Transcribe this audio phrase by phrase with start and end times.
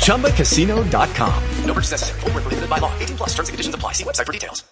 [0.00, 1.42] ChumbaCasino.com.
[1.64, 2.20] No purchase necessary.
[2.20, 2.92] Full prohibited by law.
[2.98, 3.92] 18 plus terms and conditions apply.
[3.92, 4.64] See website for details.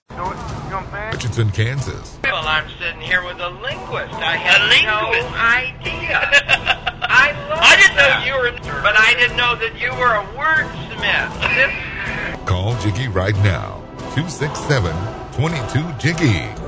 [1.13, 2.19] Richardson, Kansas.
[2.25, 4.13] Well, I'm sitting here with a linguist.
[4.15, 6.21] I had no idea.
[7.11, 8.21] I love I didn't that.
[8.21, 12.47] know you were, but I didn't know that you were a wordsmith.
[12.47, 13.81] Call Jiggy right now.
[14.15, 14.95] 267
[15.33, 16.49] 22 Jiggy.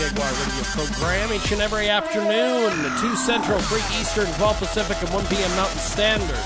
[0.00, 2.72] Jaguar radio program each and every afternoon,
[3.04, 5.50] 2 Central, 3 Eastern, 12 Pacific, and 1 p.m.
[5.60, 6.40] Mountain Standard.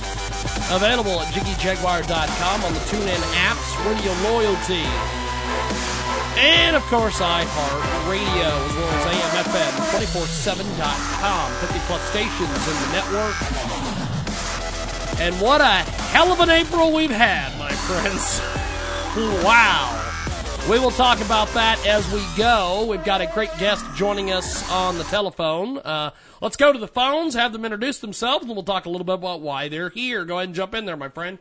[0.75, 4.83] Available at JiggyJaguar.com on the TuneIn apps, Radio Loyalty,
[6.35, 9.07] and of course iHeart Radio, as well as
[10.03, 11.53] AMFM247.com.
[11.63, 13.39] 50 plus stations in the network.
[15.23, 18.43] And what a hell of an April we've had, my friends.
[19.45, 20.04] wow.
[20.71, 22.87] We will talk about that as we go.
[22.87, 25.77] We've got a great guest joining us on the telephone.
[25.77, 29.05] Uh, let's go to the phones, have them introduce themselves, and we'll talk a little
[29.05, 30.25] bit about why they're here.
[30.25, 31.39] Go ahead and jump in there, my friend.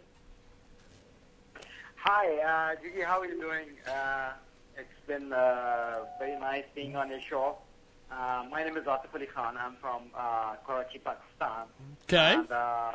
[1.95, 3.67] Hi, uh, Jiggy, how are you doing?
[3.88, 4.31] Uh,
[4.75, 7.59] it's been uh, very nice being on your show.
[8.11, 9.55] Uh, my name is Atif Ali Khan.
[9.58, 11.67] I'm from uh, Karachi, Pakistan.
[12.09, 12.33] Okay.
[12.39, 12.91] And uh,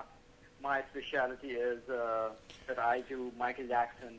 [0.63, 2.29] my specialty is uh,
[2.67, 4.19] that I do Michael Jackson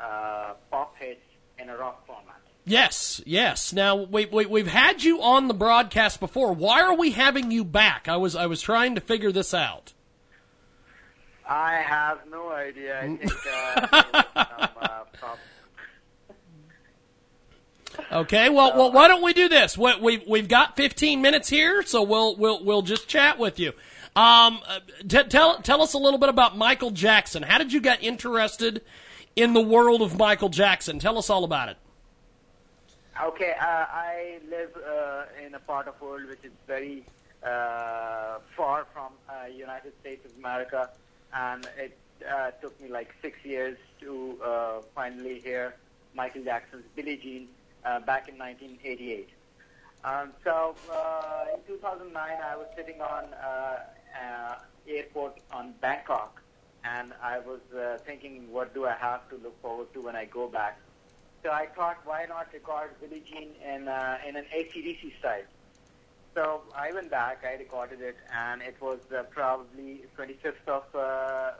[0.00, 1.20] uh, pop hits
[1.60, 2.36] in a rock format.
[2.64, 3.72] Yes, yes.
[3.72, 6.52] Now we, we we've had you on the broadcast before.
[6.52, 8.08] Why are we having you back?
[8.08, 9.92] I was I was trying to figure this out.
[11.48, 13.00] I have no idea.
[13.00, 15.00] I think uh, some, uh.
[18.12, 19.78] Okay, well, well, why don't we do this?
[19.78, 23.72] We, we've we've got 15 minutes here, so we'll we'll we'll just chat with you.
[24.16, 27.42] Um, uh, t- tell tell us a little bit about Michael Jackson.
[27.42, 28.82] How did you get interested
[29.40, 30.98] in the world of Michael Jackson?
[30.98, 31.76] Tell us all about it.
[33.22, 37.04] Okay, uh, I live uh, in a part of world which is very
[37.42, 40.90] uh, far from uh, United States of America,
[41.34, 41.96] and it
[42.28, 45.74] uh, took me like six years to uh, finally hear
[46.14, 47.48] Michael Jackson's Billie Jean
[47.84, 49.28] uh, back in 1988.
[50.02, 53.78] Um, so uh, in 2009, I was sitting on uh,
[54.18, 54.54] uh,
[54.88, 56.40] airport on Bangkok,
[56.84, 60.24] and I was uh, thinking, what do I have to look forward to when I
[60.24, 60.78] go back?
[61.42, 65.44] So I thought, why not record Billie Jean in uh, in an ACDC style?
[66.34, 70.98] So I went back, I recorded it, and it was uh, probably 25th of uh,
[70.98, 71.52] uh,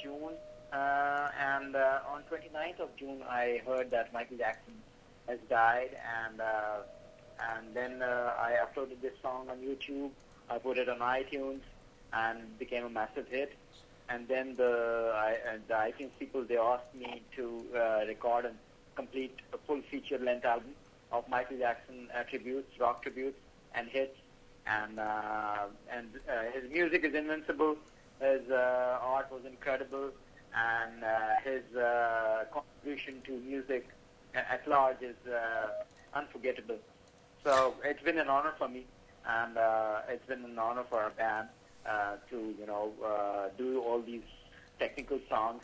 [0.00, 0.34] June,
[0.72, 4.74] uh, and on 29th of June, I heard that Michael Jackson
[5.26, 6.40] has died, and
[7.40, 10.10] and then I uploaded this song on YouTube.
[10.48, 11.60] I put it on iTunes,
[12.12, 13.52] and became a massive hit.
[14.08, 18.52] And then the I, and the iTunes people they asked me to uh, record a
[18.94, 20.72] complete a full feature length album
[21.10, 23.38] of Michael Jackson uh, tributes, rock tributes,
[23.74, 24.16] and hits.
[24.66, 27.76] And uh, and uh, his music is invincible.
[28.20, 30.10] His uh, art was incredible,
[30.54, 31.08] and uh,
[31.42, 33.88] his uh, contribution to music
[34.34, 35.68] at large is uh,
[36.14, 36.78] unforgettable.
[37.42, 38.84] So it's been an honor for me,
[39.26, 41.48] and uh, it's been an honor for our band
[41.86, 44.22] uh, to you know uh, do all these
[44.78, 45.62] technical songs,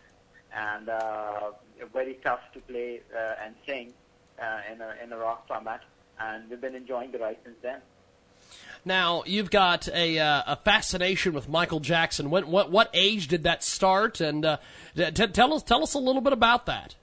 [0.54, 1.52] and uh,
[1.92, 3.92] very tough to play uh, and sing
[4.40, 5.82] uh, in a in a rock format.
[6.20, 7.80] And we've been enjoying the ride since then.
[8.84, 12.30] Now you've got a uh, a fascination with Michael Jackson.
[12.30, 14.20] When, what what age did that start?
[14.20, 14.58] And uh,
[14.96, 16.94] t- tell us tell us a little bit about that.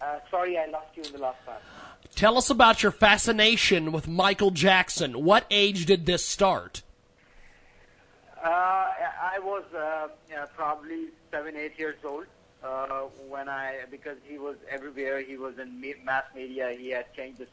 [0.00, 1.60] Uh, sorry, I lost you in the last part.
[2.14, 5.24] Tell us about your fascination with Michael Jackson.
[5.24, 6.82] What age did this start?
[8.42, 12.26] Uh, I was uh, yeah, probably seven, eight years old
[12.62, 15.20] uh, when I because he was everywhere.
[15.20, 16.74] He was in mass media.
[16.78, 17.46] He had changed the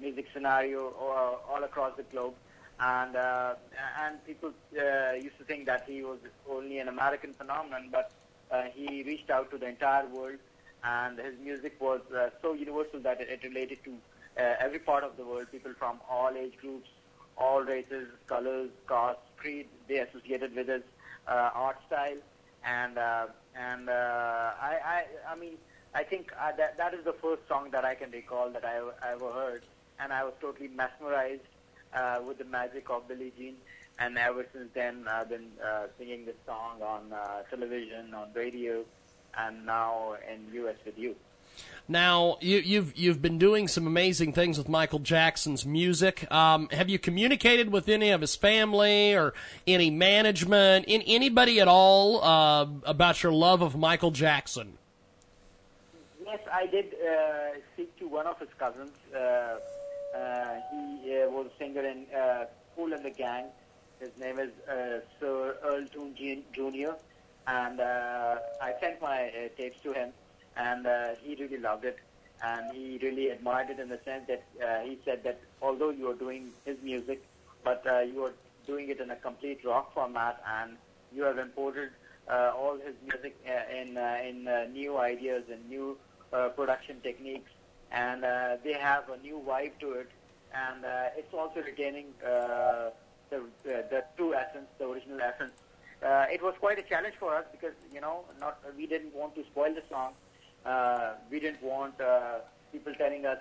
[0.00, 2.34] music scenario all, all across the globe,
[2.80, 3.54] and uh,
[4.00, 6.18] and people uh, used to think that he was
[6.48, 8.10] only an American phenomenon, but
[8.50, 10.38] uh, he reached out to the entire world
[10.84, 13.92] and his music was uh, so universal that it, it related to
[14.38, 15.46] uh, every part of the world.
[15.50, 16.88] People from all age groups,
[17.36, 20.82] all races, colors, castes, creed, they associated with his
[21.28, 22.16] uh, art style,
[22.64, 25.54] and uh, and uh, I, I I mean
[25.94, 28.78] I think uh, that that is the first song that I can recall that I,
[29.02, 29.62] I ever heard,
[29.98, 31.42] and I was totally mesmerized
[31.94, 33.56] uh, with the magic of Billie Jean.
[33.98, 38.84] And ever since then, I've been uh, singing this song on uh, television, on radio,
[39.38, 41.16] and now in US with you.
[41.88, 46.30] Now you, you've you've been doing some amazing things with Michael Jackson's music.
[46.32, 49.34] Um, have you communicated with any of his family or
[49.66, 54.78] any management, in anybody at all uh, about your love of Michael Jackson?
[56.24, 58.92] Yes, I did uh, speak to one of his cousins.
[59.14, 59.18] Uh,
[60.16, 62.44] uh, he uh, was a singer in uh,
[62.76, 63.46] Kool and the Gang.
[63.98, 66.14] His name is uh, Sir Earl Toon
[66.52, 66.92] Jr.
[67.46, 70.10] And uh, I sent my uh, tapes to him,
[70.56, 71.98] and uh, he really loved it.
[72.44, 76.10] And he really admired it in the sense that uh, he said that although you
[76.10, 77.22] are doing his music,
[77.62, 78.32] but uh, you are
[78.66, 80.76] doing it in a complete rock format, and
[81.14, 81.90] you have imported
[82.28, 85.96] uh, all his music uh, in uh, in uh, new ideas and new
[86.32, 87.50] uh, production techniques,
[87.92, 90.10] and uh, they have a new vibe to it,
[90.52, 92.90] and uh, it's also retaining uh,
[93.30, 95.52] the, the the true essence, the original essence.
[96.02, 99.34] Uh, it was quite a challenge for us because you know not we didn't want
[99.34, 100.12] to spoil the song.
[100.66, 102.38] Uh, we didn't want uh,
[102.72, 103.38] people telling us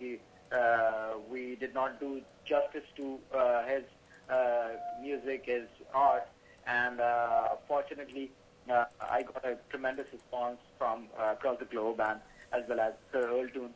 [0.00, 0.18] we,
[0.52, 3.84] uh, we did not do justice to uh, his
[4.28, 4.68] uh,
[5.00, 6.26] music, his art,
[6.66, 8.30] and uh, fortunately,
[8.70, 12.20] uh, I got a tremendous response from uh, across the globe and
[12.52, 13.70] as well as Sir Earl Toon.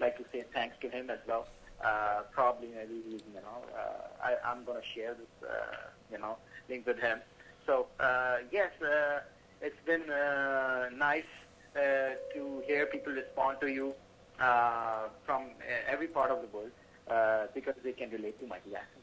[0.00, 1.48] Like to say thanks to him as well.
[1.84, 5.76] Uh, probably maybe you know uh, I, I'm going to share this uh,
[6.10, 6.36] you know
[6.68, 7.20] link with him.
[7.68, 9.20] So uh, yes, uh,
[9.60, 11.30] it's been uh, nice
[11.76, 13.94] uh, to hear people respond to you
[14.40, 16.70] uh, from uh, every part of the world
[17.10, 19.02] uh, because they can relate to Michael Jackson.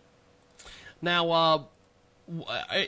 [1.00, 1.64] Now, uh,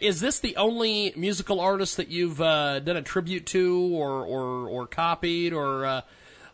[0.01, 4.67] is this the only musical artist that you've uh, done a tribute to, or or,
[4.67, 6.01] or copied, or uh,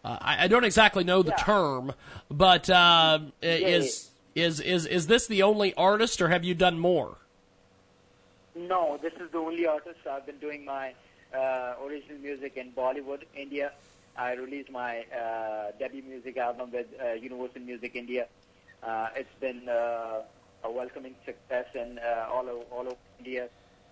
[0.04, 1.38] I, I don't exactly know the Yeah.
[1.46, 1.94] term,
[2.30, 7.20] but uh, is is is is this the only artist, or have you done more?
[8.56, 10.00] No, this is the only artist.
[10.10, 10.94] I've been doing my
[11.34, 13.74] uh, original music in Bollywood, India.
[14.16, 18.28] I released my uh, debut music album with uh, Universal Music India.
[18.84, 20.22] Uh, it's been uh,
[20.64, 23.50] a welcoming success in uh, all, over, all over India.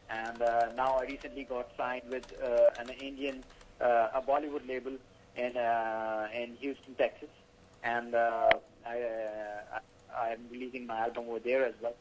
[0.10, 3.44] And uh, now I recently got signed with uh, an Indian,
[3.80, 4.98] uh, a Bollywood label
[5.36, 7.30] in uh, in Houston, Texas.
[7.82, 9.80] And uh, I, uh,
[10.14, 11.96] I, I'm releasing my album over there as well.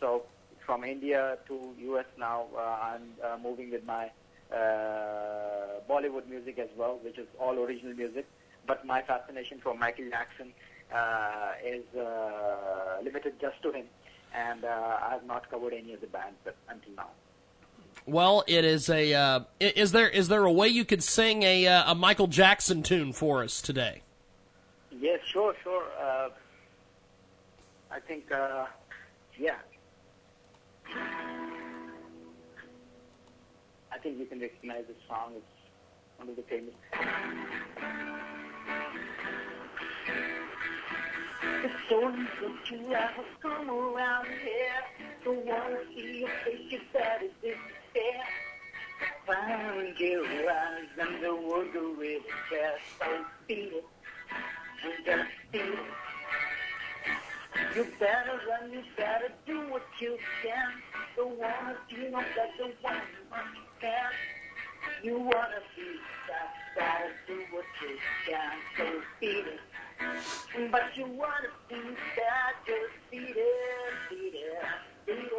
[0.00, 0.24] So
[0.66, 4.10] from India to US now, uh, I'm uh, moving with my
[4.52, 8.26] uh, Bollywood music as well, which is all original music.
[8.66, 10.52] But my fascination for Michael Jackson
[10.92, 13.86] uh, is uh, limited just to him,
[14.34, 17.10] and uh, I have not covered any of the bands until now.
[18.06, 19.14] Well, it is a.
[19.14, 22.82] Uh, is there is there a way you could sing a uh, a Michael Jackson
[22.82, 24.02] tune for us today?
[24.90, 25.84] Yes, sure, sure.
[26.00, 26.28] Uh,
[27.90, 28.66] I think, uh,
[29.38, 29.56] yeah.
[33.92, 35.32] I think you can recognize this song.
[35.36, 35.44] It's
[36.18, 36.74] one of the famous.
[41.62, 44.82] The stories that you ever come around here.
[45.24, 48.22] Don't wanna see your face, you better disappear.
[49.26, 52.78] Find your eyes and the world with care.
[52.98, 53.06] So
[53.48, 53.84] feel it,
[54.84, 56.05] and just feel it.
[57.74, 60.72] You better run, you better do what you can.
[61.16, 63.00] Don't wanna see no better one
[63.54, 64.10] you can.
[65.02, 68.52] You wanna be that, better do what you can.
[68.76, 70.70] So feel it.
[70.70, 71.76] But you wanna be
[72.16, 74.62] that, just beat it, beat it,
[75.06, 75.30] beat it,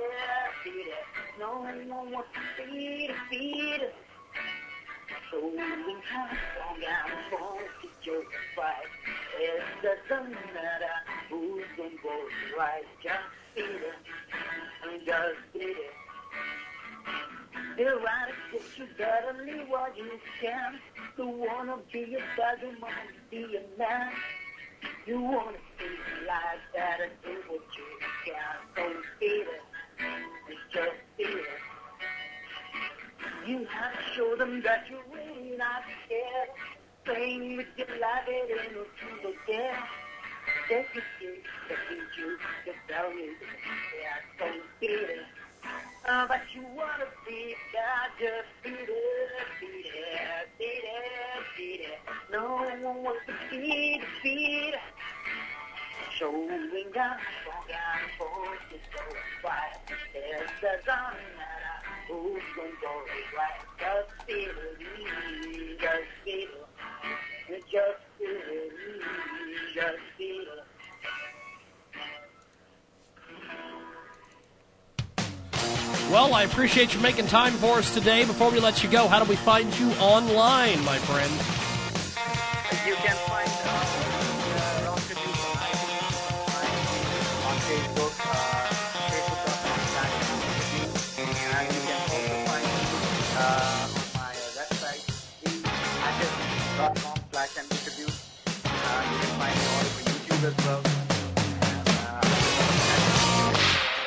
[0.63, 1.39] beat it.
[1.39, 1.61] No
[2.11, 3.95] wants to beat it, beat it.
[5.31, 5.57] So and
[7.31, 8.91] long to just fight.
[9.39, 10.95] It doesn't matter
[11.29, 12.83] who's on both right.
[13.03, 13.19] Just
[13.55, 13.93] beat it,
[14.83, 15.93] and just beat it.
[17.77, 20.79] Right, guess you better leave what you can.
[21.17, 22.91] You wanna be a better man,
[23.29, 24.11] be a man.
[25.05, 25.85] You wanna be
[26.27, 27.85] like that and do what you
[28.25, 28.55] can.
[28.75, 29.61] So feel it,
[30.73, 31.76] just feel it.
[33.47, 36.49] You have to show them that you're really not scared.
[37.05, 39.83] Playing with your life, ain't no truth dare.
[40.69, 41.33] Yes, you do,
[41.69, 43.29] yes, you do, yes, tell me,
[44.01, 44.45] yeah, so
[44.81, 45.19] it.
[46.05, 51.99] Uh, but you wanna be God, just beat it, beat it, beat it, beat it.
[52.29, 54.73] No one was to feed, feed.
[56.17, 59.01] Showing down, showing down, forces so
[59.41, 59.77] quiet.
[60.13, 61.56] There's the dawn matter
[62.07, 62.93] who's to go
[63.37, 63.59] right.
[63.79, 66.49] Just feel it, just feel
[67.49, 68.07] it, just.
[76.09, 78.23] Well, I appreciate you making time for us today.
[78.23, 81.31] Before we let you go, how do we find you online, my friend?
[82.87, 83.67] You can find uh,
[84.55, 86.15] uh, Rock Reviews on iTunes,
[87.45, 88.66] on Facebook, uh,
[100.43, 100.77] all over YouTube as well.
[100.77, 103.53] And, uh,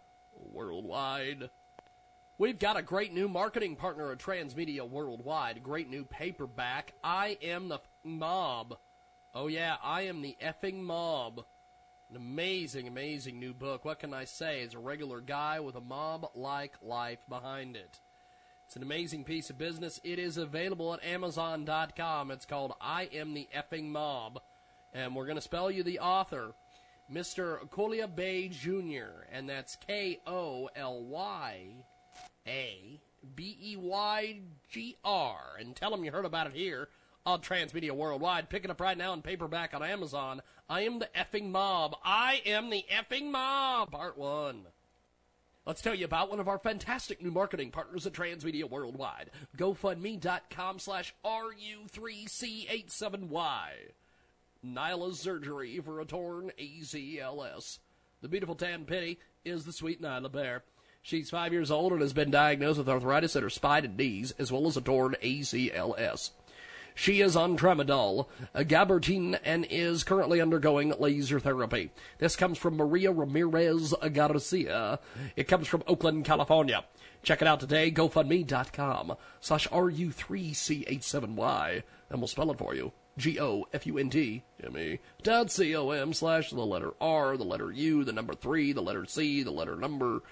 [0.52, 1.50] Worldwide.
[2.38, 5.62] We've got a great new marketing partner at Transmedia Worldwide.
[5.62, 6.94] Great new paperback.
[7.04, 8.78] I am the mob.
[9.34, 11.44] Oh yeah, I am the effing mob.
[12.08, 13.84] An amazing, amazing new book.
[13.84, 14.62] What can I say?
[14.62, 18.00] As a regular guy with a mob-like life behind it.
[18.66, 20.00] It's an amazing piece of business.
[20.02, 22.30] It is available at Amazon.com.
[22.30, 24.40] It's called I Am the Effing Mob.
[24.92, 26.54] And we're going to spell you the author,
[27.12, 27.68] Mr.
[27.70, 31.84] Kolya Bey Jr., and that's K O L Y
[32.46, 33.00] A
[33.34, 35.40] B E Y G R.
[35.58, 36.88] And tell them you heard about it here
[37.26, 38.48] on Transmedia Worldwide.
[38.48, 40.40] Pick it up right now in paperback on Amazon.
[40.68, 41.96] I am the effing mob.
[42.04, 43.90] I am the effing mob.
[43.90, 44.66] Part one.
[45.66, 49.30] Let's tell you about one of our fantastic new marketing partners at Transmedia Worldwide.
[49.56, 53.68] GoFundMe.com slash RU3C87Y.
[54.64, 57.78] Nyla surgery for a torn ACLS.
[58.20, 60.62] The beautiful Tan Penny is the sweet Nyla Bear.
[61.02, 64.32] She's five years old and has been diagnosed with arthritis in her spine and knees,
[64.32, 66.32] as well as a torn ACLS.
[66.94, 71.90] She is on tramadol, gabapentin, and is currently undergoing laser therapy.
[72.18, 74.98] This comes from Maria Ramirez Garcia.
[75.36, 76.84] It comes from Oakland, California.
[77.22, 82.92] Check it out today, GoFundMe.com slash RU3C87Y, and we'll spell it for you.
[83.20, 89.04] G-O-F-U-N-T-M-E dot C-O-M slash the letter R, the letter U, the number 3, the letter
[89.04, 90.22] C, the letter number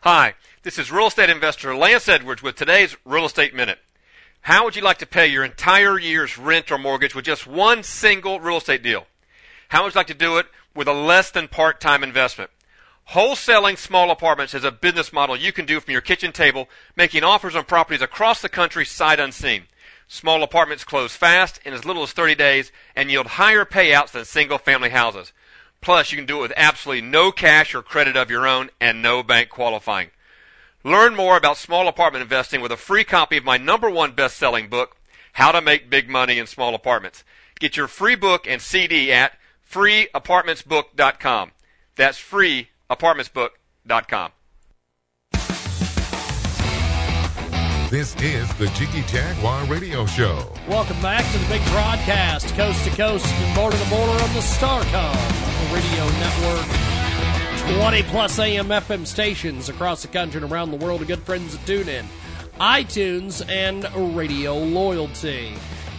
[0.02, 3.80] Hi, this is real estate investor Lance Edwards with today's Real Estate Minute.
[4.42, 7.82] How would you like to pay your entire year's rent or mortgage with just one
[7.82, 9.06] single real estate deal?
[9.68, 12.50] How would you like to do it with a less than part time investment?
[13.10, 17.24] Wholesaling small apartments is a business model you can do from your kitchen table, making
[17.24, 19.64] offers on properties across the country sight unseen.
[20.08, 24.24] Small apartments close fast in as little as 30 days and yield higher payouts than
[24.24, 25.32] single family houses.
[25.80, 29.00] Plus, you can do it with absolutely no cash or credit of your own and
[29.00, 30.10] no bank qualifying.
[30.84, 34.36] Learn more about small apartment investing with a free copy of my number one best
[34.36, 34.96] selling book,
[35.34, 37.24] How to Make Big Money in Small Apartments.
[37.58, 39.37] Get your free book and CD at
[39.70, 41.50] freeapartmentsbook.com.
[41.96, 44.32] That's freeapartmentsbook.com.
[47.90, 50.52] This is the Jiggy Jaguar Radio Show.
[50.68, 54.40] Welcome back to the big broadcast, coast to coast and border to border on the
[54.40, 55.16] Starcom
[55.72, 56.66] Radio Network.
[57.78, 61.00] 20 plus AM FM stations across the country and around the world.
[61.00, 62.06] A good friends that tune in.
[62.60, 65.54] iTunes and Radio Loyalty.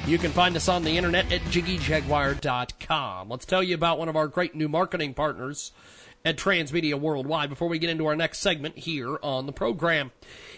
[0.05, 3.29] You can find us on the internet at jiggyjaguar.com.
[3.29, 5.71] Let's tell you about one of our great new marketing partners
[6.25, 10.11] at Transmedia Worldwide before we get into our next segment here on the program.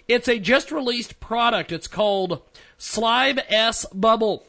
[0.07, 1.71] It's a just released product.
[1.71, 2.41] It's called
[2.79, 4.47] Slive S Bubble.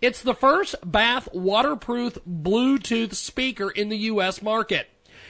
[0.00, 4.42] It's the first bath waterproof Bluetooth speaker in the U.S.
[4.42, 4.88] market.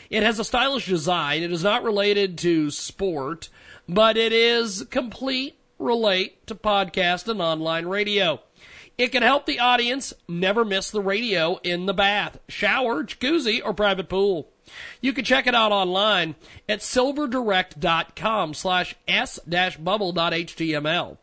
[0.09, 1.43] It has a stylish design.
[1.43, 3.49] It is not related to sport,
[3.89, 8.41] but it is complete relate to podcast and online radio.
[9.01, 13.73] It can help the audience never miss the radio in the bath, shower, jacuzzi, or
[13.73, 14.51] private pool.
[15.01, 16.35] You can check it out online
[16.69, 21.17] at slivedirect.com slash s-bubble.html.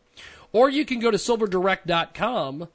[0.52, 2.68] Or you can go to slivedirect.com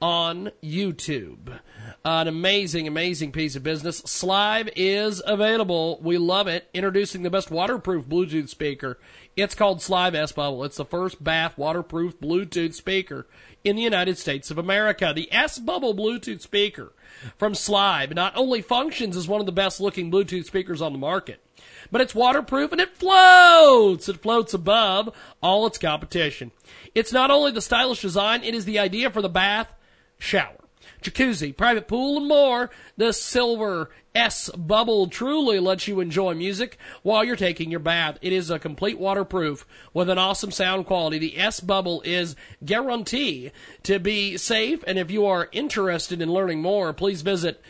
[0.00, 1.58] on YouTube.
[2.04, 4.02] An amazing, amazing piece of business.
[4.02, 5.98] Slive is available.
[6.00, 6.68] We love it.
[6.72, 9.00] Introducing the best waterproof Bluetooth speaker.
[9.34, 10.62] It's called Slive S Bubble.
[10.64, 13.26] It's the first bath waterproof Bluetooth speaker
[13.64, 15.12] in the United States of America.
[15.14, 16.92] The S Bubble Bluetooth speaker
[17.38, 20.98] from Slive not only functions as one of the best looking Bluetooth speakers on the
[20.98, 21.42] market,
[21.90, 24.06] but it's waterproof and it floats.
[24.06, 26.50] It floats above all its competition.
[26.94, 29.72] It's not only the stylish design, it is the idea for the bath
[30.18, 30.61] shower
[31.02, 32.70] jacuzzi, private pool, and more.
[32.96, 38.18] The Slive S Bubble truly lets you enjoy music while you're taking your bath.
[38.20, 41.18] It is a complete waterproof with an awesome sound quality.
[41.18, 43.52] The S Bubble is guaranteed
[43.84, 47.60] to be safe, and if you are interested in learning more, please visit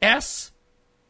[0.00, 0.52] S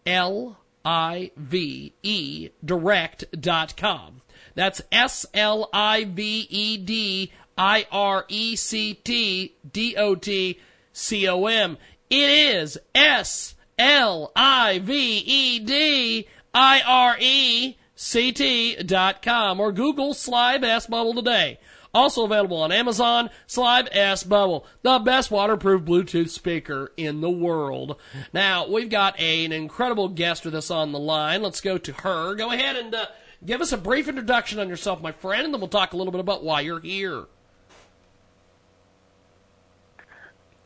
[0.06, 4.22] L I V E direct.com.
[4.54, 10.60] That's S L I V E D I R E C T D O T
[10.94, 11.76] C O M.
[12.08, 19.60] It is S L I V E D I R E C T dot com
[19.60, 21.58] or Google Slive S Bubble today.
[21.92, 27.96] Also available on Amazon, Slive S Bubble, the best waterproof Bluetooth speaker in the world.
[28.32, 31.42] Now, we've got a, an incredible guest with us on the line.
[31.42, 32.34] Let's go to her.
[32.34, 33.06] Go ahead and uh,
[33.44, 36.10] give us a brief introduction on yourself, my friend, and then we'll talk a little
[36.10, 37.26] bit about why you're here.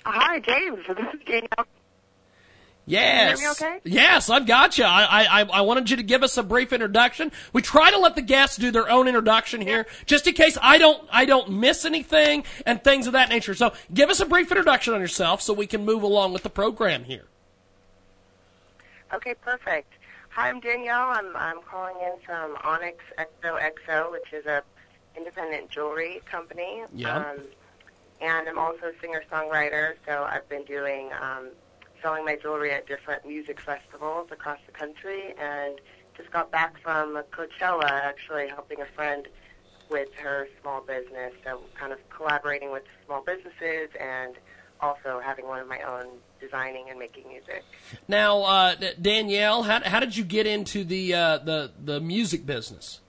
[0.04, 0.86] Hi, James.
[0.86, 1.66] This is Danielle.
[2.86, 3.38] Yes.
[3.38, 3.80] Can you hear me okay?
[3.84, 4.84] Yes, I've got you.
[4.84, 7.30] I, I, I wanted you to give us a brief introduction.
[7.52, 10.78] We try to let the guests do their own introduction here, just in case I
[10.78, 13.54] don't, I don't miss anything and things of that nature.
[13.54, 16.50] So give us a brief introduction on yourself so we can move along with the
[16.50, 17.26] program here.
[19.12, 19.92] Okay, perfect.
[20.30, 21.10] Hi, I'm Danielle.
[21.10, 24.62] I'm, I'm calling in from Onyx XOXO, which is a
[25.14, 26.84] independent jewelry company.
[26.94, 27.16] Yeah.
[27.16, 27.40] Um,
[28.20, 31.50] and I'm also a singer-songwriter, so I've been doing um,
[32.02, 35.80] selling my jewelry at different music festivals across the country, and
[36.16, 39.28] just got back from Coachella, actually helping a friend
[39.90, 44.34] with her small business, so kind of collaborating with small businesses and
[44.80, 46.06] also having one of my own
[46.40, 47.64] designing and making music.
[48.06, 53.00] Now, uh, Danielle, how, how did you get into the, uh, the, the music business?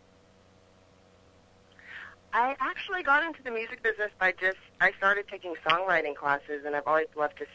[2.34, 6.76] I actually got into the music business by just I started taking songwriting classes, and
[6.76, 7.46] I've always loved to.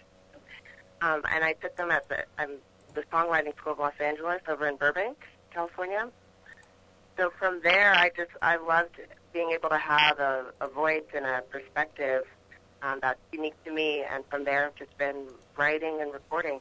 [1.01, 2.57] Um, and I took them at the um,
[2.95, 5.19] the songwriting school of Los Angeles over in Burbank,
[5.53, 6.09] California.
[7.17, 9.01] So from there, I just I loved
[9.33, 12.25] being able to have a, a voice and a perspective
[12.83, 16.61] um, that's unique to me, and from there, I've just been writing and recording.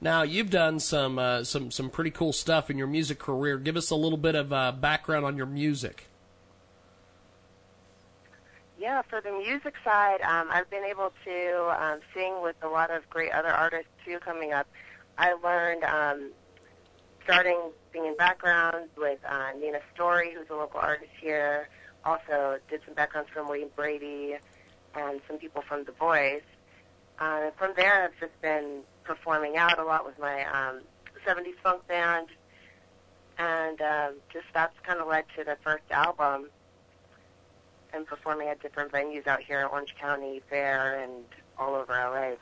[0.00, 3.58] Now you've done some uh, some some pretty cool stuff in your music career.
[3.58, 6.06] Give us a little bit of uh, background on your music.
[8.84, 12.90] Yeah, for the music side, um, I've been able to um, sing with a lot
[12.90, 14.66] of great other artists too coming up.
[15.16, 16.32] I learned um,
[17.24, 17.58] starting
[17.94, 21.70] singing backgrounds with uh, Nina Story, who's a local artist here.
[22.04, 24.36] Also did some backgrounds from William Brady
[24.94, 26.42] and some people from The Voice.
[27.18, 30.82] Uh, from there, I've just been performing out a lot with my um,
[31.26, 32.28] 70s funk band,
[33.38, 36.50] and um, just that's kind of led to the first album
[37.94, 41.24] and performing at different venues out here in Orange County, Fair, and
[41.58, 42.32] all over LA.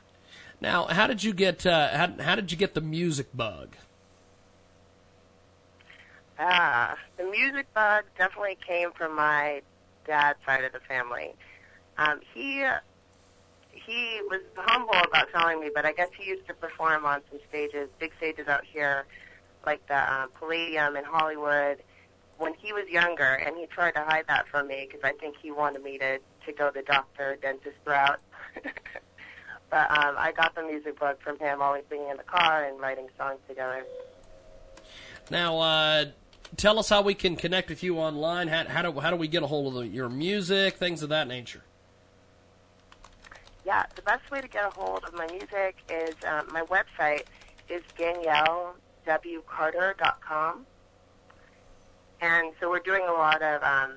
[0.59, 3.75] Now, how did you get uh, how, how did you get the music bug?
[6.39, 9.61] Ah, the music bug definitely came from my
[10.05, 11.33] dad's side of the family.
[11.97, 12.65] Um, he
[13.71, 17.39] he was humble about telling me, but I guess he used to perform on some
[17.49, 19.05] stages, big stages out here,
[19.65, 21.79] like the um, Palladium in Hollywood,
[22.37, 25.35] when he was younger, and he tried to hide that from me because I think
[25.41, 28.19] he wanted me to to go the doctor dentist route.
[29.69, 32.79] but um, I got the music book from him, always being in the car and
[32.79, 33.85] writing songs together.
[35.29, 36.05] Now, uh,
[36.57, 38.47] tell us how we can connect with you online.
[38.49, 41.09] How, how do how do we get a hold of the, your music, things of
[41.09, 41.63] that nature?
[43.65, 47.23] Yeah, the best way to get a hold of my music is um, my website
[47.69, 50.65] is daniellewcarter.com.
[52.23, 53.95] And so we're doing a lot of um,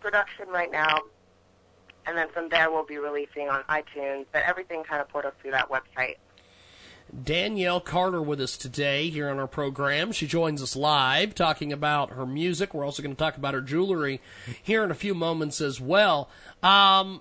[0.00, 1.00] production right now,
[2.06, 5.50] and then from there we'll be releasing on iTunes, but everything kind of portals through
[5.50, 6.14] that website.
[7.24, 10.12] Danielle Carter with us today here on our program.
[10.12, 12.72] She joins us live talking about her music.
[12.72, 14.20] We're also going to talk about her jewelry
[14.62, 16.30] here in a few moments as well.
[16.62, 17.20] Um,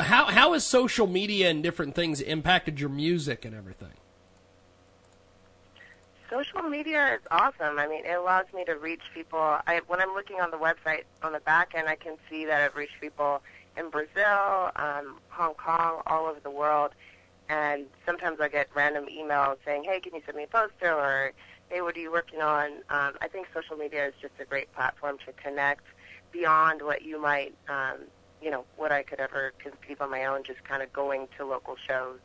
[0.00, 3.92] how how has social media and different things impacted your music and everything?
[6.30, 7.78] Social media is awesome.
[7.78, 9.38] I mean, it allows me to reach people.
[9.38, 12.60] I, when I'm looking on the website on the back end, I can see that
[12.60, 13.42] I've reached people
[13.78, 16.90] in Brazil, um, Hong Kong, all over the world.
[17.48, 21.32] And sometimes I get random emails saying, "Hey, can you send me a poster?" or
[21.70, 24.70] "Hey, what are you working on?" Um, I think social media is just a great
[24.74, 25.84] platform to connect
[26.30, 28.00] beyond what you might, um,
[28.42, 30.42] you know, what I could ever conceive on my own.
[30.44, 32.18] Just kind of going to local shows.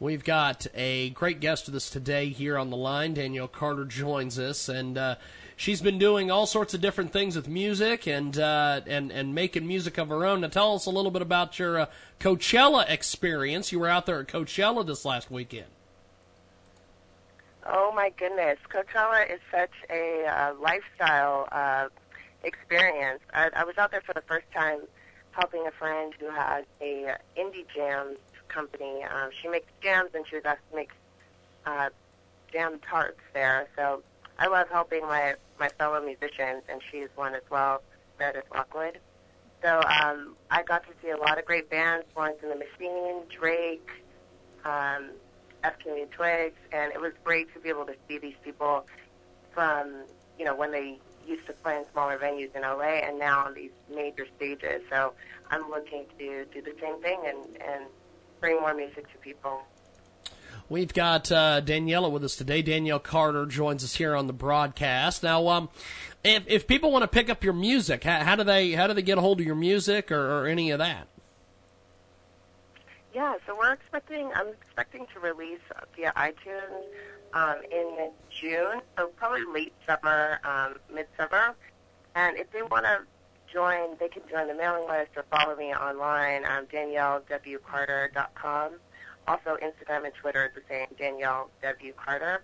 [0.00, 3.14] We've got a great guest with us today here on the line.
[3.14, 5.14] Danielle Carter joins us, and uh,
[5.54, 9.68] she's been doing all sorts of different things with music and uh, and and making
[9.68, 10.40] music of her own.
[10.40, 11.86] Now, tell us a little bit about your uh,
[12.18, 13.70] Coachella experience.
[13.70, 15.68] You were out there at Coachella this last weekend.
[17.64, 21.88] Oh my goodness, Coachella is such a uh, lifestyle uh,
[22.42, 23.20] experience.
[23.32, 24.80] I, I was out there for the first time
[25.30, 28.18] helping a friend who had a uh, indie jams
[28.54, 29.02] company.
[29.02, 30.90] Um, she makes jams, and she was asked to make
[31.66, 31.90] uh,
[32.52, 33.66] jam tarts there.
[33.76, 34.02] So
[34.38, 37.82] I love helping my my fellow musicians, and she's one as well,
[38.18, 38.98] Meredith Lockwood.
[39.62, 43.22] So um, I got to see a lot of great bands, Florence and the Machine,
[43.30, 43.88] Drake,
[44.64, 45.10] um,
[45.62, 45.74] F.
[45.78, 48.84] Twigs, and it was great to be able to see these people
[49.52, 50.04] from,
[50.38, 53.54] you know, when they used to play in smaller venues in LA and now on
[53.54, 54.82] these major stages.
[54.90, 55.14] So
[55.50, 57.84] I'm looking to do the same thing and, and
[58.44, 59.62] bring more music to people.
[60.68, 62.60] We've got uh, Daniela with us today.
[62.60, 65.22] Danielle Carter joins us here on the broadcast.
[65.22, 65.70] Now, um,
[66.22, 68.92] if if people want to pick up your music, how, how do they how do
[68.92, 71.08] they get a hold of your music or, or any of that?
[73.14, 74.30] Yeah, so we're expecting.
[74.34, 75.60] I'm expecting to release
[75.96, 76.84] via iTunes
[77.32, 81.54] um, in June, so probably late summer, um, midsummer.
[82.14, 83.00] And if they want to
[83.54, 88.72] join, they can join the mailing list or follow me online on daniellewcarter.com.
[89.26, 91.94] Also, Instagram and Twitter is the same, Danielle W.
[91.96, 92.42] Carter.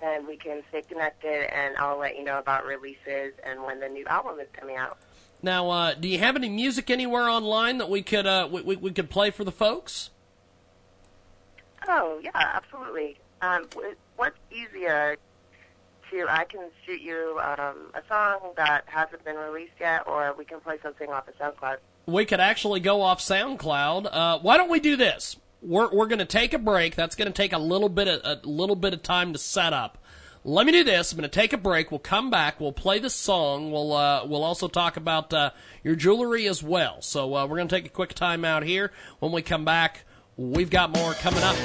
[0.00, 3.88] And we can stay connected, and I'll let you know about releases and when the
[3.88, 4.98] new album is coming out.
[5.42, 8.76] Now, uh, do you have any music anywhere online that we could uh, we, we,
[8.76, 10.10] we could play for the folks?
[11.88, 13.16] Oh yeah, absolutely.
[13.40, 13.66] Um,
[14.16, 15.16] what's easier
[16.20, 20.60] I can shoot you um, a song that hasn't been released yet, or we can
[20.60, 21.76] play something off of SoundCloud.
[22.06, 24.08] We could actually go off SoundCloud.
[24.10, 25.36] Uh, why don't we do this?
[25.62, 26.96] We're we're going to take a break.
[26.96, 29.72] That's going to take a little bit of a little bit of time to set
[29.72, 29.98] up.
[30.44, 31.12] Let me do this.
[31.12, 31.92] I'm going to take a break.
[31.92, 32.58] We'll come back.
[32.58, 33.70] We'll play the song.
[33.70, 35.50] We'll uh, we'll also talk about uh,
[35.84, 37.00] your jewelry as well.
[37.00, 38.90] So uh, we're going to take a quick time out here.
[39.20, 40.04] When we come back,
[40.36, 41.56] we've got more coming up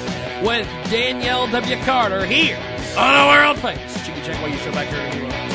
[0.44, 1.76] with Danielle W.
[1.84, 2.58] Carter here
[2.96, 5.47] on the world famous Jiggy Jaguar Show back here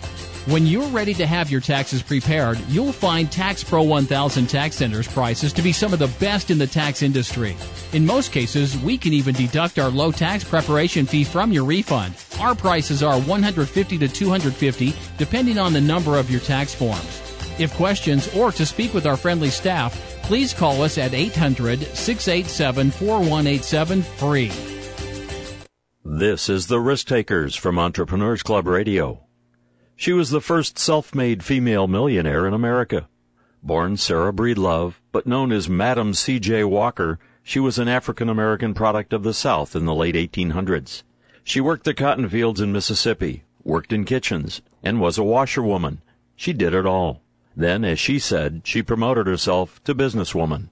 [0.44, 5.08] When you're ready to have your taxes prepared, you'll find Tax Pro 1000 Tax Center's
[5.08, 7.56] prices to be some of the best in the tax industry.
[7.94, 12.14] In most cases, we can even deduct our low tax preparation fee from your refund.
[12.38, 17.22] Our prices are 150 to 250 depending on the number of your tax forms.
[17.58, 22.90] If questions or to speak with our friendly staff, please call us at 800 687
[22.90, 24.52] 4187 free.
[26.04, 29.24] This is the Risk Takers from Entrepreneurs Club Radio.
[29.96, 33.08] She was the first self-made female millionaire in America.
[33.62, 36.64] Born Sarah Breedlove, but known as Madam C.J.
[36.64, 41.02] Walker, she was an African American product of the South in the late 1800s.
[41.42, 46.00] She worked the cotton fields in Mississippi, worked in kitchens, and was a washerwoman.
[46.36, 47.23] She did it all.
[47.56, 50.70] Then, as she said, she promoted herself to businesswoman.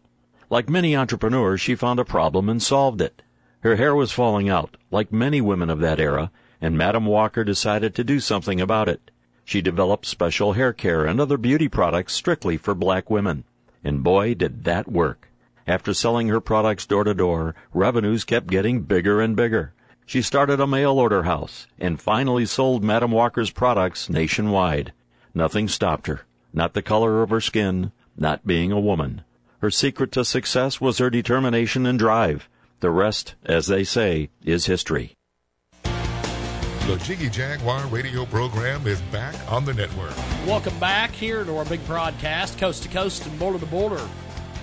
[0.50, 3.22] Like many entrepreneurs, she found a problem and solved it.
[3.60, 7.94] Her hair was falling out, like many women of that era, and Madam Walker decided
[7.94, 9.10] to do something about it.
[9.44, 13.44] She developed special hair care and other beauty products strictly for black women.
[13.84, 15.28] And boy, did that work.
[15.66, 19.74] After selling her products door to door, revenues kept getting bigger and bigger.
[20.06, 24.92] She started a mail order house and finally sold Madam Walker's products nationwide.
[25.34, 26.22] Nothing stopped her.
[26.52, 29.22] Not the color of her skin, not being a woman.
[29.60, 32.48] Her secret to success was her determination and drive.
[32.80, 35.14] The rest, as they say, is history.
[35.82, 40.16] The Jiggy Jaguar radio program is back on the network.
[40.46, 44.00] Welcome back here to our big broadcast, coast to coast and border to border,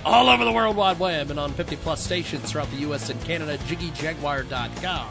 [0.03, 3.09] all over the World Wide Web and on 50 plus stations throughout the U.S.
[3.09, 5.07] and Canada, jiggyjaguar.com.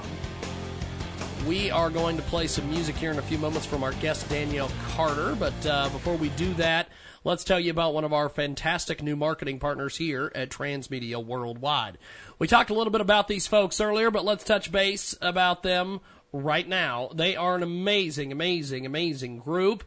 [1.48, 4.28] We are going to play some music here in a few moments from our guest,
[4.28, 5.34] Danielle Carter.
[5.34, 6.90] But uh, before we do that,
[7.24, 11.96] let's tell you about one of our fantastic new marketing partners here at Transmedia Worldwide.
[12.38, 16.00] We talked a little bit about these folks earlier, but let's touch base about them
[16.34, 17.08] right now.
[17.14, 19.84] They are an amazing, amazing, amazing group.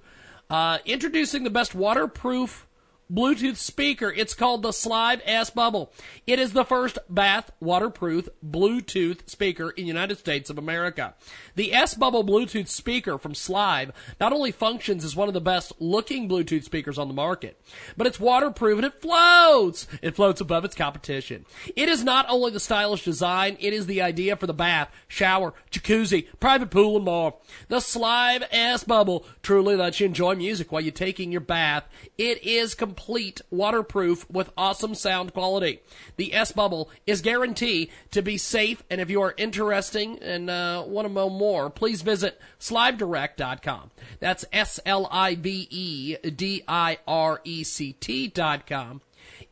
[0.50, 2.68] Uh, introducing the best waterproof
[3.12, 4.14] Bluetooth speaker.
[4.16, 5.92] It's called the Slive S Bubble.
[6.26, 11.16] It is the first bath waterproof Bluetooth speaker in the United States of America.
[11.56, 15.74] The S Bubble Bluetooth speaker from Slive not only functions as one of the best
[15.80, 17.60] looking Bluetooth speakers on the market,
[17.98, 19.88] but it's waterproof and it floats.
[20.02, 21.46] It floats above its competition.
[21.76, 25.54] It is not only the stylish design, it is the idea for the bath, shower,
[25.70, 27.36] jacuzzi, private pool, and more.
[27.68, 31.84] The Slive S Bubble truly lets you enjoy music while you're taking your bath.
[32.18, 35.80] It is complete waterproof with awesome sound quality.
[36.18, 40.84] The S Bubble is guaranteed to be safe, and if you are interesting and uh,
[40.86, 43.90] want to know more, please visit slivedirect.com.
[44.20, 49.02] That's S L I V E D I R E C T.com.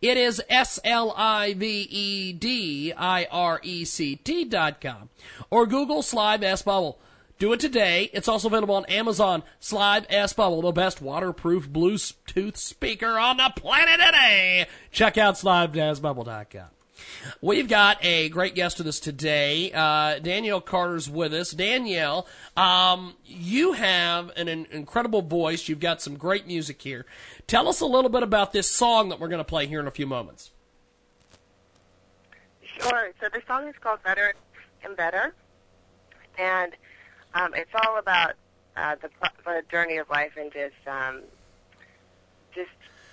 [0.02, 5.10] It is S L I V E D I R E C T dot com.
[5.50, 7.00] Or Google Slive S Bubble.
[7.40, 8.10] Do it today.
[8.12, 9.44] It's also available on Amazon.
[9.62, 14.68] Slive S Bubble, the best waterproof Bluetooth speaker on the planet today.
[14.92, 16.68] Check out slideasbubble.com.
[17.42, 19.72] We've got a great guest with us today.
[19.72, 21.52] Uh, Danielle Carter's with us.
[21.52, 25.70] Danielle, um, you have an, an incredible voice.
[25.70, 27.06] You've got some great music here.
[27.48, 29.88] Tell us a little bit about this song that we're going to play here in
[29.88, 30.52] a few moments.
[32.82, 33.12] Sure.
[33.22, 34.34] So the song is called Better
[34.84, 35.34] and Better,
[36.38, 36.74] and
[37.34, 38.34] um, it's all about
[38.76, 39.10] uh, the,
[39.46, 41.22] the journey of life and just um,
[42.54, 42.70] just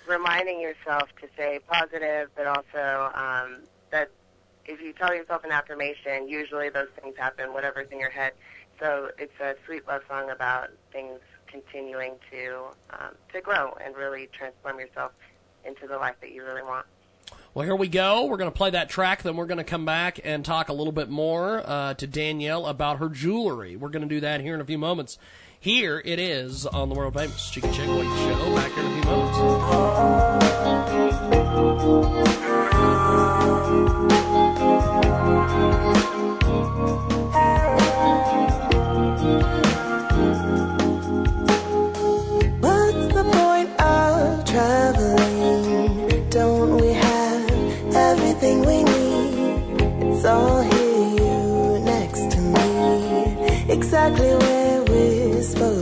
[0.07, 3.57] reminding yourself to stay positive, but also um,
[3.91, 4.09] that
[4.65, 8.33] if you tell yourself an affirmation, usually those things happen, whatever's in your head.
[8.79, 14.29] So it's a sweet love song about things continuing to um, to grow and really
[14.31, 15.11] transform yourself
[15.65, 16.85] into the life that you really want.
[17.57, 18.25] Well, here we go.
[18.25, 20.73] We're going to play that track, then we're going to come back and talk a
[20.73, 23.75] little bit more uh, to Danielle about her jewelry.
[23.75, 25.17] We're going to do that here in a few moments
[25.59, 28.55] Here it is on the world famous Chicken Chick Wait Show.
[28.55, 29.37] Back here in a few moments.
[53.97, 55.76] Exactly where we're supposed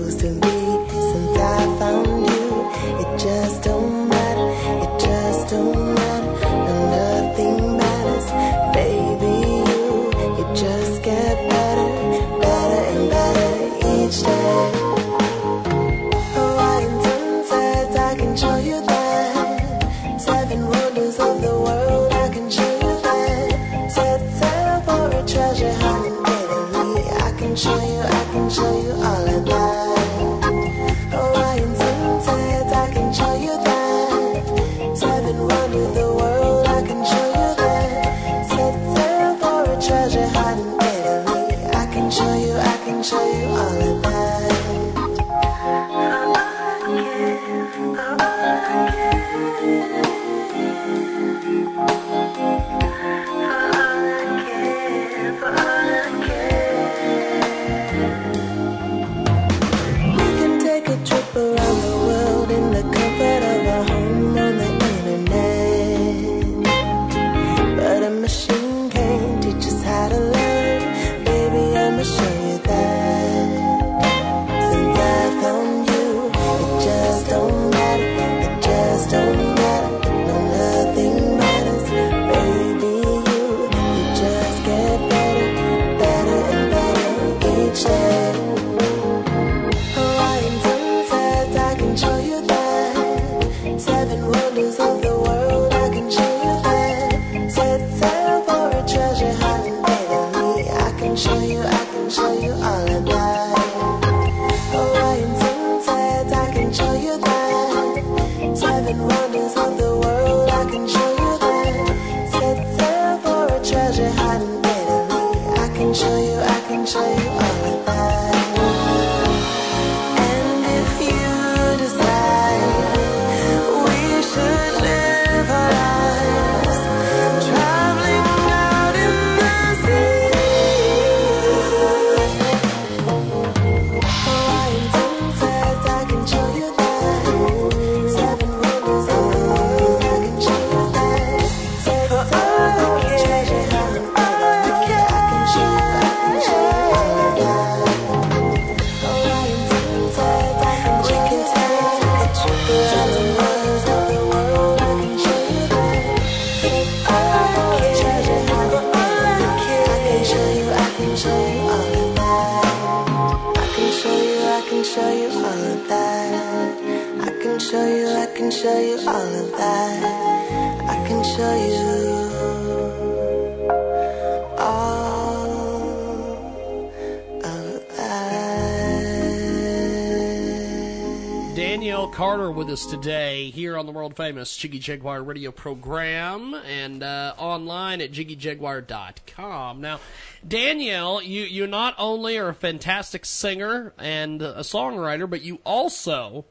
[182.05, 187.01] Danielle Carter with us today here on the world famous Jiggy Jaguar radio program and
[187.01, 189.81] uh, online at jiggyjaguar.com.
[189.81, 189.99] Now,
[190.47, 196.45] Danielle, you, you not only are a fantastic singer and a songwriter, but you also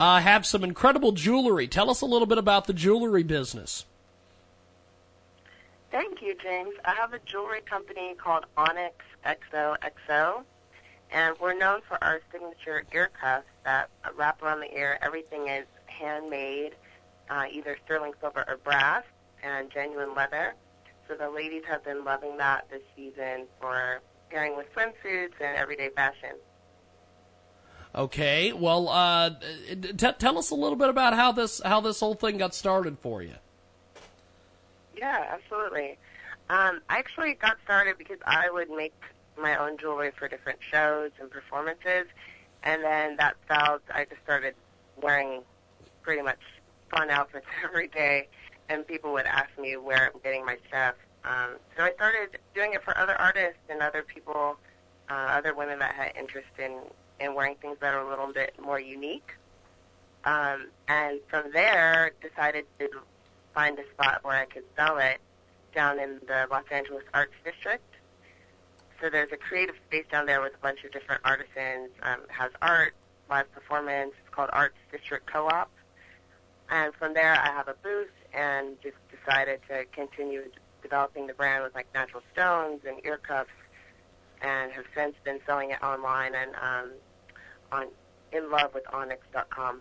[0.00, 1.68] uh, have some incredible jewelry.
[1.68, 3.84] Tell us a little bit about the jewelry business.
[5.90, 6.72] Thank you, James.
[6.86, 10.42] I have a jewelry company called Onyx XOXO,
[11.10, 14.98] and we're known for our signature ear cuffs that wrap around the ear.
[15.02, 16.74] Everything is handmade,
[17.28, 19.02] uh, either sterling silver or brass,
[19.42, 20.54] and genuine leather.
[21.06, 24.00] So the ladies have been loving that this season for
[24.30, 26.36] pairing with swimsuits and everyday fashion.
[27.94, 32.14] Okay, well, uh, t- tell us a little bit about how this how this whole
[32.14, 33.34] thing got started for you.
[34.96, 35.98] Yeah, absolutely.
[36.48, 38.94] Um, I actually got started because I would make
[39.40, 42.06] my own jewelry for different shows and performances,
[42.62, 44.54] and then that felt I just started
[45.00, 45.42] wearing
[46.02, 46.38] pretty much
[46.90, 48.28] fun outfits every day,
[48.68, 50.94] and people would ask me where I'm getting my stuff.
[51.24, 54.56] Um, so I started doing it for other artists and other people,
[55.10, 56.78] uh, other women that had interest in
[57.18, 59.32] in wearing things that are a little bit more unique.
[60.24, 62.90] Um, and from there, decided to
[63.54, 65.18] find a spot where I could sell it
[65.74, 67.84] down in the Los Angeles Arts District.
[69.00, 71.90] So there's a creative space down there with a bunch of different artisans.
[72.02, 72.94] Um, it has art,
[73.28, 74.12] live performance.
[74.20, 75.70] It's called Arts District Co-op.
[76.70, 80.42] And from there, I have a booth and just decided to continue
[80.82, 83.50] developing the brand with like natural stones and ear cuffs,
[84.42, 86.90] and have since been selling it online and um,
[87.72, 87.86] on
[88.32, 89.80] inlovewithonyx.com.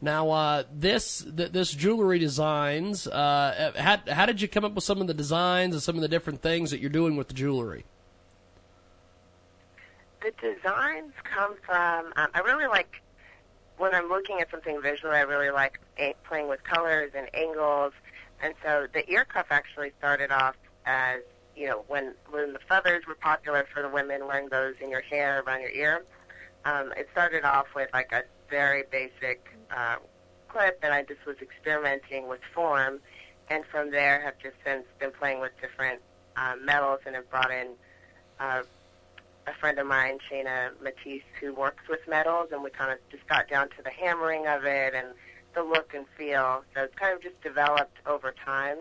[0.00, 3.06] Now, uh, this th- this jewelry designs.
[3.06, 6.02] Uh, how how did you come up with some of the designs and some of
[6.02, 7.84] the different things that you're doing with the jewelry?
[10.24, 12.06] The designs come from.
[12.16, 13.02] Um, I really like
[13.76, 15.16] when I'm looking at something visually.
[15.16, 17.92] I really like a- playing with colors and angles,
[18.42, 20.56] and so the ear cuff actually started off
[20.86, 21.20] as
[21.54, 25.02] you know when when the feathers were popular for the women wearing those in your
[25.02, 26.04] hair around your ear.
[26.64, 29.46] Um, it started off with like a very basic
[29.76, 29.96] uh,
[30.48, 33.00] clip, and I just was experimenting with form,
[33.50, 36.00] and from there have just since been playing with different
[36.38, 37.72] uh, metals and have brought in.
[38.40, 38.62] Uh,
[39.46, 43.26] a friend of mine, Shayna Matisse, who works with metals, and we kind of just
[43.28, 45.08] got down to the hammering of it and
[45.54, 46.64] the look and feel.
[46.74, 48.78] So it's kind of just developed over time.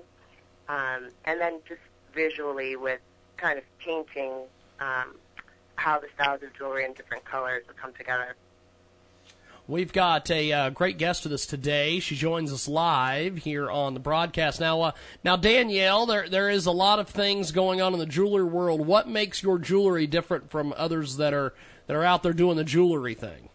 [0.69, 1.81] Um, and then just
[2.13, 3.01] visually with
[3.37, 4.31] kind of painting
[4.79, 5.15] um,
[5.75, 8.35] how the styles of jewelry and different colors would come together.
[9.65, 12.01] We've got a uh, great guest with us today.
[12.01, 14.59] She joins us live here on the broadcast.
[14.59, 14.91] Now, uh,
[15.23, 18.85] now Danielle, there there is a lot of things going on in the jewelry world.
[18.85, 21.53] What makes your jewelry different from others that are
[21.87, 23.47] that are out there doing the jewelry thing?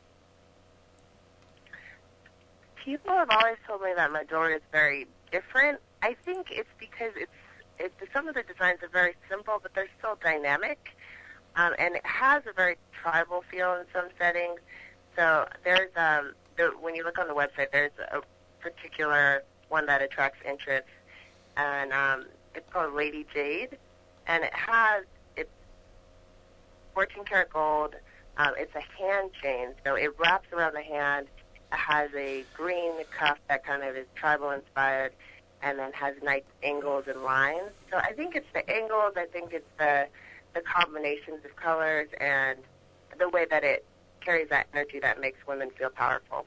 [2.82, 5.78] People have always told me that my jewelry is very different.
[6.00, 7.30] I think it's because it's
[7.78, 10.96] it, some of the designs are very simple, but they're still dynamic,
[11.56, 14.61] um, and it has a very tribal feel in some settings.
[15.18, 18.20] So there's um, the, when you look on the website, there's a
[18.60, 20.86] particular one that attracts interest,
[21.56, 23.76] and um, it's called Lady Jade,
[24.28, 25.04] and it has
[25.36, 25.50] it's
[26.94, 27.96] 14 karat gold.
[28.36, 31.26] Um, it's a hand chain, so it wraps around the hand.
[31.72, 35.14] It has a green cuff that kind of is tribal inspired,
[35.62, 37.72] and then has nice angles and lines.
[37.90, 39.14] So I think it's the angles.
[39.16, 40.06] I think it's the
[40.54, 42.60] the combinations of colors and
[43.18, 43.84] the way that it
[44.20, 46.46] carries that energy that makes women feel powerful.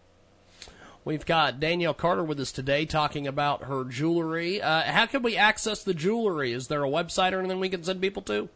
[1.04, 4.62] We've got Danielle Carter with us today talking about her jewelry.
[4.62, 6.54] Uh, how can we access the jewelry?
[6.54, 8.50] Is there a website or anything we can send people to?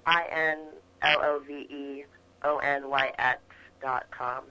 [0.06, 0.58] I N
[1.02, 2.04] L O V E
[2.44, 3.40] O N Y X
[3.82, 4.44] dot com.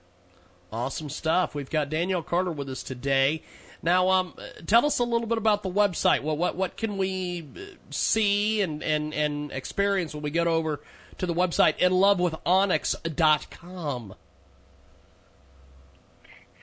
[0.71, 1.55] Awesome stuff.
[1.55, 3.43] We've got Danielle Carter with us today.
[3.83, 4.35] Now, um,
[4.67, 6.21] tell us a little bit about the website.
[6.21, 7.59] What what what can we uh,
[7.89, 10.81] see and and and experience when we get over
[11.17, 14.15] to the website inlovewithonyx.com?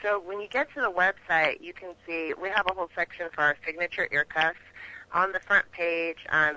[0.03, 3.27] So when you get to the website, you can see we have a whole section
[3.35, 4.61] for our signature ear cuffs.
[5.13, 6.55] On the front page, um,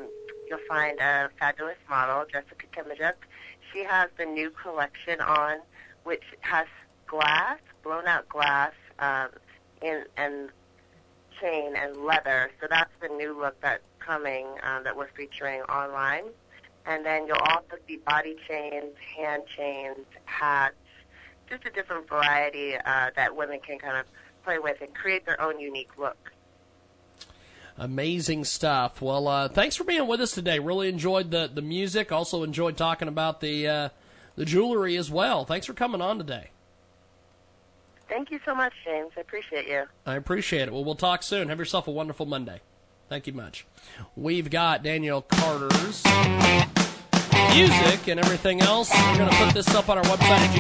[0.48, 3.16] you'll find a fabulous model, Jessica Kimijuk.
[3.74, 5.62] She has the new collection on,
[6.04, 6.68] which has
[7.08, 9.30] glass, blown out glass, um,
[9.82, 10.50] in and
[11.40, 12.52] chain and leather.
[12.60, 16.26] So that's the new look that's coming um, that we're featuring online.
[16.86, 20.76] And then you'll also see body chains, hand chains, hats,
[21.50, 24.06] just a different variety uh, that women can kind of
[24.44, 26.32] play with and create their own unique look.
[27.78, 29.02] Amazing stuff.
[29.02, 30.60] Well, uh, thanks for being with us today.
[30.60, 32.12] Really enjoyed the the music.
[32.12, 33.90] Also enjoyed talking about the uh,
[34.36, 35.46] the jewelry as well.
[35.46, 36.52] Thanks for coming on today.
[38.12, 39.12] Thank you so much, James.
[39.16, 39.84] I appreciate you.
[40.06, 40.74] I appreciate it.
[40.74, 41.48] Well, we'll talk soon.
[41.48, 42.60] Have yourself a wonderful Monday.
[43.08, 43.66] Thank you much.
[44.18, 46.04] We've got Danielle Carter's
[47.56, 48.92] music and everything else.
[48.94, 50.52] We're going to put this up on our website at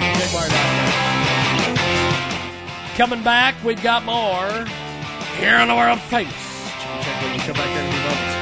[2.96, 4.66] Coming back, we've got more
[5.38, 6.34] here on the world famous.
[6.82, 8.41] Back in a few moments.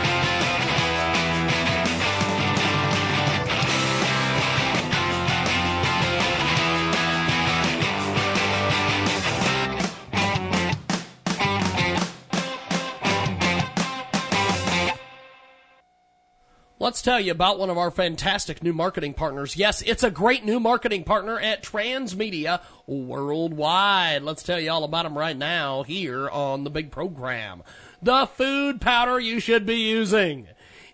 [16.89, 19.55] Let's tell you about one of our fantastic new marketing partners.
[19.55, 24.23] Yes, it's a great new marketing partner at Transmedia Worldwide.
[24.23, 27.61] Let's tell you all about them right now here on the big program.
[28.01, 30.47] The food powder you should be using.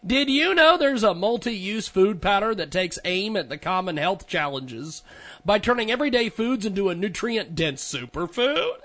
[0.06, 4.28] Did you know there's a multi-use food powder that takes aim at the common health
[4.28, 5.02] challenges
[5.46, 8.80] by turning everyday foods into a nutrient-dense superfood?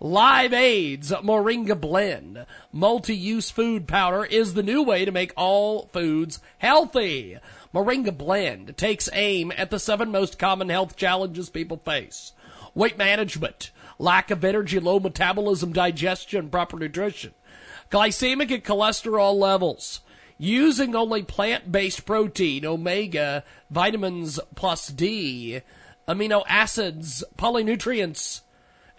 [0.00, 7.38] LiveAde's Moringa Blend multi-use food powder is the new way to make all foods healthy.
[7.72, 12.32] Moringa Blend takes aim at the seven most common health challenges people face.
[12.74, 17.32] Weight management, lack of energy, low metabolism, digestion, proper nutrition,
[17.90, 20.00] glycemic and cholesterol levels,
[20.36, 25.62] using only plant-based protein, omega, vitamins plus D,
[26.06, 28.42] amino acids, phytonutrients,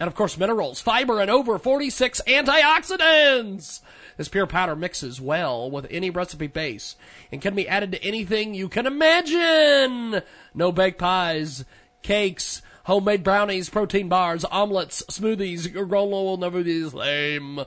[0.00, 3.80] and of course minerals, fiber, and over 46 antioxidants.
[4.16, 6.96] This pure powder mixes well with any recipe base
[7.30, 10.22] and can be added to anything you can imagine.
[10.54, 11.64] No baked pies,
[12.02, 17.60] cakes, homemade brownies, protein bars, omelets, smoothies, granola will never be the same.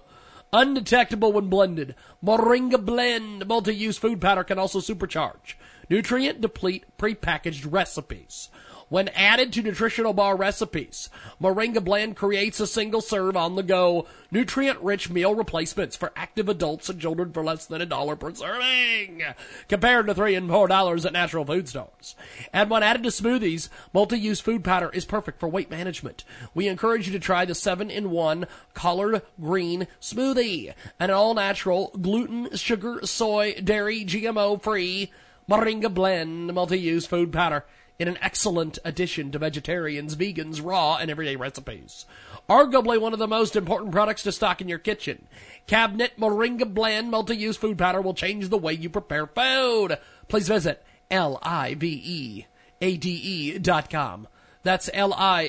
[0.53, 1.95] Undetectable when blended.
[2.23, 5.55] Moringa Blend multi-use food powder can also supercharge
[5.91, 8.49] nutrient deplete prepackaged recipes.
[8.91, 11.09] When added to nutritional bar recipes,
[11.41, 16.49] Moringa Blend creates a single serve on the go, nutrient rich meal replacements for active
[16.49, 19.23] adults and children for less than a dollar per serving,
[19.69, 22.17] compared to three and four dollars at natural food stores.
[22.51, 26.25] And when added to smoothies, multi-use food powder is perfect for weight management.
[26.53, 33.53] We encourage you to try the 7-in-1 collard green smoothie, an all-natural, gluten, sugar, soy,
[33.53, 35.13] dairy, GMO free
[35.49, 37.65] Moringa Blend multi-use food powder
[38.01, 42.05] in an excellent addition to vegetarians, vegans, raw, and everyday recipes.
[42.49, 45.27] Arguably one of the most important products to stock in your kitchen.
[45.67, 49.99] Cabinet Moringa Blend multi-use food powder will change the way you prepare food.
[50.27, 52.47] Please visit L-I-V-E
[52.81, 54.27] A-D-E dot com.
[54.63, 55.43] That's L-I-V-E-A-D-E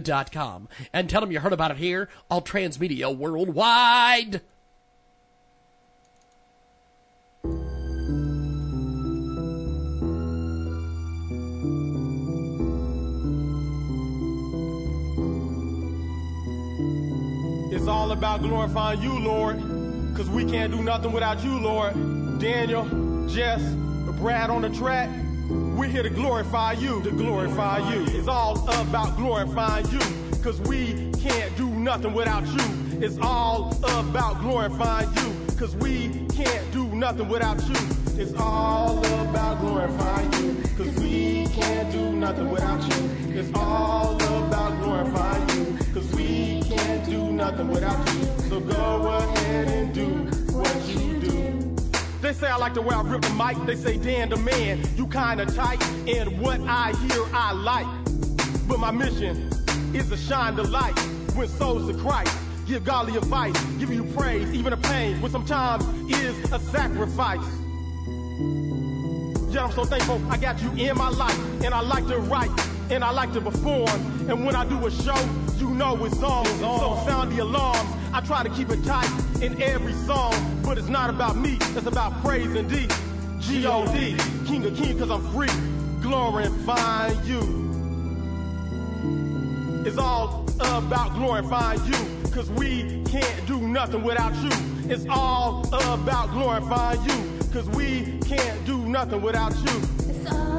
[0.00, 0.68] dot com.
[0.92, 4.40] And tell them you heard about it here on Transmedia Worldwide.
[17.88, 19.56] It's all about glorifying you, Lord,
[20.12, 21.94] because we can't do nothing without you, Lord.
[22.38, 22.84] Daniel,
[23.26, 23.62] Jess,
[24.20, 25.08] Brad on the track,
[25.48, 28.04] we're here to glorify you, to glorify you.
[28.08, 30.00] It's all about glorifying you,
[30.32, 33.00] because we can't do nothing without you.
[33.00, 37.76] It's all about glorifying you, because we can't do nothing without you.
[38.18, 43.10] It's all about glorifying you, because we can't do nothing without you.
[43.30, 44.14] It's all
[44.44, 46.14] about glorifying you, because
[46.78, 48.24] can't do nothing without you.
[48.48, 50.08] So go ahead and do
[50.52, 51.76] what you do.
[52.20, 53.56] They say I like the way I rip the mic.
[53.66, 55.82] They say, Dan the man, you kinda tight.
[56.08, 57.86] And what I hear, I like.
[58.68, 59.50] But my mission
[59.94, 60.96] is to shine the light.
[61.36, 62.36] Win souls to Christ.
[62.66, 63.58] Give godly advice.
[63.78, 67.46] Give you praise, even a pain, which sometimes is a sacrifice.
[69.50, 71.38] Yet I'm so thankful I got you in my life.
[71.64, 72.50] And I like to write.
[72.90, 73.88] And I like to perform.
[74.28, 75.18] And when I do a show,
[75.56, 76.46] you know it's on.
[76.46, 77.90] So sound the alarms.
[78.12, 79.10] I try to keep it tight
[79.42, 80.34] in every song.
[80.62, 81.58] But it's not about me.
[81.76, 82.88] It's about praise and D.
[83.40, 84.16] G-O-D.
[84.46, 85.48] King of Kings cause I'm free.
[86.00, 87.58] Glorifying you.
[89.86, 92.30] It's all about glorifying you.
[92.32, 94.50] Cause we can't do nothing without you.
[94.90, 97.38] It's all about glorifying you.
[97.52, 100.57] Cause we can't do nothing without you.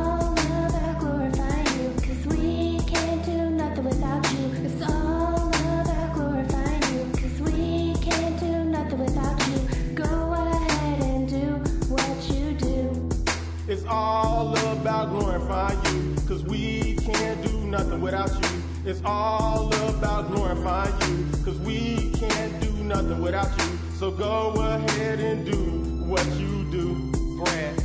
[13.89, 16.15] All about glorifying you.
[16.27, 18.63] Cause we can't do nothing without you.
[18.85, 21.43] It's all about glorifying you.
[21.43, 23.79] Cause we can't do nothing without you.
[23.95, 27.11] So go ahead and do what you do,
[27.43, 27.78] Brad.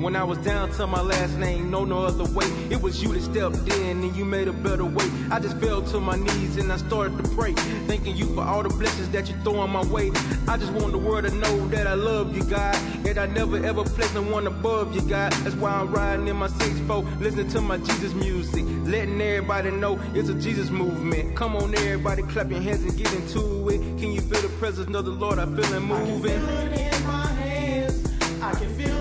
[0.00, 2.46] When I was down to my last name, no no other way.
[2.70, 5.10] It was you that stepped in and you made a better way.
[5.30, 7.52] I just fell to my knees and I started to pray,
[7.88, 10.12] thanking you for all the blessings that you throw on my way.
[10.46, 13.56] I just want the world to know that I love you, God, that I never
[13.64, 15.32] ever place no one above you, God.
[15.42, 19.98] That's why I'm riding in my 6'4, listening to my Jesus music, letting everybody know
[20.14, 21.36] it's a Jesus movement.
[21.36, 23.78] Come on, everybody, clap your hands and get into it.
[23.98, 25.40] Can you feel the presence of the Lord?
[25.40, 26.32] I feel it moving.
[26.32, 28.06] in my hands.
[28.40, 28.97] I can feel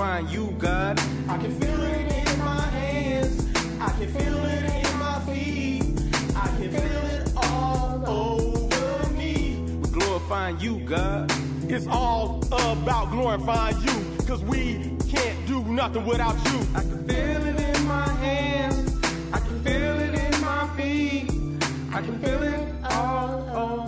[0.00, 0.98] Glorifying you, God.
[1.28, 3.46] I can feel it in my hands.
[3.78, 5.82] I can feel it in my feet.
[6.34, 9.62] I can feel it all over me.
[9.92, 11.30] Glorifying you, God.
[11.68, 14.24] It's all about glorifying you.
[14.26, 16.60] Cause we can't do nothing without you.
[16.74, 18.79] I can feel it in my hands.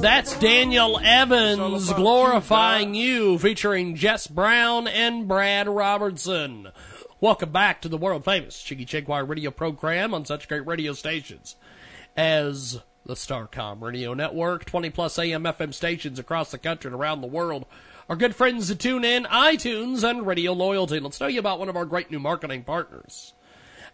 [0.03, 6.71] That's Daniel Evans glorifying you, featuring Jess Brown and Brad Robertson.
[7.21, 11.55] Welcome back to the world famous Jiggy Jaguar radio program on such great radio stations
[12.17, 17.21] as the Starcom Radio Network, 20 plus AM FM stations across the country and around
[17.21, 17.65] the world.
[18.09, 20.99] Our good friends at TuneIn, iTunes, and Radio Loyalty.
[20.99, 23.35] Let's tell you about one of our great new marketing partners.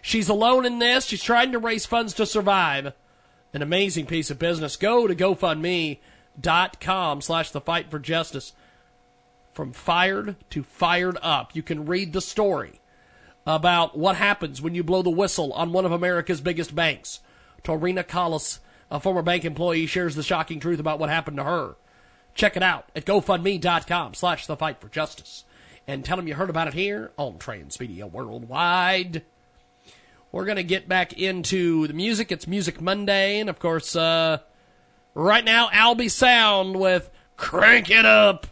[0.00, 1.04] She's alone in this.
[1.04, 2.94] She's trying to raise funds to survive.
[3.52, 4.76] An amazing piece of business.
[4.76, 8.52] Go to GoFundMe.com slash the fight for justice.
[9.52, 11.54] From fired to fired up.
[11.54, 12.80] You can read the story
[13.46, 17.20] about what happens when you blow the whistle on one of America's biggest banks.
[17.62, 21.76] Torina Collis, a former bank employee, shares the shocking truth about what happened to her.
[22.34, 25.44] Check it out at GoFundMe.com slash the fight for justice.
[25.86, 29.22] And tell them you heard about it here on Transmedia Worldwide.
[30.32, 32.32] We're going to get back into the music.
[32.32, 33.38] It's Music Monday.
[33.38, 34.38] And of course, uh,
[35.14, 38.46] right now, Albie Sound with Crank It Up.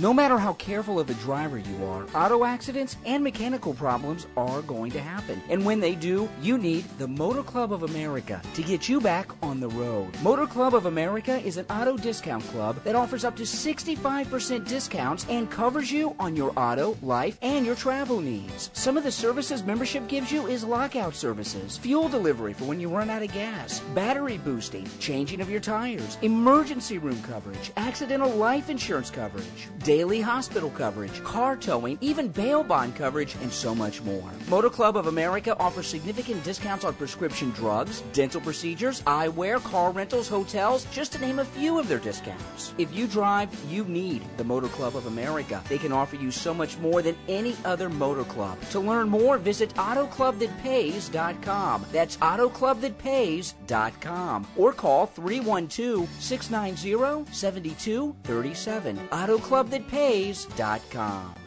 [0.00, 4.62] No matter how careful of a driver you are, auto accidents and mechanical problems are
[4.62, 5.42] going to happen.
[5.50, 9.30] And when they do, you need the Motor Club of America to get you back
[9.42, 10.08] on the road.
[10.22, 15.26] Motor Club of America is an auto discount club that offers up to 65% discounts
[15.28, 18.70] and covers you on your auto, life, and your travel needs.
[18.72, 22.88] Some of the services membership gives you is lockout services, fuel delivery for when you
[22.88, 28.70] run out of gas, battery boosting, changing of your tires, emergency room coverage, accidental life
[28.70, 34.30] insurance coverage, daily hospital coverage, car towing, even bail bond coverage, and so much more.
[34.48, 40.28] Motor Club of America offers significant discounts on prescription drugs, dental procedures, eyewear, car rentals,
[40.28, 42.72] hotels, just to name a few of their discounts.
[42.78, 45.60] If you drive, you need the Motor Club of America.
[45.68, 48.60] They can offer you so much more than any other motor club.
[48.70, 51.86] To learn more, visit AutoClubThatPays.com.
[51.90, 54.46] That's AutoClubThatPays.com.
[54.56, 59.08] Or call 312 690 7237.
[59.08, 59.69] AutoClubThatPays.com.
[59.70, 61.38] Yeah,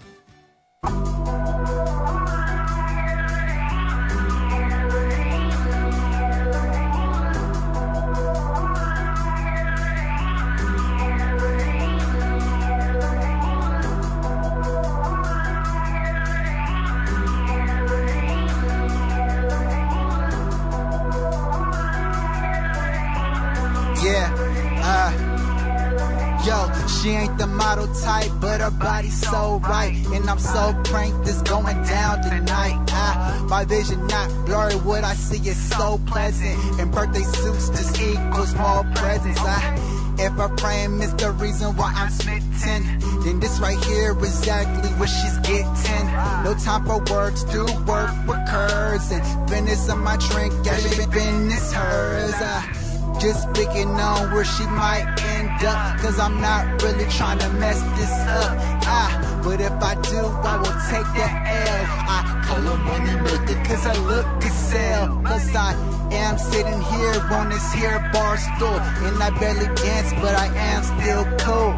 [28.79, 29.95] body's so right.
[30.13, 32.79] And I'm so pranked, it's going down tonight.
[32.89, 36.57] Ah, my vision not blurry, what I see is so pleasant.
[36.79, 39.39] And birthday suits just equals small presents.
[39.41, 44.89] Ah, if her frame is the reason why I'm smitten, then this right here exactly
[44.99, 46.05] what she's getting.
[46.43, 49.11] No time for words, do work with curves.
[49.11, 52.33] And finish on my drink, yeah, finish hers.
[52.37, 55.32] Ah, just picking on where she might end
[55.63, 55.99] up.
[55.99, 58.57] Cause I'm not really trying to mess this up.
[58.85, 61.83] Ah, but if I do, I will take the L.
[62.15, 65.21] I call her money maker cause I look to sell.
[65.23, 65.73] Cause I
[66.11, 68.79] am sitting here on this here bar stool.
[69.05, 71.75] And I barely dance, but I am still cool.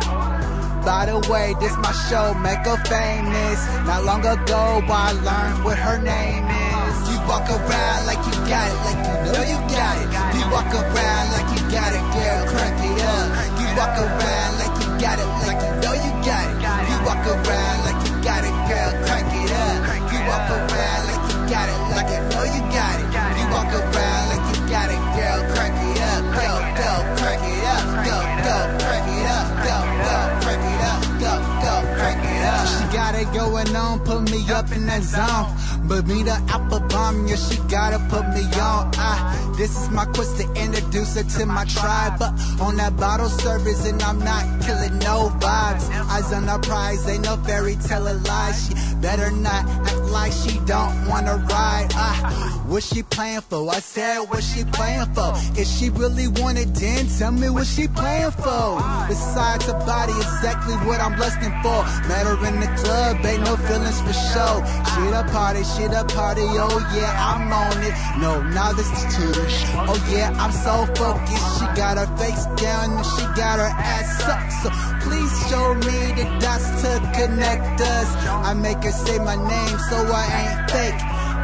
[0.85, 3.59] By the way, this my show, make her famous.
[3.89, 6.95] Not long ago, I learned what her name is.
[7.09, 10.09] You walk around like you got it, like you know you got it.
[10.37, 13.27] You walk around like you got it, girl, crank it up.
[13.57, 16.55] You walk around like you got it, like you know you got it.
[16.87, 19.75] You walk around like you got it, girl, crank it up.
[20.11, 23.07] You walk around like you got it, like you know you got it.
[23.35, 26.23] You walk around like you got it, girl, crank it up.
[26.39, 27.83] Go, go, crank it up.
[28.07, 28.17] Go,
[28.47, 29.45] go, crank it up.
[29.67, 30.99] Go, go, crank it up.
[31.19, 32.65] Go, go, crank it up.
[32.71, 35.51] She got it going on, put me up in that zone.
[35.87, 38.91] But me the apple bomb, yeah, she gotta put me on.
[38.97, 42.19] Ah, this is my quest to introduce her to my tribe.
[42.19, 45.89] But on that bottle service, and I'm not killing no vibes.
[46.09, 48.67] Eyes on the prize, ain't no fairy tale lies.
[48.67, 51.89] She better not act like she don't wanna ride.
[51.93, 53.69] Ah, what she playing for?
[53.69, 55.33] I said, what she playing for?
[55.53, 58.81] If she really wanted, then tell me what she playing for.
[59.07, 61.85] Besides her body, exactly what I'm lusting for.
[62.09, 64.63] Met her in the club, ain't no feelings for show.
[64.89, 67.91] She the party, she the party, oh yeah, I'm on it.
[68.23, 69.35] No, now this is too
[69.75, 71.59] Oh yeah, I'm so focused.
[71.59, 74.39] She got her face down and she got her ass up.
[74.63, 74.71] So
[75.03, 78.09] please show me the dots to connect us.
[78.47, 81.01] I make her say my name so I ain't fake.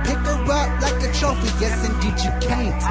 [0.08, 1.52] pick her up like a trophy.
[1.60, 2.82] Yes, indeed, you can't.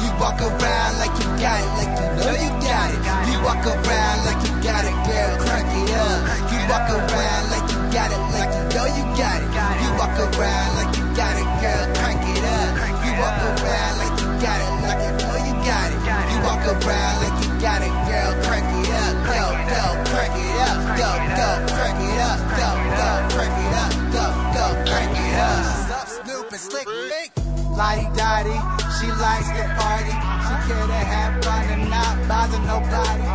[0.00, 3.00] You walk around like you got it, like you know you got it.
[3.28, 6.20] You walk around like you got it, girl, crank it up.
[6.48, 9.50] You walk around like you got it, like you know you got it.
[9.82, 12.70] You walk around like you got it, girl, crank it up.
[13.02, 15.98] You walk around like you got it, like you know you got it.
[16.30, 19.14] You walk around like you got it, girl, crank it up.
[19.26, 19.42] Go,
[19.74, 20.78] go, crank it up.
[20.94, 22.38] Go, go, crank it up.
[22.54, 23.90] Go, go, crank it up.
[24.14, 24.24] Go,
[24.54, 25.64] go, crank it up.
[25.90, 27.30] Sup, Snoop and Slick Rick.
[27.74, 28.56] Lodi Dodi,
[28.98, 30.14] she likes to party.
[30.46, 33.26] She care to have fun and not bother nobody.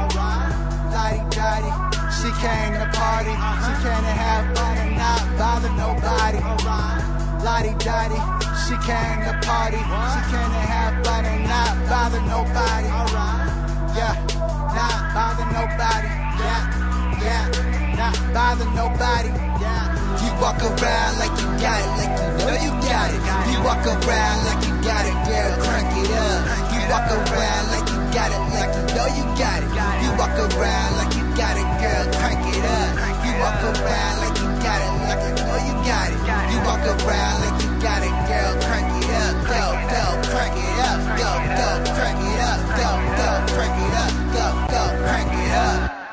[0.95, 1.94] Lodi Dodi,
[2.25, 3.29] she came to party.
[3.29, 6.41] She came to have fun and not bother nobody.
[7.45, 8.17] Lodi Dodi,
[8.65, 9.77] she came to party.
[9.77, 12.89] She came to have fun and not bother nobody.
[13.93, 14.17] Yeah,
[14.73, 16.09] not bother nobody.
[16.41, 16.65] Yeah,
[17.21, 17.45] yeah,
[17.93, 19.29] not bother nobody.
[19.61, 19.85] Yeah.
[20.25, 23.21] You walk around like you got it, like you know you got it.
[23.53, 26.41] You walk around like you got it, girl, crank it up.
[26.73, 29.69] You walk around like you got it, like you know you got it.
[30.01, 32.95] You walk around like you got it, girl, crank it up.
[33.27, 36.19] You walk around like you got it, like you know you got it.
[36.51, 39.35] You walk around like you got it, girl, crank it up.
[39.43, 40.99] Go, go, crank it up.
[41.19, 42.59] Go, go, crank it up.
[42.79, 44.11] Go, go, crank it up.
[44.31, 46.04] Go, go, crank it up.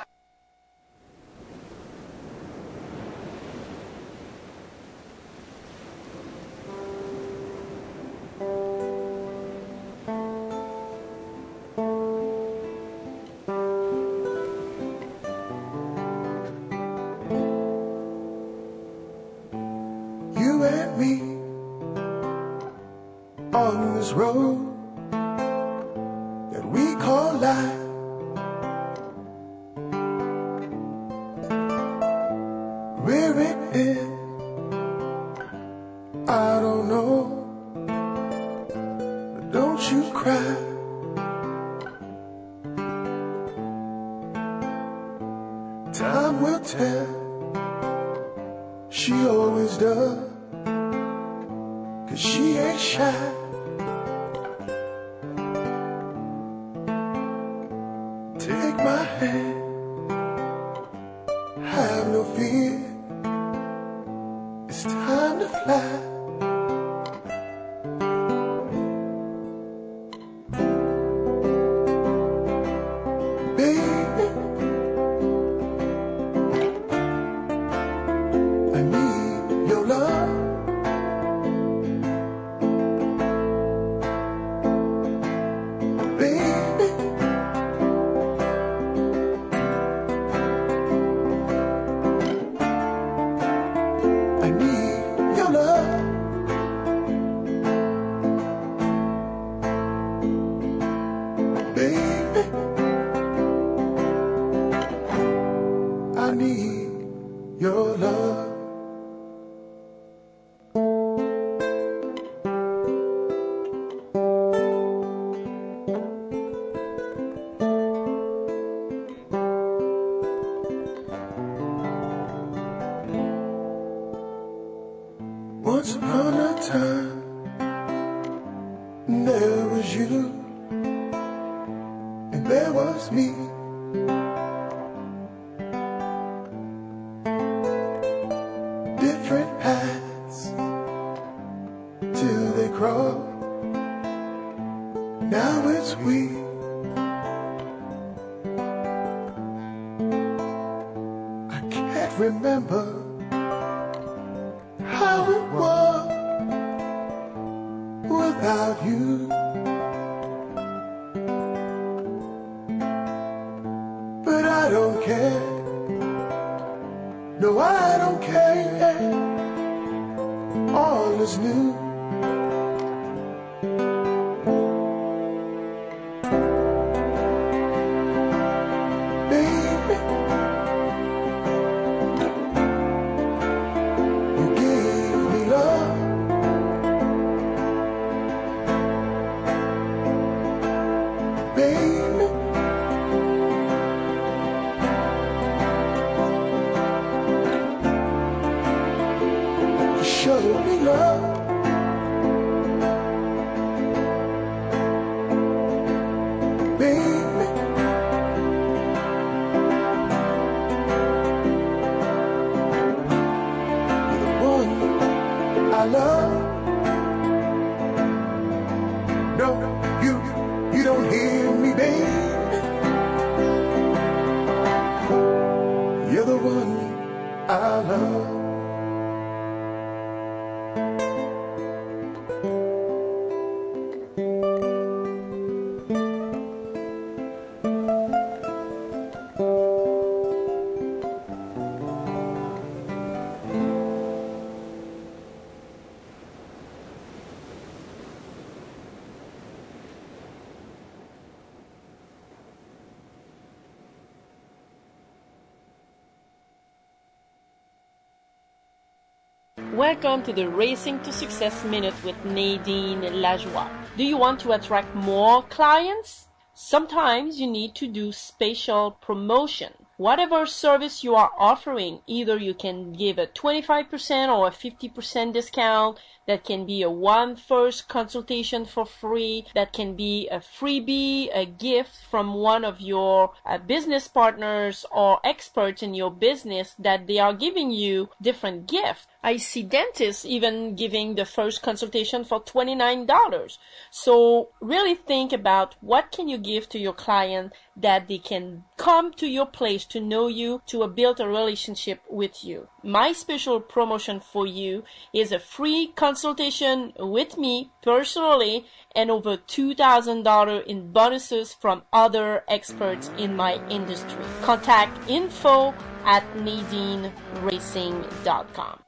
[259.83, 263.68] Welcome to the Racing to Success Minute with Nadine Lajoie.
[263.97, 266.28] Do you want to attract more clients?
[266.55, 269.72] Sometimes you need to do special promotion.
[269.97, 275.99] Whatever service you are offering, either you can give a 25% or a 50% discount,
[276.28, 281.45] that can be a one first consultation for free, that can be a freebie, a
[281.45, 287.18] gift from one of your uh, business partners or experts in your business that they
[287.18, 289.09] are giving you different gifts.
[289.25, 293.57] I see dentists even giving the first consultation for $29.
[293.91, 299.12] So really think about what can you give to your client that they can come
[299.14, 302.66] to your place to know you, to build a relationship with you.
[302.83, 304.83] My special promotion for you
[305.14, 308.66] is a free consultation with me personally
[308.97, 314.25] and over $2,000 in bonuses from other experts in my industry.
[314.43, 315.73] Contact info
[316.05, 318.82] at nadineracing.com.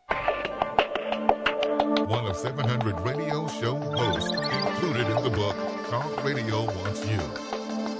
[2.06, 5.56] One of 700 radio show hosts included in the book
[5.88, 7.16] Talk Radio Wants You.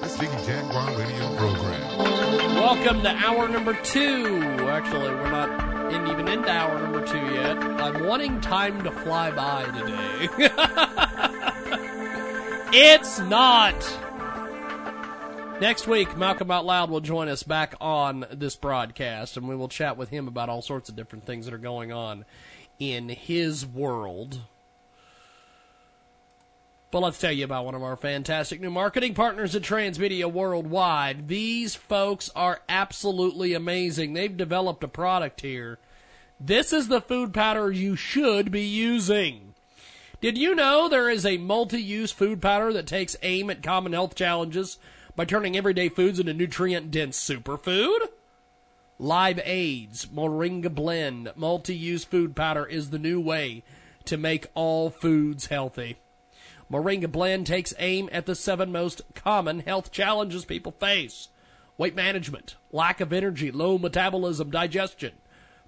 [0.03, 1.97] This Jiggy Jaguar radio program.
[2.55, 4.43] Welcome to hour number two.
[4.69, 7.57] Actually, we're not in, even into hour number two yet.
[7.57, 10.29] I'm wanting time to fly by today.
[12.79, 13.75] it's not.
[15.63, 19.69] Next week, Malcolm Out Loud will join us back on this broadcast, and we will
[19.69, 22.27] chat with him about all sorts of different things that are going on
[22.79, 24.41] in his world.
[26.91, 31.27] But let's tell you about one of our fantastic new marketing partners at Transmedia Worldwide.
[31.27, 34.13] These folks are absolutely amazing.
[34.13, 35.81] They've developed a product here.
[36.39, 39.55] This is the food powder you should be using.
[40.21, 43.93] Did you know there is a multi use food powder that takes aim at common
[43.93, 44.79] health challenges
[45.17, 48.09] by turning everyday foods into nutrient dense superfood?
[49.01, 53.65] LiveAde's Moringa Blend multi use food powder is the new way
[54.05, 55.97] to make all foods healthy.
[56.71, 61.29] Moringa Blend takes aim at the seven most common health challenges people face
[61.77, 65.13] weight management, lack of energy, low metabolism, digestion,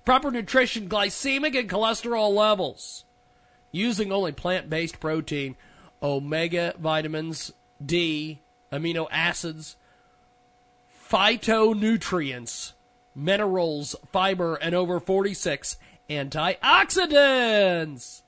[0.05, 3.05] proper nutrition, glycemic and cholesterol levels.
[3.73, 5.57] Using only plant based protein,
[6.01, 7.53] omega vitamins,
[7.85, 8.41] D,
[8.73, 9.77] amino acids,
[11.11, 12.73] phytonutrients,
[13.17, 18.23] minerals, fiber, and over 46 antioxidants.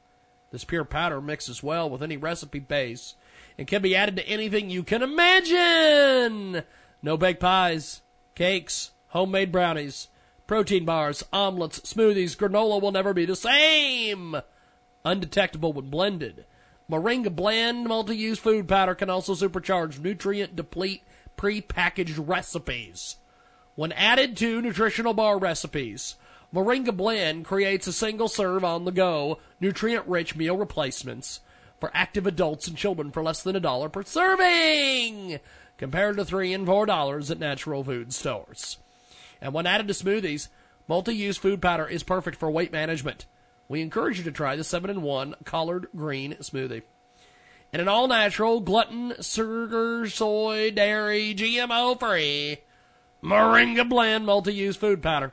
[0.51, 3.14] This pure powder mixes well with any recipe base
[3.59, 6.62] and can be added to anything you can imagine.
[7.03, 8.03] No baked pies,
[8.34, 10.09] cakes, homemade brownies,
[10.47, 14.36] protein bars, omelets, smoothies, granola will never be the same.
[15.05, 16.45] Undetectable when blended.
[16.91, 21.03] Moringa Blend multi-use food powder can also supercharge nutrient deplete
[21.36, 23.16] pre-packaged recipes.
[23.79, 26.16] When added to nutritional bar recipes,
[26.53, 31.39] Moringa Blend creates a single serve on the go, nutrient rich meal replacements
[31.79, 35.39] for active adults and children for less than a dollar per serving,
[35.76, 38.79] compared to three and four dollars at natural food stores.
[39.41, 40.49] And when added to smoothies,
[40.89, 43.26] multi use food powder is perfect for weight management.
[43.68, 46.83] We encourage you to try the 7 in 1 collard green smoothie.
[47.72, 52.59] And an all natural, gluten, sugar, soy, dairy, GMO free
[53.22, 55.32] Moringa Blend multi use food powder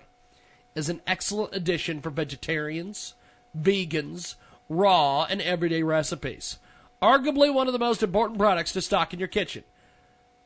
[0.74, 3.14] is an excellent addition for vegetarians,
[3.58, 4.36] vegans,
[4.68, 6.58] raw, and everyday recipes.
[7.02, 9.64] Arguably one of the most important products to stock in your kitchen.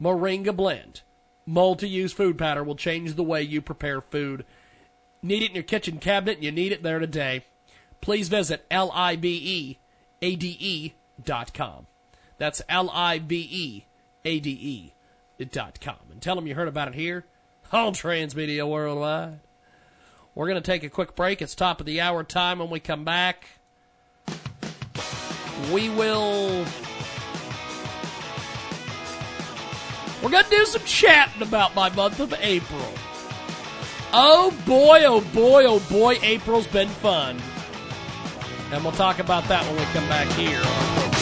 [0.01, 1.01] Moringa Blend.
[1.45, 4.45] Multi use food powder will change the way you prepare food.
[5.21, 6.35] Need it in your kitchen cabinet?
[6.35, 7.45] And you need it there today.
[8.01, 9.77] Please visit L I B E
[10.21, 11.87] A D E dot com.
[12.37, 13.85] That's L I B E
[14.25, 14.93] A D E
[15.81, 15.95] com.
[16.11, 17.25] And tell them you heard about it here
[17.71, 19.39] on Transmedia Worldwide.
[20.35, 21.41] We're going to take a quick break.
[21.41, 22.59] It's top of the hour time.
[22.59, 23.47] When we come back,
[25.71, 26.65] we will.
[30.21, 32.93] We're going to do some chatting about my month of April.
[34.11, 37.39] Oh boy, oh boy, oh boy, April's been fun.
[38.71, 41.18] And we'll talk about that when we come back here.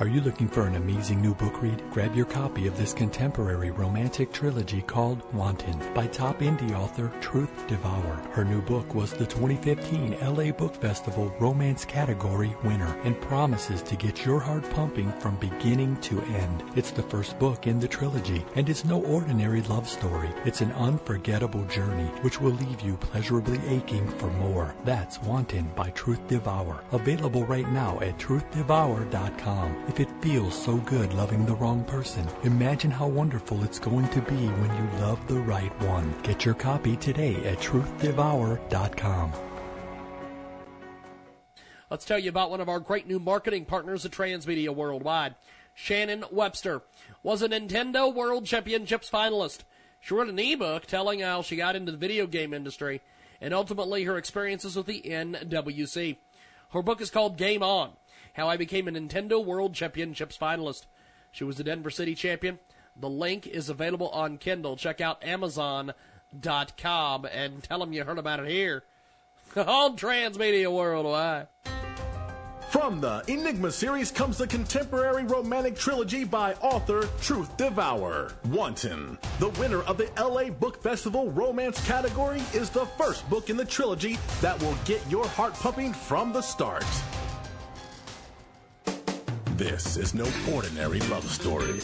[0.00, 1.82] Are you looking for an amazing new book read?
[1.90, 7.66] Grab your copy of this contemporary romantic trilogy called Wanton by top indie author Truth
[7.66, 8.16] Devour.
[8.32, 13.94] Her new book was the 2015 LA Book Festival Romance Category winner and promises to
[13.94, 16.64] get your heart pumping from beginning to end.
[16.76, 20.30] It's the first book in the trilogy, and it's no ordinary love story.
[20.46, 24.74] It's an unforgettable journey which will leave you pleasurably aching for more.
[24.82, 26.82] That's Wanton by Truth Devour.
[26.92, 29.89] Available right now at truthdevour.com.
[29.90, 34.20] If it feels so good loving the wrong person, imagine how wonderful it's going to
[34.20, 36.14] be when you love the right one.
[36.22, 39.32] Get your copy today at truthdevour.com.
[41.90, 45.34] Let's tell you about one of our great new marketing partners at Transmedia Worldwide.
[45.74, 46.82] Shannon Webster
[47.24, 49.64] was a Nintendo World Championships finalist.
[49.98, 53.00] She wrote an ebook telling how she got into the video game industry
[53.40, 56.16] and ultimately her experiences with the NWC.
[56.68, 57.90] Her book is called Game On
[58.34, 60.86] How I Became a Nintendo World Championships Finalist.
[61.32, 62.58] She was the Denver City champion.
[62.96, 64.76] The link is available on Kindle.
[64.76, 68.84] Check out Amazon.com and tell them you heard about it here
[69.56, 71.48] on Transmedia Worldwide.
[72.70, 78.30] From the Enigma series comes the contemporary romantic trilogy by author Truth Devour.
[78.46, 83.56] Wanton, the winner of the LA Book Festival romance category, is the first book in
[83.56, 86.84] the trilogy that will get your heart pumping from the start.
[89.60, 91.82] This is no ordinary love story.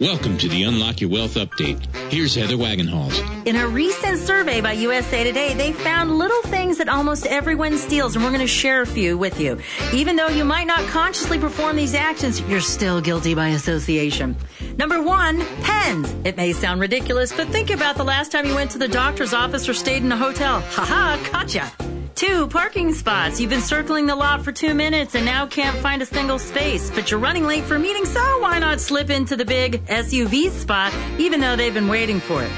[0.00, 1.84] Welcome to the Unlock Your Wealth Update.
[2.12, 3.44] Here's Heather Wagenhals.
[3.44, 8.14] In a recent survey by USA Today, they found little things that almost everyone steals,
[8.14, 9.58] and we're going to share a few with you.
[9.92, 14.36] Even though you might not consciously perform these actions, you're still guilty by association.
[14.78, 16.14] Number one, pens.
[16.22, 19.34] It may sound ridiculous, but think about the last time you went to the doctor's
[19.34, 20.60] office or stayed in a hotel.
[20.60, 21.72] Haha, gotcha.
[22.14, 23.40] Two, parking spots.
[23.40, 26.92] You've been circling the lot for two minutes and now can't find a single space,
[26.92, 30.48] but you're running late for a meeting, so why not slip into the big SUV
[30.50, 32.50] spot even though they've been waiting for it?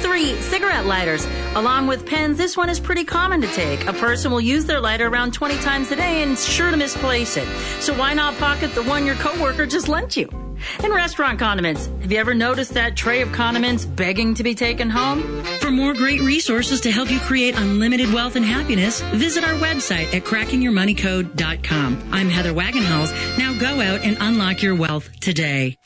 [0.00, 1.24] Three, cigarette lighters.
[1.54, 3.86] Along with pens, this one is pretty common to take.
[3.86, 7.36] A person will use their lighter around 20 times a day and sure to misplace
[7.36, 7.46] it.
[7.78, 10.49] So why not pocket the one your coworker just lent you?
[10.82, 11.86] And restaurant condiments.
[11.86, 15.42] Have you ever noticed that tray of condiments begging to be taken home?
[15.60, 20.12] For more great resources to help you create unlimited wealth and happiness, visit our website
[20.14, 22.08] at crackingyourmoneycode.com.
[22.12, 23.38] I'm Heather Wagenhals.
[23.38, 25.76] Now go out and unlock your wealth today.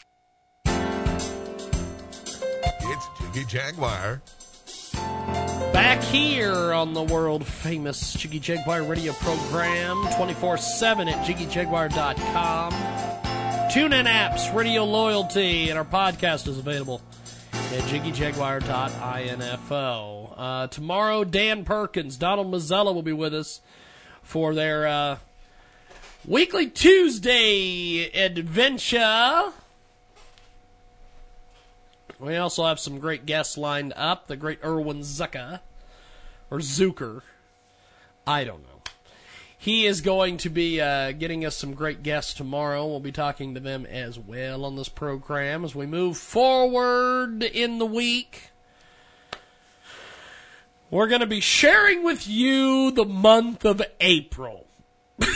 [0.66, 4.22] It's Jiggy Jaguar.
[5.72, 13.23] Back here on the world famous Jiggy Jaguar radio program 24 7 at jiggyjaguar.com.
[13.72, 17.02] Tune in apps, radio loyalty, and our podcast is available
[17.52, 20.34] at jiggyjaguar.info.
[20.36, 23.60] Uh, tomorrow, Dan Perkins, Donald Mazzella will be with us
[24.22, 25.18] for their uh,
[26.24, 29.52] weekly Tuesday adventure.
[32.20, 34.28] We also have some great guests lined up.
[34.28, 35.58] The great Irwin Zucker,
[36.50, 37.22] or Zucker.
[38.24, 38.73] I don't know.
[39.64, 42.86] He is going to be uh, getting us some great guests tomorrow.
[42.86, 47.78] We'll be talking to them as well on this program as we move forward in
[47.78, 48.50] the week.
[50.90, 54.66] We're going to be sharing with you the month of April.
[55.18, 55.30] oh,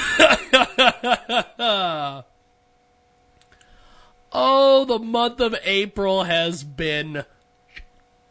[4.84, 7.24] the month of April has been.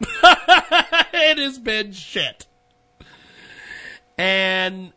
[0.00, 2.46] it has been shit.
[4.16, 4.92] And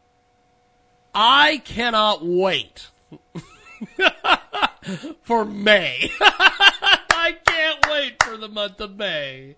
[1.13, 2.87] I cannot wait
[5.23, 6.11] for May.
[6.21, 9.55] I can't wait for the month of May.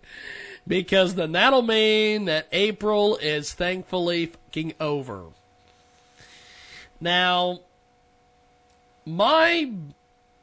[0.67, 5.25] Because then that'll mean that April is thankfully fucking over.
[7.01, 7.59] Now,
[9.05, 9.71] my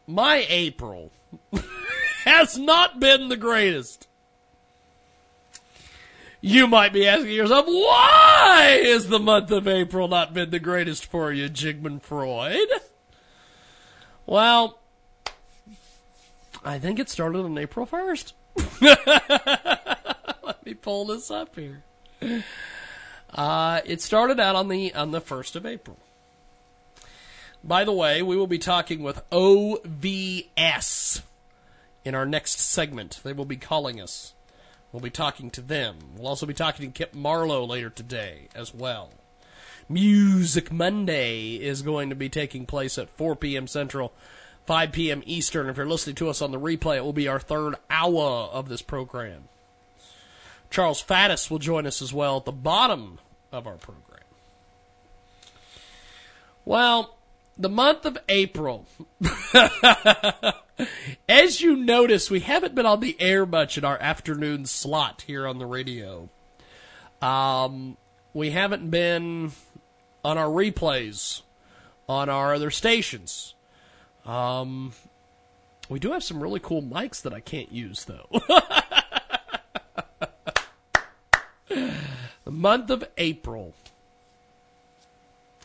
[0.06, 1.10] my April
[2.24, 4.08] has not been the greatest.
[6.40, 11.04] You might be asking yourself, why is the month of April not been the greatest
[11.04, 12.68] for you, Jigman Freud?
[14.24, 14.78] Well,
[16.64, 18.32] I think it started on April 1st.
[20.42, 21.82] Let me pull this up here.
[23.32, 25.98] Uh, it started out on the on the 1st of April.
[27.62, 31.22] By the way, we will be talking with OVS
[32.04, 33.20] in our next segment.
[33.22, 34.32] They will be calling us.
[34.92, 35.96] We'll be talking to them.
[36.16, 39.10] We'll also be talking to Kip Marlowe later today as well.
[39.88, 43.66] Music Monday is going to be taking place at 4 p.m.
[43.66, 44.12] Central,
[44.66, 45.22] 5 p.m.
[45.26, 45.68] Eastern.
[45.68, 48.68] If you're listening to us on the replay, it will be our third hour of
[48.68, 49.44] this program.
[50.70, 53.18] Charles Faddis will join us as well at the bottom
[53.50, 54.20] of our program.
[56.64, 57.16] Well,
[57.60, 58.86] the month of April.
[61.28, 65.46] As you notice, we haven't been on the air much in our afternoon slot here
[65.46, 66.30] on the radio.
[67.20, 67.98] Um,
[68.32, 69.52] we haven't been
[70.24, 71.42] on our replays
[72.08, 73.54] on our other stations.
[74.24, 74.94] Um,
[75.90, 78.26] we do have some really cool mics that I can't use though.
[81.68, 83.74] the month of April.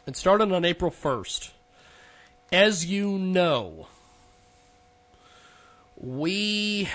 [0.06, 1.52] It started on April 1st.
[2.52, 3.88] As you know,
[5.98, 6.90] we,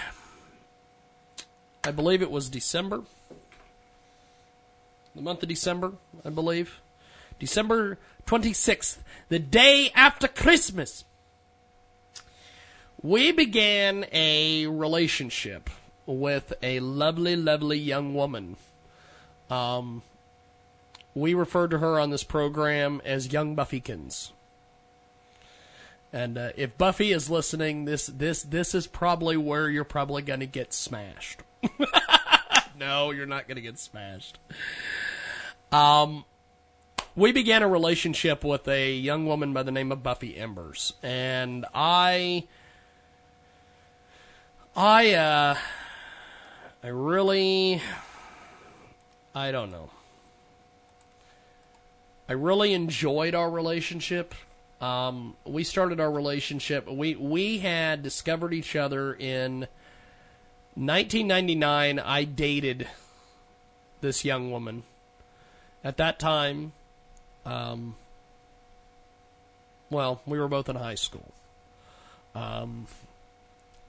[1.84, 3.02] I believe it was December,
[5.14, 5.92] the month of December,
[6.24, 6.80] I believe.
[7.38, 8.98] December 26th,
[9.28, 11.04] the day after Christmas.
[13.02, 15.70] We began a relationship
[16.04, 18.56] with a lovely, lovely young woman.
[19.48, 20.02] Um,
[21.14, 24.32] we referred to her on this program as Young Buffykins.
[26.12, 30.40] And uh, if Buffy is listening, this this this is probably where you're probably going
[30.40, 31.42] to get smashed.
[32.78, 34.38] no, you're not going to get smashed.
[35.70, 36.24] Um,
[37.14, 41.64] we began a relationship with a young woman by the name of Buffy Embers, and
[41.74, 42.48] I,
[44.74, 45.56] I, uh,
[46.82, 47.82] I really,
[49.34, 49.90] I don't know.
[52.28, 54.34] I really enjoyed our relationship.
[54.80, 56.88] Um, we started our relationship.
[56.88, 59.68] We we had discovered each other in
[60.74, 61.98] 1999.
[61.98, 62.88] I dated
[64.00, 64.84] this young woman.
[65.84, 66.72] At that time,
[67.44, 67.96] um,
[69.90, 71.32] well, we were both in high school.
[72.34, 72.86] Um,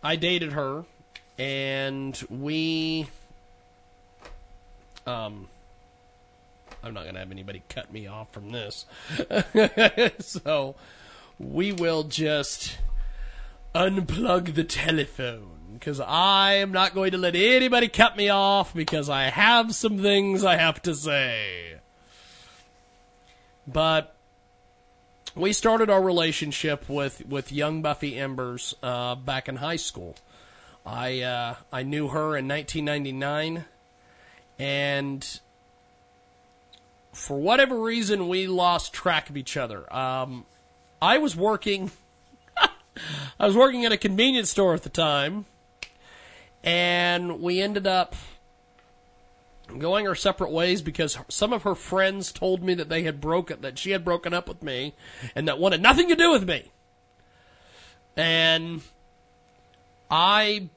[0.03, 0.85] I dated her,
[1.37, 3.07] and we.
[5.07, 5.47] Um,
[6.83, 8.85] I'm not going to have anybody cut me off from this.
[10.19, 10.75] so
[11.39, 12.77] we will just
[13.73, 19.09] unplug the telephone because I am not going to let anybody cut me off because
[19.09, 21.77] I have some things I have to say.
[23.67, 24.15] But
[25.35, 30.15] we started our relationship with, with young Buffy Embers uh, back in high school.
[30.85, 33.65] I uh, I knew her in 1999,
[34.57, 35.39] and
[37.11, 39.91] for whatever reason, we lost track of each other.
[39.93, 40.45] Um,
[41.01, 41.91] I was working.
[43.39, 45.45] I was working at a convenience store at the time,
[46.63, 48.15] and we ended up
[49.77, 53.61] going our separate ways because some of her friends told me that they had broken
[53.61, 54.93] that she had broken up with me
[55.33, 56.71] and that wanted nothing to do with me.
[58.17, 58.81] And
[60.09, 60.69] I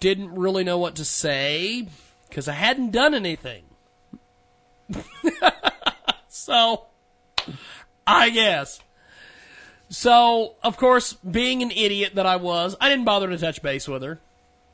[0.00, 1.88] didn't really know what to say
[2.28, 3.64] because I hadn't done anything.
[6.28, 6.86] so,
[8.06, 8.80] I guess.
[9.88, 13.88] So, of course, being an idiot that I was, I didn't bother to touch base
[13.88, 14.18] with her.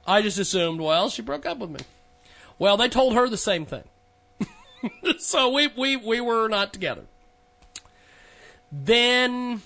[0.07, 1.81] I just assumed, well, she broke up with me.
[2.59, 3.85] Well, they told her the same thing.
[5.19, 7.05] so we, we, we were not together.
[8.71, 9.63] Then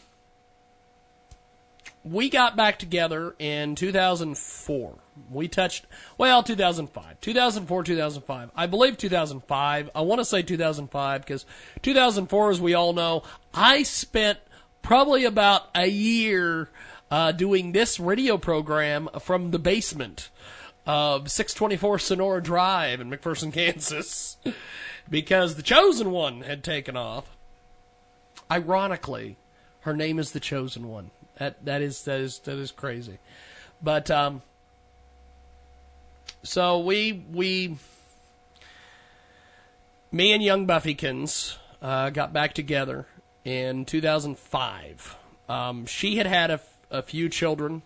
[2.10, 4.94] we got back together in 2004.
[5.30, 5.86] We touched,
[6.16, 7.20] well, 2005.
[7.20, 8.50] 2004, 2005.
[8.54, 9.90] I believe 2005.
[9.94, 11.44] I want to say 2005 because
[11.82, 13.22] 2004, as we all know,
[13.52, 14.38] I spent
[14.82, 16.70] probably about a year
[17.10, 20.30] uh, doing this radio program from the basement
[20.86, 24.38] of 624 Sonora Drive in McPherson, Kansas,
[25.10, 27.36] because the chosen one had taken off.
[28.50, 29.36] Ironically,
[29.80, 31.10] her name is the chosen one.
[31.38, 33.18] That that is that is that is crazy.
[33.82, 34.42] But um
[36.42, 37.76] so we we
[40.10, 43.06] me and young Buffykins uh, got back together
[43.44, 45.16] in 2005.
[45.48, 46.60] Um, she had had a,
[46.90, 47.82] a few children,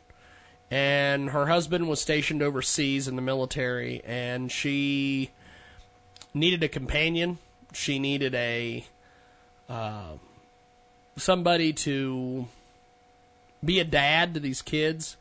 [0.70, 5.31] and her husband was stationed overseas in the military, and she
[6.35, 7.39] needed a companion.
[7.73, 8.85] She needed a
[9.69, 10.12] uh,
[11.16, 12.47] somebody to
[13.64, 15.16] be a dad to these kids.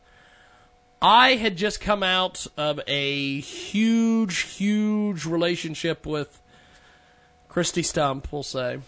[1.02, 6.40] I had just come out of a huge, huge relationship with
[7.50, 8.80] Christy Stump, we'll say.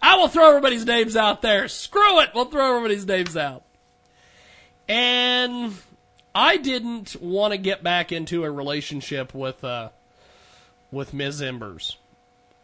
[0.00, 1.68] I will throw everybody's names out there.
[1.68, 2.30] Screw it.
[2.34, 3.62] We'll throw everybody's names out.
[4.88, 5.74] And
[6.34, 9.90] I didn't want to get back into a relationship with uh,
[10.90, 11.40] with Ms.
[11.42, 11.96] Embers.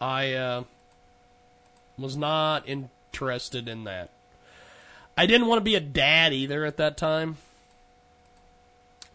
[0.00, 0.64] I uh,
[1.96, 4.10] was not interested in that.
[5.18, 7.38] I didn't want to be a dad either at that time.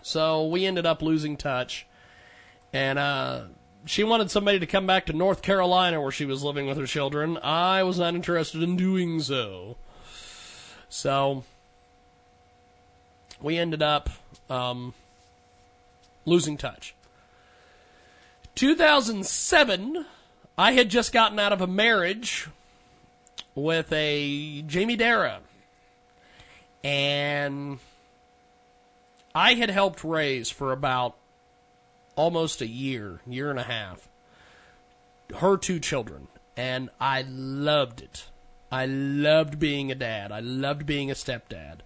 [0.02, 1.88] So we ended up losing touch.
[2.74, 3.44] And uh,
[3.86, 6.86] she wanted somebody to come back to North Carolina where she was living with her
[6.86, 7.38] children.
[7.42, 9.78] I was not interested in doing so.
[10.90, 11.46] So
[13.42, 14.10] we ended up
[14.50, 14.94] um,
[16.26, 16.96] losing touch.
[18.56, 20.06] 2007,
[20.58, 22.50] I had just gotten out of a marriage
[23.56, 25.40] with a Jamie Dara.
[26.84, 27.80] And
[29.34, 31.15] I had helped raise for about
[32.15, 34.07] almost a year, year and a half,
[35.38, 36.27] her two children.
[36.55, 38.26] And I loved it.
[38.72, 40.31] I loved being a dad.
[40.31, 41.80] I loved being a stepdad.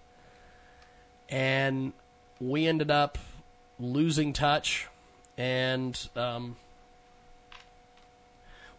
[1.30, 1.94] And
[2.40, 3.18] we ended up
[3.80, 4.88] losing touch.
[5.38, 6.58] And um,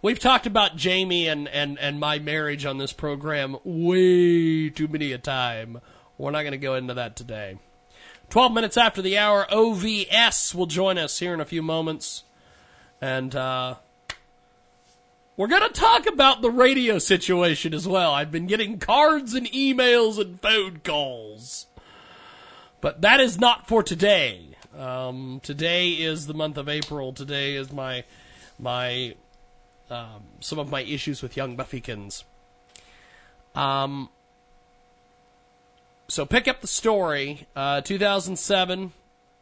[0.03, 5.13] we've talked about Jamie and, and, and my marriage on this program way too many
[5.13, 5.81] a time.
[6.19, 7.59] We're not going to go into that today.
[8.31, 12.25] 12 minutes after the hour, OVS will join us here in a few moments.
[13.01, 13.77] And uh,
[15.37, 18.13] we're going to talk about the radio situation as well.
[18.13, 21.67] I've been getting cards and emails and phone calls.
[22.81, 24.51] But that is not for today.
[24.77, 27.13] Um, today is the month of April.
[27.13, 28.05] Today is my
[28.59, 29.15] my
[29.91, 32.25] um, some of my issues with young Buffykins.
[33.55, 34.11] Um,
[36.09, 37.47] so pick up the story.
[37.55, 38.93] Uh, 2007,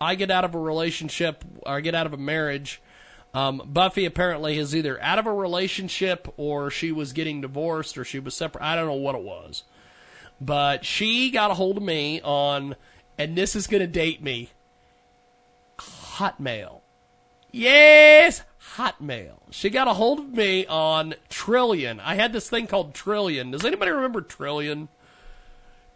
[0.01, 2.82] I get out of a relationship, or I get out of a marriage.
[3.32, 8.05] Um, Buffy apparently is either out of a relationship, or she was getting divorced, or
[8.05, 8.64] she was separate.
[8.64, 9.64] I don't know what it was,
[10.40, 12.76] but she got a hold of me on,
[13.16, 14.51] and this is going to date me.
[15.78, 16.80] Hotmail.
[17.52, 18.43] Yes,
[18.76, 19.38] Hotmail.
[19.51, 22.01] She got a hold of me on Trillian.
[22.02, 23.52] I had this thing called Trillian.
[23.52, 24.88] Does anybody remember Trillian?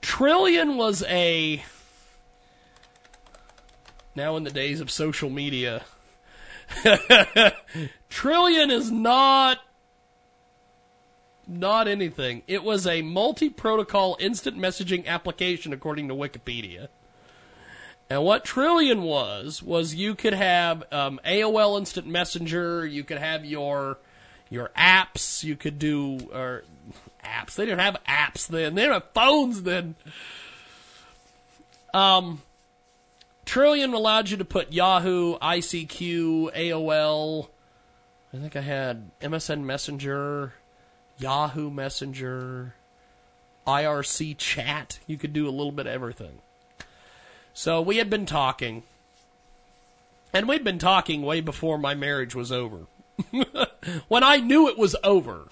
[0.02, 1.62] Trillian was a
[4.14, 5.84] now in the days of social media.
[8.10, 9.58] Trillian is not
[11.46, 12.42] not anything.
[12.46, 16.88] It was a multi-protocol instant messaging application according to Wikipedia.
[18.08, 23.44] And what Trillian was was you could have um, AOL Instant Messenger, you could have
[23.44, 23.98] your
[24.48, 26.64] your apps, you could do or
[27.24, 27.54] apps.
[27.54, 28.74] They didn't have apps then.
[28.74, 29.94] They didn't have phones then.
[31.92, 32.42] Um,
[33.46, 37.48] Trillian allowed you to put Yahoo, ICQ, AOL.
[38.32, 40.54] I think I had MSN Messenger,
[41.18, 42.74] Yahoo Messenger,
[43.66, 45.00] IRC chat.
[45.06, 46.38] You could do a little bit of everything.
[47.52, 48.84] So we had been talking.
[50.32, 52.86] And we'd been talking way before my marriage was over.
[54.08, 55.48] when I knew it was over,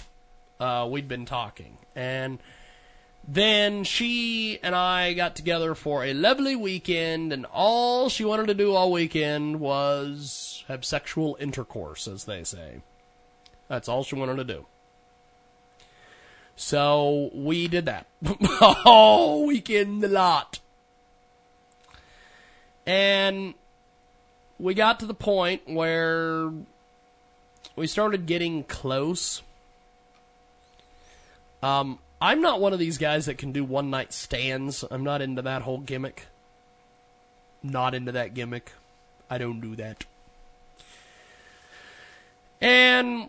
[0.60, 1.78] uh, we'd been talking.
[1.94, 2.38] And
[3.26, 8.54] then she and I got together for a lovely weekend, and all she wanted to
[8.54, 12.80] do all weekend was have sexual intercourse, as they say.
[13.68, 14.66] That's all she wanted to do.
[16.56, 18.06] So we did that
[18.84, 20.58] all weekend, a lot.
[22.84, 23.54] And
[24.58, 26.50] we got to the point where
[27.76, 29.42] we started getting close.
[31.62, 34.84] Um, I'm not one of these guys that can do one night stands.
[34.90, 36.26] I'm not into that whole gimmick.
[37.62, 38.72] Not into that gimmick.
[39.30, 40.04] I don't do that.
[42.60, 43.28] And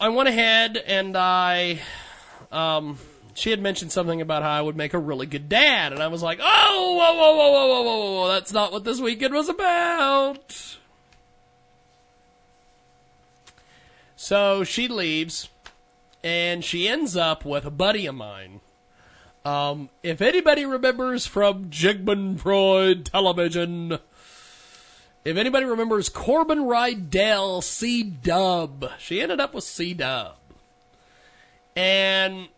[0.00, 1.80] I went ahead and I,
[2.50, 2.98] um,
[3.34, 6.08] she had mentioned something about how I would make a really good dad, and I
[6.08, 9.32] was like, oh, whoa, whoa, whoa, whoa, whoa, whoa, whoa, that's not what this weekend
[9.32, 10.76] was about.
[14.16, 15.48] So she leaves,
[16.22, 18.60] and she ends up with a buddy of mine.
[19.44, 23.98] Um, if anybody remembers from Jigman Freud television,
[25.24, 30.36] if anybody remembers Corbin Rydell, C Dub, she ended up with C Dub.
[31.74, 32.48] And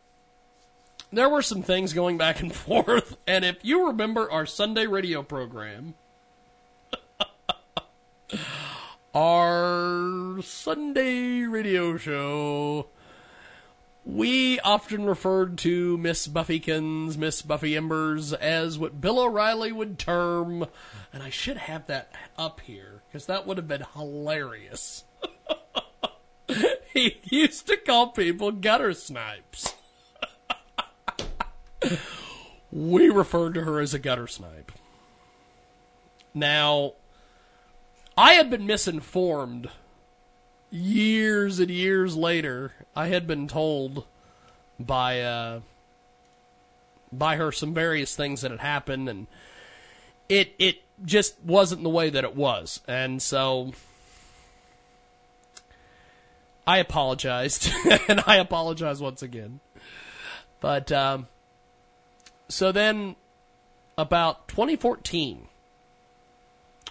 [1.12, 3.16] there were some things going back and forth.
[3.26, 5.94] And if you remember our Sunday radio program,
[9.14, 12.88] our our Sunday radio show,
[14.04, 20.66] we often referred to Miss Buffykins, Miss Buffy Embers, as what Bill O'Reilly would term,
[21.12, 25.04] and I should have that up here, because that would have been hilarious.
[26.92, 29.74] he used to call people gutter snipes.
[32.70, 34.70] we referred to her as a gutter snipe.
[36.34, 36.94] Now,
[38.18, 39.70] I had been misinformed
[40.74, 42.72] years and years later.
[42.96, 44.04] I had been told
[44.78, 45.60] by uh,
[47.12, 49.26] by her some various things that had happened, and
[50.28, 53.72] it it just wasn't the way that it was, and so
[56.66, 57.70] I apologized,
[58.08, 59.60] and I apologize once again.
[60.60, 61.28] But um,
[62.48, 63.16] so then,
[63.98, 65.46] about 2014,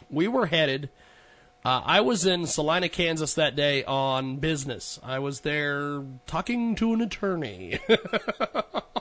[0.09, 0.89] we were headed.
[1.65, 4.99] Uh, I was in Salina, Kansas that day on business.
[5.01, 7.79] I was there talking to an attorney.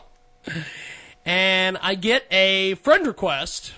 [1.26, 3.74] and I get a friend request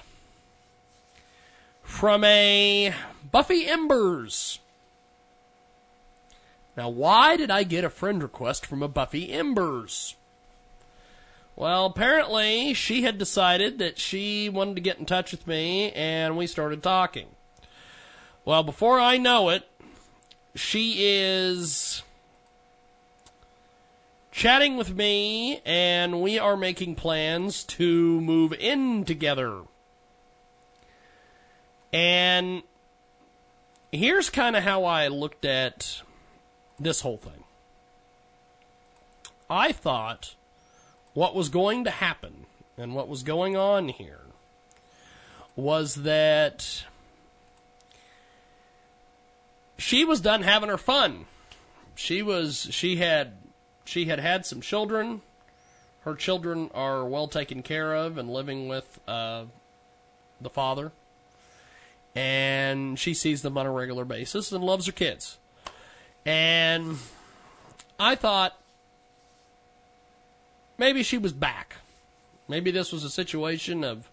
[1.83, 2.95] from a
[3.33, 4.59] Buffy Embers.
[6.77, 10.15] Now, why did I get a friend request from a Buffy Embers?
[11.57, 16.37] Well, apparently she had decided that she wanted to get in touch with me, and
[16.37, 17.29] we started talking.
[18.45, 19.67] Well, before I know it,
[20.55, 22.03] she is
[24.31, 29.63] chatting with me, and we are making plans to move in together.
[31.91, 32.65] And
[33.93, 36.03] here's kind of how I looked at
[36.79, 37.45] this whole thing.
[39.49, 40.35] I thought
[41.15, 42.45] what was going to happen
[42.77, 44.21] and what was going on here
[45.57, 46.85] was that
[49.79, 51.27] she was done having her fun.
[51.95, 53.33] She was she had
[53.85, 55.23] she had had some children.
[56.01, 59.45] Her children are well taken care of and living with uh,
[60.41, 60.93] the father.
[62.15, 65.39] And she sees them on a regular basis and loves her kids.
[66.27, 66.99] And
[67.99, 68.59] I thought
[70.79, 71.77] maybe she was back.
[72.49, 74.11] Maybe this was a situation of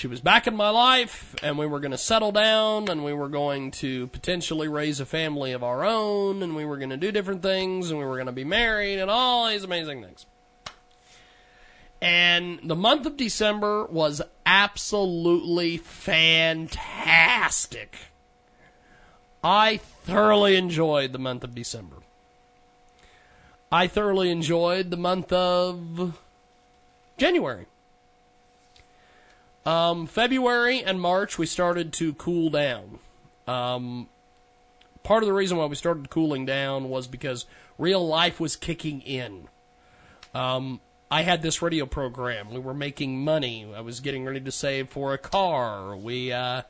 [0.00, 3.12] she was back in my life and we were going to settle down and we
[3.12, 6.96] were going to potentially raise a family of our own and we were going to
[6.96, 10.24] do different things and we were going to be married and all these amazing things.
[12.00, 16.74] And the month of December was absolutely fantastic.
[19.44, 21.96] I thoroughly enjoyed the month of December.
[23.70, 26.18] I thoroughly enjoyed the month of
[27.18, 27.66] January.
[29.66, 32.98] Um, February and March, we started to cool down.
[33.46, 34.08] Um,
[35.02, 37.46] part of the reason why we started cooling down was because
[37.78, 39.48] real life was kicking in.
[40.34, 40.80] Um,
[41.10, 42.50] I had this radio program.
[42.50, 43.66] We were making money.
[43.74, 45.96] I was getting ready to save for a car.
[45.96, 46.62] We uh,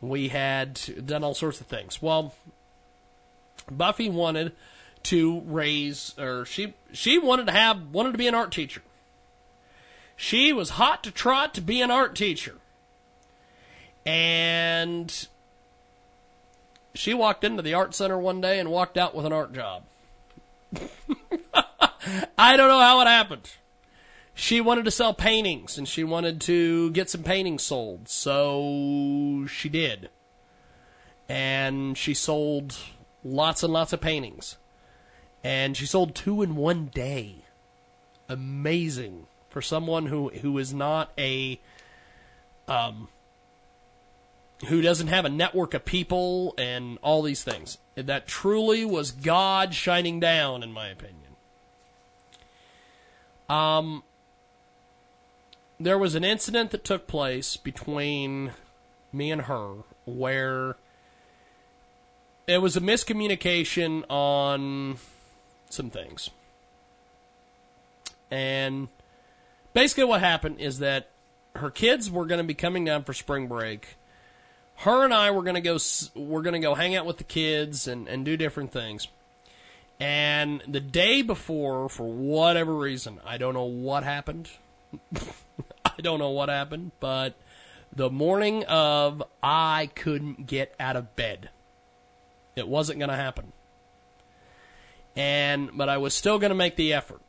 [0.00, 2.00] we had done all sorts of things.
[2.00, 2.34] Well,
[3.70, 4.52] Buffy wanted
[5.04, 8.82] to raise, or she she wanted to have wanted to be an art teacher.
[10.22, 12.54] She was hot to trot to be an art teacher,
[14.06, 15.12] and
[16.94, 19.82] she walked into the art center one day and walked out with an art job.
[22.38, 23.50] I don't know how it happened.
[24.32, 29.68] She wanted to sell paintings and she wanted to get some paintings sold, so she
[29.68, 30.08] did.
[31.28, 32.76] And she sold
[33.24, 34.56] lots and lots of paintings.
[35.42, 37.38] And she sold two in one day.
[38.28, 41.60] Amazing for someone who who is not a
[42.66, 43.08] um
[44.68, 47.78] who doesn't have a network of people and all these things.
[47.94, 51.18] That truly was God shining down, in my opinion.
[53.48, 54.04] Um,
[55.80, 58.52] there was an incident that took place between
[59.12, 60.76] me and her where
[62.46, 64.96] it was a miscommunication on
[65.68, 66.30] some things.
[68.30, 68.88] And
[69.74, 71.10] basically, what happened is that
[71.56, 73.96] her kids were going to be coming down for spring break.
[74.76, 75.78] Her and I were going to go.
[76.14, 79.08] We're going to go hang out with the kids and and do different things.
[80.00, 84.50] And the day before, for whatever reason, I don't know what happened.
[85.84, 87.34] I don't know what happened, but
[87.94, 91.50] the morning of, I couldn't get out of bed.
[92.56, 93.52] It wasn't going to happen.
[95.14, 97.20] And, but I was still going to make the effort.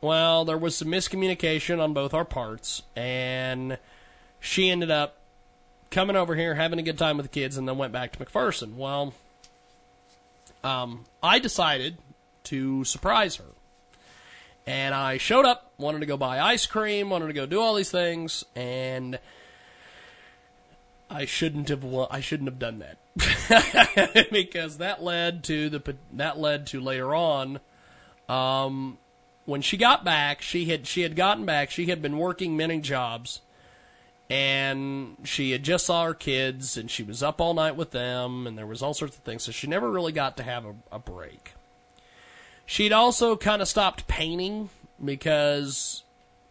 [0.00, 3.78] Well, there was some miscommunication on both our parts, and
[4.40, 5.16] she ended up
[5.90, 8.24] coming over here, having a good time with the kids, and then went back to
[8.24, 8.76] McPherson.
[8.76, 9.12] Well,
[10.62, 11.98] um, I decided
[12.44, 13.44] to surprise her.
[14.66, 17.74] And I showed up, wanted to go buy ice cream, wanted to go do all
[17.74, 19.18] these things, and
[21.10, 21.82] I shouldn't have.
[22.10, 27.60] I shouldn't have done that because that led to the that led to later on.
[28.28, 28.98] Um,
[29.48, 31.70] when she got back, she had she had gotten back.
[31.70, 33.40] She had been working many jobs,
[34.28, 38.46] and she had just saw her kids, and she was up all night with them,
[38.46, 39.44] and there was all sorts of things.
[39.44, 41.54] So she never really got to have a, a break.
[42.66, 44.68] She'd also kind of stopped painting
[45.02, 46.02] because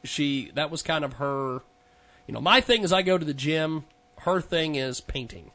[0.03, 1.61] she that was kind of her.
[2.25, 3.85] You know, my thing is I go to the gym.
[4.21, 5.51] Her thing is painting.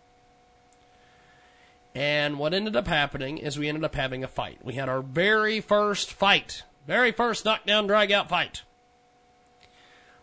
[1.93, 4.61] And what ended up happening is we ended up having a fight.
[4.63, 6.63] We had our very first fight.
[6.87, 8.63] Very first knockdown drag out fight.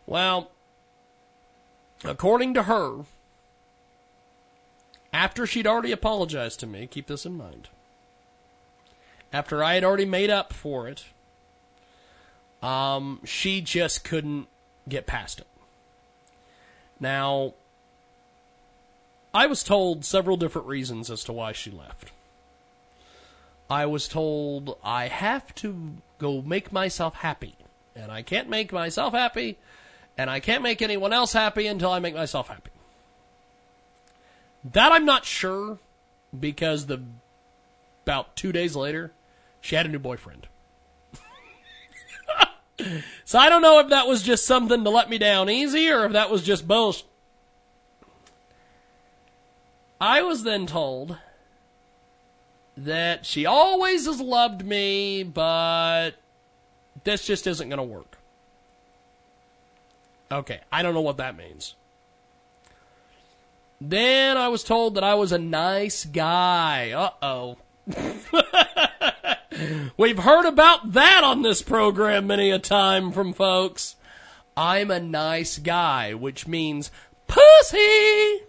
[0.05, 0.51] Well,
[2.03, 3.05] according to her,
[5.13, 7.69] after she'd already apologized to me, keep this in mind,
[9.31, 11.05] after I had already made up for it,
[12.61, 14.47] um, she just couldn't
[14.87, 15.47] get past it.
[16.99, 17.53] Now,
[19.33, 22.11] I was told several different reasons as to why she left.
[23.69, 27.55] I was told I have to go make myself happy.
[27.95, 29.57] And I can't make myself happy,
[30.17, 32.71] and I can't make anyone else happy until I make myself happy.
[34.63, 35.79] That I'm not sure
[36.37, 37.01] because the
[38.03, 39.11] about 2 days later,
[39.61, 40.47] she had a new boyfriend.
[43.25, 46.05] so I don't know if that was just something to let me down easy or
[46.05, 47.05] if that was just bullshit.
[50.01, 51.17] I was then told
[52.77, 56.11] that she always has loved me, but
[57.03, 58.17] this just isn't going to work.
[60.31, 61.75] Okay, I don't know what that means.
[63.81, 66.91] Then I was told that I was a nice guy.
[66.91, 67.57] Uh oh.
[69.97, 73.95] We've heard about that on this program many a time from folks.
[74.55, 76.91] I'm a nice guy, which means
[77.27, 78.41] pussy.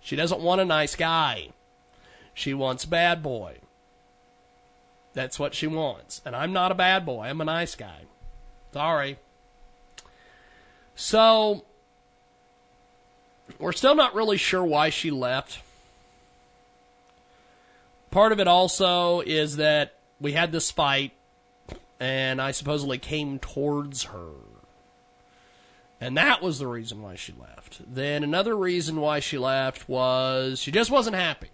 [0.00, 1.48] She doesn't want a nice guy.
[2.38, 3.56] She wants bad boy.
[5.12, 6.22] That's what she wants.
[6.24, 7.24] And I'm not a bad boy.
[7.24, 8.02] I'm a nice guy.
[8.72, 9.18] Sorry.
[10.94, 11.64] So,
[13.58, 15.58] we're still not really sure why she left.
[18.12, 21.14] Part of it also is that we had this fight,
[21.98, 24.30] and I supposedly came towards her.
[26.00, 27.80] And that was the reason why she left.
[27.92, 31.48] Then another reason why she left was she just wasn't happy.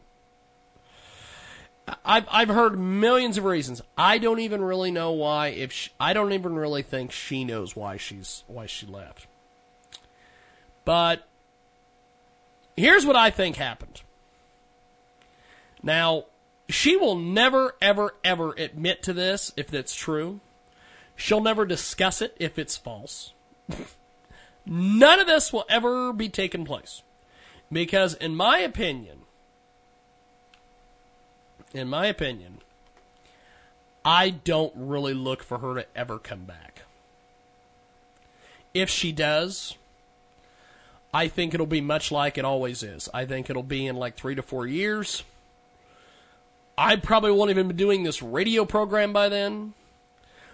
[2.04, 3.82] I've I've heard millions of reasons.
[3.96, 5.48] I don't even really know why.
[5.48, 9.26] If she, I don't even really think she knows why she's why she left.
[10.84, 11.26] But
[12.76, 14.02] here's what I think happened.
[15.82, 16.24] Now,
[16.68, 20.40] she will never, ever, ever admit to this if it's true.
[21.16, 23.32] She'll never discuss it if it's false.
[24.66, 27.02] None of this will ever be taken place.
[27.70, 29.23] Because, in my opinion,
[31.74, 32.58] in my opinion,
[34.04, 36.82] I don't really look for her to ever come back.
[38.72, 39.76] If she does,
[41.12, 43.08] I think it'll be much like it always is.
[43.12, 45.22] I think it'll be in like three to four years.
[46.76, 49.74] I probably won't even be doing this radio program by then.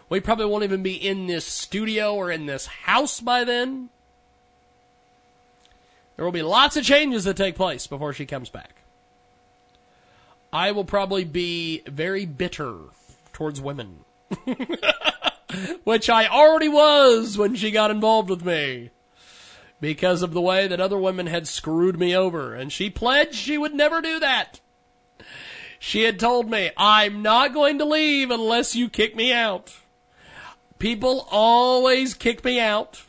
[0.09, 3.89] We probably won't even be in this studio or in this house by then.
[6.17, 8.80] There will be lots of changes that take place before she comes back.
[10.53, 12.77] I will probably be very bitter
[13.33, 14.05] towards women.
[15.85, 18.91] Which I already was when she got involved with me.
[19.81, 22.55] Because of the way that other women had screwed me over.
[22.55, 24.61] And she pledged she would never do that.
[25.79, 29.75] She had told me, I'm not going to leave unless you kick me out.
[30.79, 33.03] People always kick me out.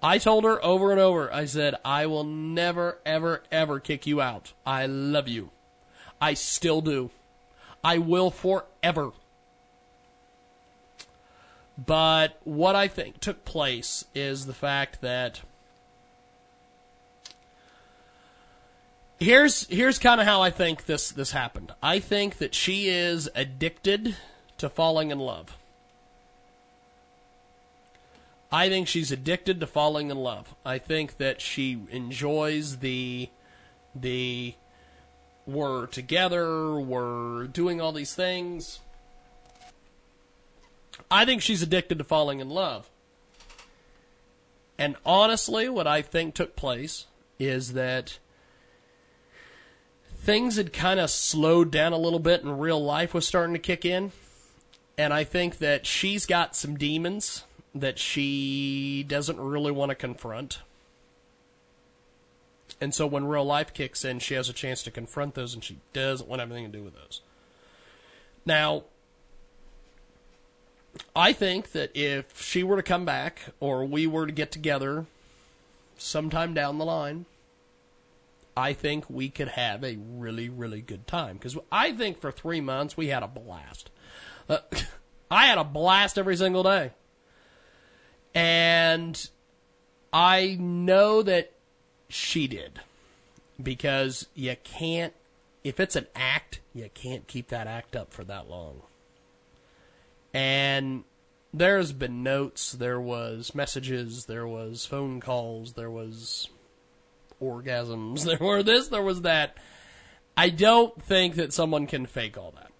[0.00, 4.20] I told her over and over, I said, I will never, ever, ever kick you
[4.20, 4.52] out.
[4.64, 5.50] I love you.
[6.24, 7.10] I still do.
[7.84, 9.12] I will forever.
[11.76, 15.42] But what I think took place is the fact that
[19.20, 21.72] here's here's kind of how I think this this happened.
[21.82, 24.16] I think that she is addicted
[24.56, 25.58] to falling in love.
[28.50, 30.54] I think she's addicted to falling in love.
[30.64, 33.28] I think that she enjoys the
[33.94, 34.54] the
[35.46, 38.80] we're together, we're doing all these things.
[41.10, 42.88] I think she's addicted to falling in love.
[44.78, 47.06] And honestly, what I think took place
[47.38, 48.18] is that
[50.16, 53.60] things had kind of slowed down a little bit and real life was starting to
[53.60, 54.12] kick in.
[54.96, 57.44] And I think that she's got some demons
[57.74, 60.60] that she doesn't really want to confront.
[62.80, 65.62] And so when real life kicks in, she has a chance to confront those and
[65.62, 67.20] she doesn't want anything to do with those.
[68.44, 68.84] Now,
[71.14, 75.06] I think that if she were to come back or we were to get together
[75.96, 77.26] sometime down the line,
[78.56, 81.36] I think we could have a really, really good time.
[81.36, 83.90] Because I think for three months we had a blast.
[84.48, 84.58] Uh,
[85.30, 86.92] I had a blast every single day.
[88.34, 89.28] And
[90.12, 91.53] I know that
[92.14, 92.80] she did.
[93.62, 95.12] Because you can't,
[95.62, 98.82] if it's an act, you can't keep that act up for that long.
[100.32, 101.04] And
[101.52, 106.48] there's been notes, there was messages, there was phone calls, there was
[107.40, 109.56] orgasms, there were this, there was that.
[110.36, 112.72] I don't think that someone can fake all that.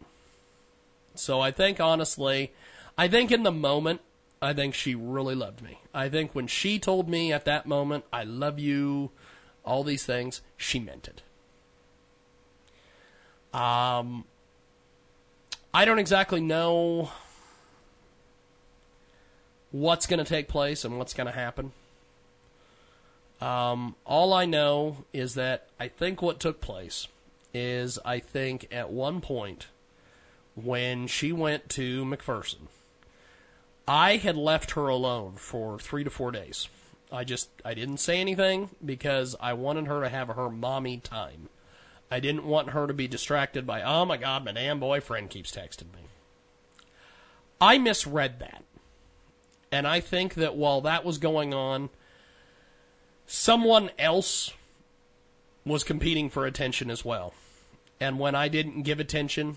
[1.15, 2.53] So I think honestly,
[2.99, 4.01] I think in the moment,
[4.43, 5.79] I think she really loved me.
[5.95, 9.11] I think when she told me at that moment, I love you,
[9.65, 11.23] all these things, she meant it.
[13.59, 14.25] Um,
[15.73, 17.11] I don't exactly know
[19.71, 21.73] what's going to take place and what's going to happen.
[23.41, 27.09] Um, all I know is that I think what took place
[27.53, 29.67] is I think at one point
[30.55, 32.69] when she went to McPherson,
[33.87, 36.69] I had left her alone for three to four days.
[37.13, 41.49] I just I didn't say anything because I wanted her to have her mommy time.
[42.11, 45.51] I didn't want her to be distracted by oh my god, my damn boyfriend keeps
[45.51, 46.09] texting me.
[47.61, 48.65] I misread that.
[49.73, 51.91] And I think that while that was going on,
[53.27, 54.53] someone else
[55.65, 57.35] was competing for attention as well.
[58.01, 59.57] And when I didn't give attention,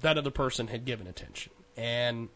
[0.00, 1.52] that other person had given attention.
[1.76, 2.28] And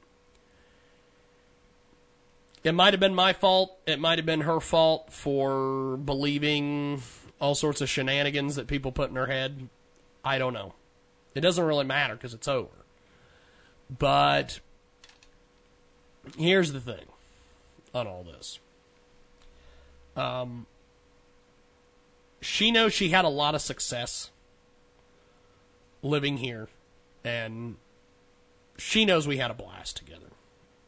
[2.64, 3.76] it might have been my fault.
[3.86, 7.02] It might have been her fault for believing
[7.40, 9.68] all sorts of shenanigans that people put in her head.
[10.24, 10.74] I don't know.
[11.34, 12.68] It doesn't really matter because it's over.
[13.90, 14.60] But
[16.38, 17.06] here's the thing
[17.94, 18.60] on all this.
[20.16, 20.66] Um,
[22.40, 24.30] she knows she had a lot of success
[26.02, 26.68] living here,
[27.24, 27.76] and
[28.78, 30.20] she knows we had a blast together.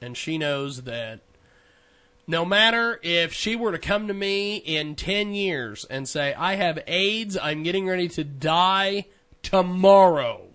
[0.01, 1.21] And she knows that
[2.27, 6.55] no matter if she were to come to me in 10 years and say, I
[6.55, 9.07] have AIDS, I'm getting ready to die
[9.43, 10.47] tomorrow,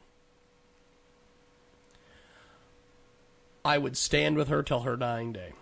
[3.63, 5.53] I would stand with her till her dying day.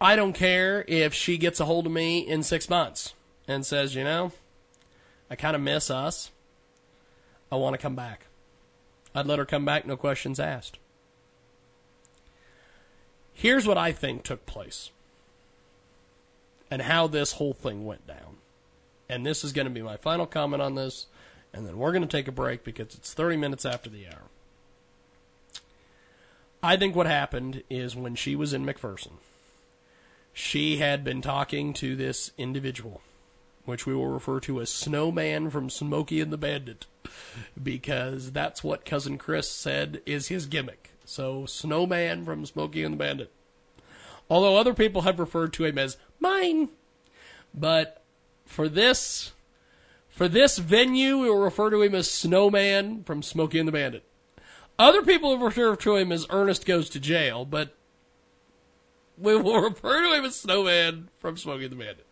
[0.00, 3.14] I don't care if she gets a hold of me in six months
[3.48, 4.32] and says, you know,
[5.30, 6.30] I kind of miss us.
[7.50, 8.26] I want to come back.
[9.14, 10.78] I'd let her come back, no questions asked.
[13.38, 14.90] Here's what I think took place
[16.72, 18.38] and how this whole thing went down.
[19.08, 21.06] And this is going to be my final comment on this,
[21.54, 24.24] and then we're going to take a break because it's 30 minutes after the hour.
[26.64, 29.12] I think what happened is when she was in McPherson,
[30.32, 33.02] she had been talking to this individual,
[33.64, 36.86] which we will refer to as Snowman from Smokey and the Bandit,
[37.62, 40.90] because that's what Cousin Chris said is his gimmick.
[41.08, 43.32] So, Snowman from Smokey and the Bandit.
[44.28, 46.68] Although other people have referred to him as mine.
[47.54, 48.02] But
[48.44, 49.32] for this,
[50.10, 54.04] for this venue, we will refer to him as Snowman from Smokey and the Bandit.
[54.78, 57.74] Other people have referred to him as Ernest Goes to Jail, but
[59.16, 62.06] we will refer to him as Snowman from Smokey and the Bandit.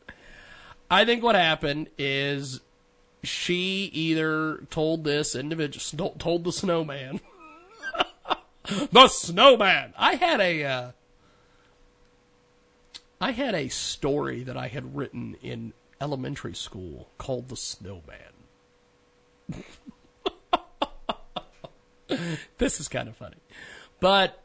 [0.91, 2.61] I think what happened is
[3.23, 7.21] she either told this individual, told the snowman,
[8.93, 9.95] the snowman.
[9.97, 10.91] I had a, uh,
[13.21, 18.19] I had a story that I had written in elementary school called the snowman.
[22.59, 23.37] this is kind of funny,
[24.01, 24.43] but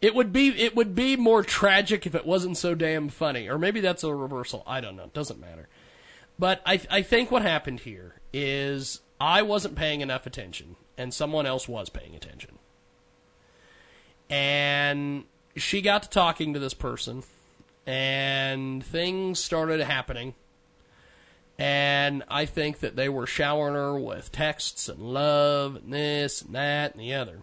[0.00, 3.58] it would be it would be more tragic if it wasn't so damn funny, or
[3.58, 4.62] maybe that's a reversal.
[4.66, 5.04] I don't know.
[5.04, 5.68] It doesn't matter.
[6.38, 11.46] But I I think what happened here is I wasn't paying enough attention, and someone
[11.46, 12.58] else was paying attention,
[14.28, 15.24] and
[15.56, 17.22] she got to talking to this person,
[17.86, 20.34] and things started happening.
[21.56, 26.52] And I think that they were showering her with texts and love and this and
[26.56, 27.42] that and the other.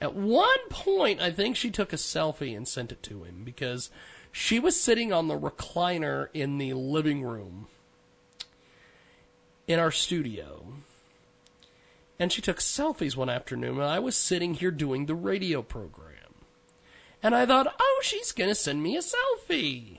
[0.00, 3.88] At one point, I think she took a selfie and sent it to him because
[4.36, 7.68] She was sitting on the recliner in the living room
[9.68, 10.64] in our studio.
[12.24, 16.32] And she took selfies one afternoon, and I was sitting here doing the radio program.
[17.22, 19.98] And I thought, oh, she's going to send me a selfie.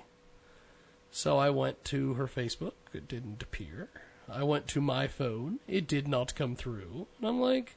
[1.12, 2.72] So I went to her Facebook.
[2.94, 3.90] It didn't appear.
[4.28, 5.60] I went to my phone.
[5.68, 7.06] It did not come through.
[7.20, 7.76] And I'm like,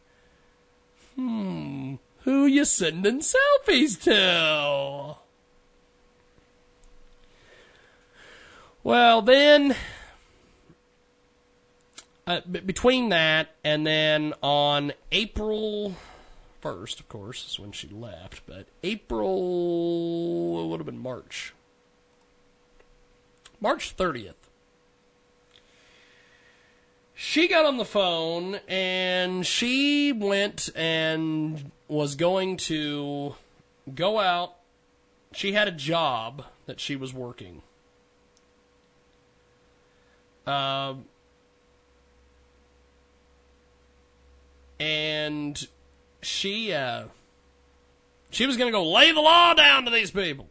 [1.15, 5.16] hmm, who you sending selfies to?
[8.83, 9.77] Well, then,
[12.28, 15.96] uh, b- between that and then on April
[16.62, 21.55] 1st, of course, is when she left, but April, it would have been March.
[23.60, 24.34] March 30th.
[27.14, 33.34] She got on the phone and she went and was going to
[33.94, 34.55] go out.
[35.32, 37.62] She had a job that she was working.
[40.46, 41.06] Um,
[44.80, 45.66] and
[46.22, 47.05] she uh,
[48.30, 50.48] she was going to go lay the law down to these people.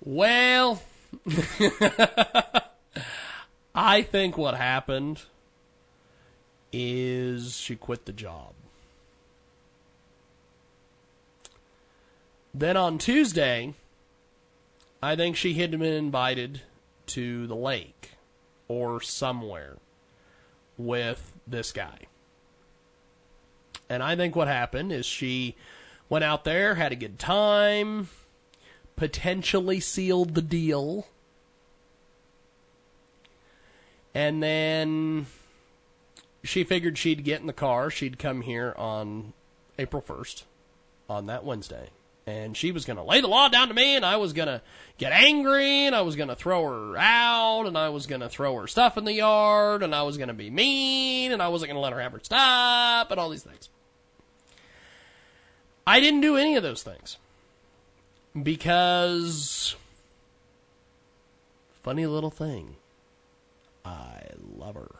[0.00, 0.82] Well,
[3.74, 5.22] I think what happened
[6.72, 8.52] is she quit the job.
[12.54, 13.74] Then on Tuesday,
[15.02, 16.62] I think she had been invited
[17.08, 18.12] to the lake
[18.68, 19.76] or somewhere
[20.78, 22.06] with this guy.
[23.88, 25.54] And I think what happened is she
[26.08, 28.08] went out there, had a good time,
[28.96, 31.06] potentially sealed the deal.
[34.14, 35.26] And then
[36.42, 37.90] she figured she'd get in the car.
[37.90, 39.34] She'd come here on
[39.78, 40.44] April 1st,
[41.08, 41.90] on that Wednesday.
[42.26, 44.48] And she was going to lay the law down to me, and I was going
[44.48, 44.60] to
[44.98, 48.28] get angry, and I was going to throw her out, and I was going to
[48.28, 51.48] throw her stuff in the yard, and I was going to be mean, and I
[51.48, 53.68] wasn't going to let her have her stuff, and all these things.
[55.86, 57.16] I didn't do any of those things
[58.42, 59.76] because
[61.84, 62.74] funny little thing.
[63.84, 64.22] I
[64.58, 64.96] love her.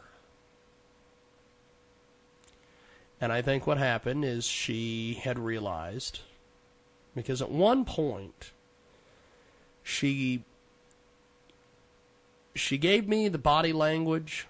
[3.19, 6.21] And I think what happened is she had realized
[7.17, 8.51] because at one point
[9.83, 10.43] she
[12.55, 14.47] she gave me the body language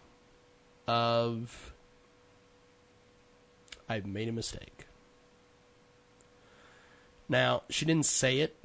[0.88, 1.74] of
[3.90, 4.86] I've made a mistake.
[7.30, 8.56] Now, she didn't say it.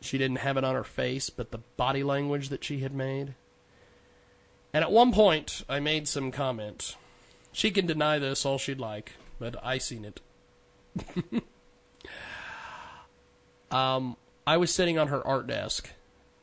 [0.00, 3.34] She didn't have it on her face, but the body language that she had made.
[4.72, 6.96] And at one point, I made some comment.
[7.52, 11.42] She can deny this all she'd like, but I seen it.
[13.70, 14.16] um,
[14.46, 15.90] I was sitting on her art desk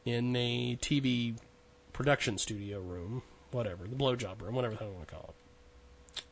[0.06, 1.36] in the TV
[1.94, 3.22] production studio room,
[3.52, 5.34] whatever, the blowjob room, whatever the hell you want to call
[6.16, 6.24] it.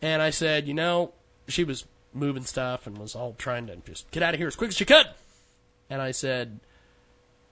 [0.00, 1.12] And I said, you know,
[1.48, 1.84] she was
[2.14, 4.76] moving stuff and was all trying to just get out of here as quick as
[4.76, 5.06] she could.
[5.90, 6.60] And I said,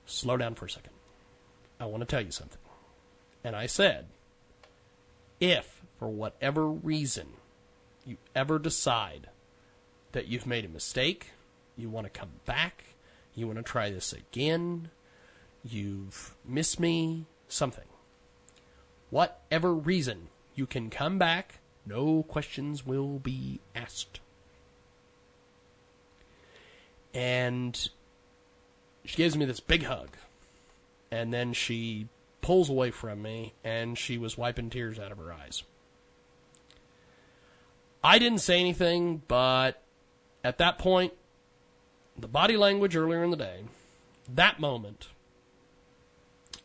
[0.07, 0.93] slow down for a second.
[1.81, 2.61] I want to tell you something.
[3.45, 4.07] And I said,
[5.41, 7.29] if for whatever reason
[8.07, 9.29] you ever decide
[10.13, 11.33] that you've made a mistake,
[11.77, 12.85] you want to come back,
[13.35, 14.91] you want to try this again,
[15.65, 17.85] you've missed me, something.
[19.11, 24.21] Whatever reason, you can come back, no questions will be asked.
[27.15, 27.89] And
[29.05, 30.11] she gives me this big hug.
[31.11, 32.09] And then she
[32.41, 35.63] pulls away from me, and she was wiping tears out of her eyes.
[38.03, 39.83] I didn't say anything, but
[40.45, 41.13] at that point,
[42.19, 43.65] the body language earlier in the day,
[44.33, 45.09] that moment,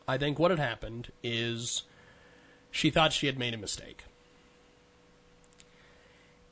[0.07, 1.83] I think what had happened is
[2.71, 4.03] she thought she had made a mistake.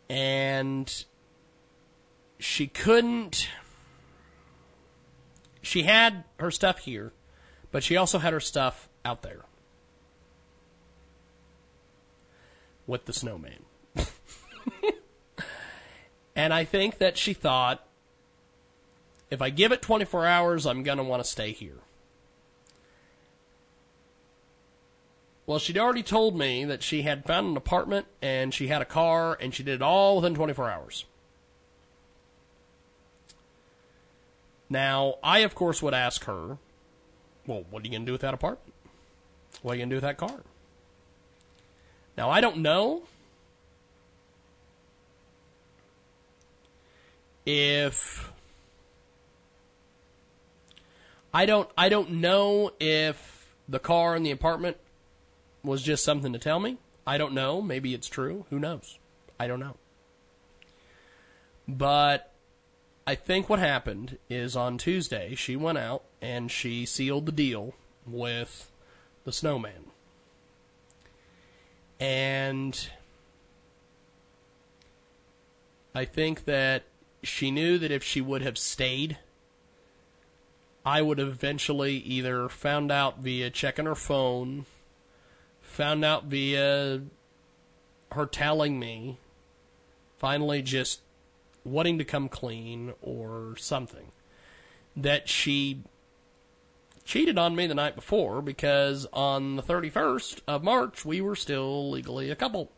[0.09, 1.05] And
[2.39, 3.47] she couldn't.
[5.61, 7.11] She had her stuff here,
[7.71, 9.45] but she also had her stuff out there
[12.87, 13.65] with the snowman.
[16.35, 17.85] and I think that she thought
[19.29, 21.77] if I give it 24 hours, I'm going to want to stay here.
[25.45, 28.85] Well, she'd already told me that she had found an apartment and she had a
[28.85, 31.05] car and she did it all within 24 hours.
[34.69, 36.57] Now, I, of course, would ask her,
[37.47, 38.75] well, what are you going to do with that apartment?
[39.63, 40.43] What are you going to do with that car?
[42.15, 43.03] Now, I don't know
[47.47, 48.31] if
[51.33, 54.77] I don't I don't know if the car in the apartment
[55.63, 56.77] was just something to tell me.
[57.05, 57.61] I don't know.
[57.61, 58.45] Maybe it's true.
[58.49, 58.97] Who knows?
[59.39, 59.75] I don't know.
[61.67, 62.31] But
[63.05, 67.73] I think what happened is on Tuesday she went out and she sealed the deal
[68.07, 68.71] with
[69.23, 69.85] the snowman.
[71.99, 72.89] And
[75.93, 76.83] I think that
[77.23, 79.17] she knew that if she would have stayed,
[80.85, 84.65] I would eventually either found out via checking her phone,
[85.61, 87.01] found out via
[88.11, 89.17] her telling me,
[90.17, 91.01] finally just
[91.63, 94.11] wanting to come clean or something,
[94.95, 95.83] that she
[97.03, 101.89] cheated on me the night before because on the 31st of March we were still
[101.89, 102.71] legally a couple.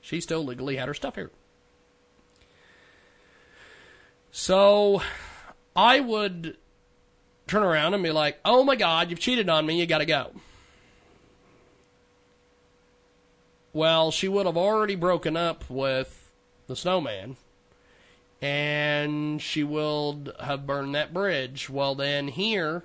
[0.00, 1.30] She still legally had her stuff here.
[4.30, 5.00] So
[5.74, 6.56] I would
[7.46, 10.32] turn around and be like, oh my God, you've cheated on me, you gotta go.
[13.72, 16.32] Well, she would have already broken up with
[16.66, 17.36] the snowman
[18.40, 21.70] and she would have burned that bridge.
[21.70, 22.84] Well, then here,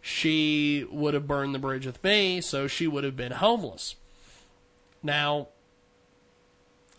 [0.00, 3.96] she would have burned the bridge with me, so she would have been homeless.
[5.02, 5.48] Now,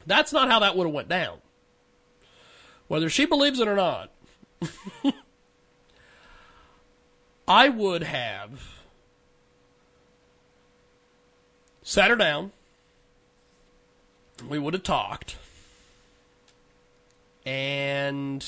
[0.06, 1.38] that's not how that would have went down.
[2.88, 4.12] Whether she believes it or not,
[7.48, 8.82] I would have
[11.84, 12.52] sat her down.
[14.48, 15.38] We would have talked.
[17.46, 18.46] And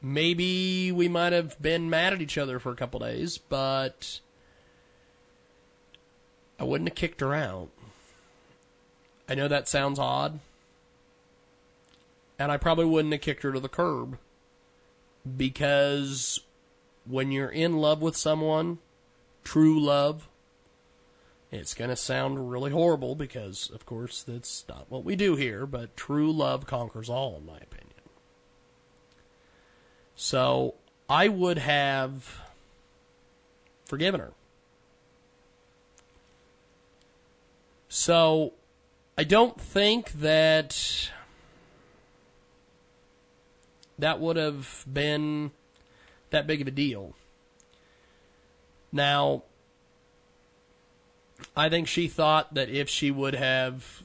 [0.00, 4.20] maybe we might have been mad at each other for a couple days, but
[6.58, 7.68] I wouldn't have kicked her out.
[9.28, 10.40] I know that sounds odd.
[12.38, 14.16] And I probably wouldn't have kicked her to the curb
[15.36, 16.40] because
[17.06, 18.78] when you're in love with someone,
[19.44, 20.28] true love,
[21.50, 25.66] it's going to sound really horrible because, of course, that's not what we do here,
[25.66, 27.90] but true love conquers all, in my opinion.
[30.14, 30.74] So
[31.08, 32.40] I would have
[33.84, 34.32] forgiven her.
[37.88, 38.52] So
[39.18, 41.10] I don't think that
[43.98, 45.50] that would have been
[46.30, 47.14] that big of a deal.
[48.92, 49.44] Now,
[51.56, 54.02] I think she thought that if she would have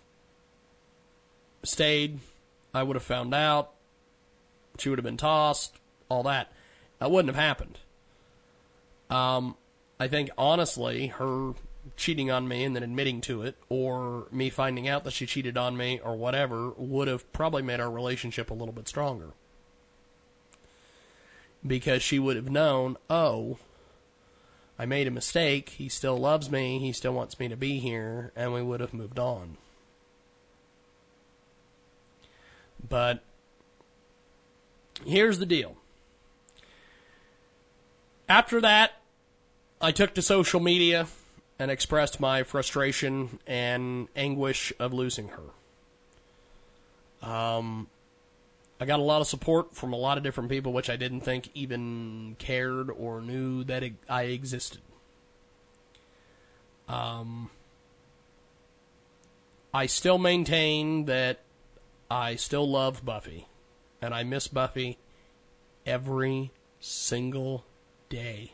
[1.63, 2.19] stayed,
[2.73, 3.71] I would have found out.
[4.77, 5.77] She would have been tossed,
[6.09, 6.51] all that.
[6.99, 7.79] That wouldn't have happened.
[9.09, 9.55] Um,
[9.99, 11.53] I think honestly, her
[11.95, 15.57] cheating on me and then admitting to it, or me finding out that she cheated
[15.57, 19.31] on me, or whatever, would have probably made our relationship a little bit stronger.
[21.65, 23.57] Because she would have known, oh,
[24.77, 25.69] I made a mistake.
[25.69, 26.79] He still loves me.
[26.79, 29.57] He still wants me to be here, and we would have moved on.
[32.87, 33.23] But
[35.05, 35.77] here's the deal.
[38.27, 38.93] After that,
[39.81, 41.07] I took to social media
[41.57, 45.43] and expressed my frustration and anguish of losing her.
[47.27, 47.87] Um,
[48.79, 51.21] I got a lot of support from a lot of different people, which I didn't
[51.21, 54.81] think even cared or knew that I existed.
[56.89, 57.49] Um,
[59.73, 61.39] I still maintain that
[62.11, 63.47] I still love Buffy,
[64.01, 64.97] and I miss Buffy
[65.85, 67.65] every single
[68.09, 68.51] day.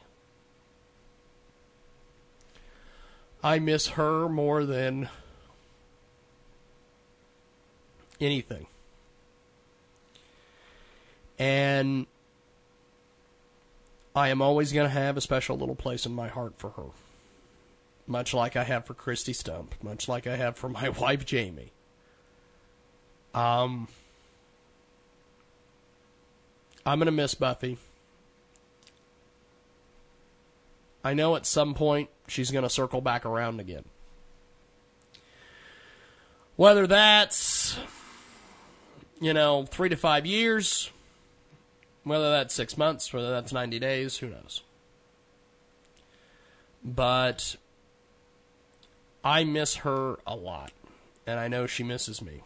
[3.43, 5.09] I miss her more than
[8.19, 8.67] anything.
[11.41, 12.05] And
[14.15, 16.83] I am always going to have a special little place in my heart for her.
[18.05, 21.71] Much like I have for Christy Stump, much like I have for my wife Jamie.
[23.33, 23.87] Um,
[26.85, 27.79] I'm going to miss Buffy.
[31.03, 33.85] I know at some point she's going to circle back around again.
[36.55, 37.79] Whether that's,
[39.19, 40.91] you know, three to five years,
[42.03, 44.63] whether that's six months, whether that's 90 days, who knows.
[46.83, 47.55] But
[49.23, 50.71] I miss her a lot,
[51.27, 52.41] and I know she misses me.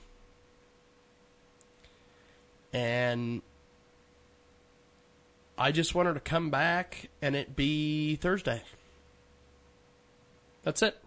[2.73, 3.41] And
[5.57, 8.61] I just want her to come back and it be Thursday.
[10.63, 10.97] That's it.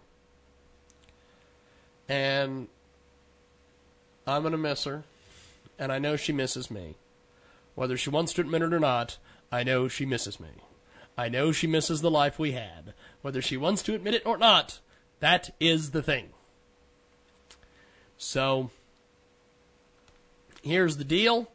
[2.07, 2.67] And
[4.25, 5.03] I'm going to miss her.
[5.77, 6.95] And I know she misses me.
[7.75, 9.17] Whether she wants to admit it or not,
[9.51, 10.49] I know she misses me.
[11.17, 12.93] I know she misses the life we had.
[13.21, 14.79] Whether she wants to admit it or not,
[15.19, 16.29] that is the thing.
[18.17, 18.69] So,
[20.61, 21.49] here's the deal.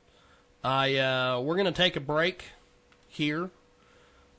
[0.62, 2.44] I uh, we're gonna take a break
[3.08, 3.50] here,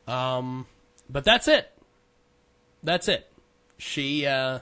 [0.08, 0.66] um,
[1.10, 1.72] but that's it.
[2.84, 3.30] That's it.
[3.78, 4.60] She uh,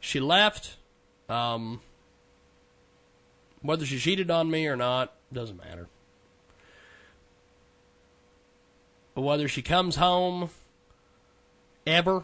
[0.00, 0.76] she left.
[1.28, 1.80] Um,
[3.60, 5.88] whether she cheated on me or not doesn't matter.
[9.18, 10.50] But whether she comes home
[11.84, 12.22] ever,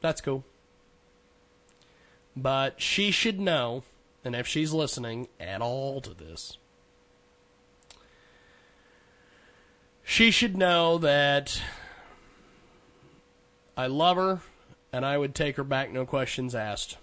[0.00, 0.44] that's cool.
[2.36, 3.82] But she should know,
[4.24, 6.58] and if she's listening at all to this,
[10.04, 11.60] she should know that
[13.76, 14.42] I love her
[14.92, 16.98] and I would take her back, no questions asked.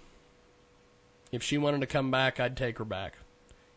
[1.30, 3.18] If she wanted to come back, I'd take her back.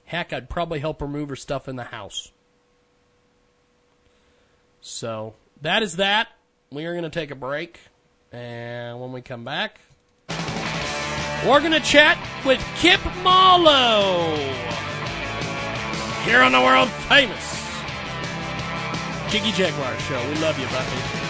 [0.05, 2.31] Heck, I'd probably help her move her stuff in the house.
[4.81, 6.27] So, that is that.
[6.71, 7.79] We are going to take a break.
[8.31, 9.79] And when we come back,
[11.45, 14.35] we're going to chat with Kip Marlowe
[16.23, 17.61] here on the world famous
[19.31, 20.29] Jiggy Jaguar Show.
[20.29, 21.20] We love you, Buffy.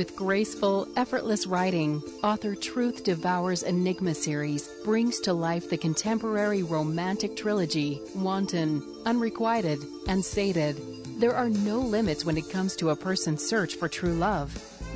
[0.00, 7.36] With graceful, effortless writing, author Truth Devours Enigma series brings to life the contemporary romantic
[7.36, 9.78] trilogy Wanton, Unrequited,
[10.08, 10.80] and Sated.
[11.20, 14.50] There are no limits when it comes to a person's search for true love.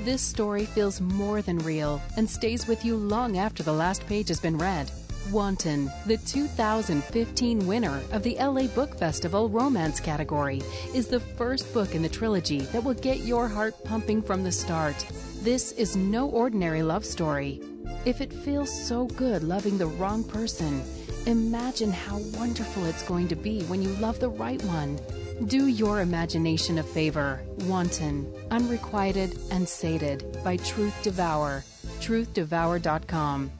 [0.06, 4.28] This story feels more than real and stays with you long after the last page
[4.28, 4.90] has been read.
[5.34, 10.62] Wanton, the 2015 winner of the LA Book Festival Romance category,
[10.94, 14.52] is the first book in the trilogy that will get your heart pumping from the
[14.52, 14.94] start.
[15.42, 17.60] This is no ordinary love story.
[18.04, 20.84] If it feels so good loving the wrong person,
[21.26, 25.00] imagine how wonderful it's going to be when you love the right one.
[25.46, 27.42] Do your imagination a favor.
[27.62, 31.64] Wanton, Unrequited, and Sated by Truth Devour.
[31.98, 33.50] TruthDevour.com.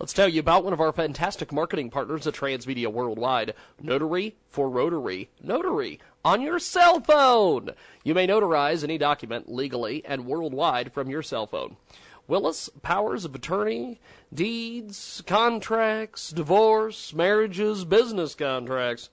[0.00, 3.52] Let's tell you about one of our fantastic marketing partners at Transmedia Worldwide,
[3.82, 5.28] Notary for Rotary.
[5.42, 7.72] Notary on your cell phone.
[8.02, 11.76] You may notarize any document legally and worldwide from your cell phone.
[12.26, 14.00] Willis powers of attorney,
[14.32, 19.10] deeds, contracts, divorce, marriages, business contracts,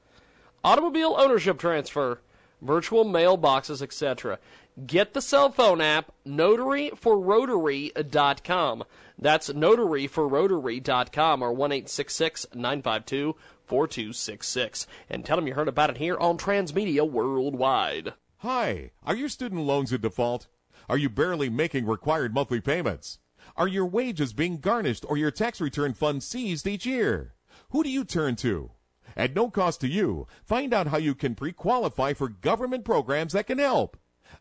[0.63, 2.21] automobile ownership transfer,
[2.61, 4.39] virtual mailboxes, etc.
[4.85, 8.83] Get the cell phone app notaryforrotary.com.
[9.17, 13.35] That's notaryforrotary.com or 1 952
[13.65, 14.87] 4266.
[15.09, 18.13] And tell them you heard about it here on Transmedia Worldwide.
[18.37, 20.45] Hi, are your student loans in default?
[20.87, 23.17] Are you barely making required monthly payments?
[23.55, 27.33] Are your wages being garnished or your tax return funds seized each year?
[27.71, 28.69] Who do you turn to?
[29.15, 33.33] At no cost to you, find out how you can pre qualify for government programs
[33.33, 33.97] that can help.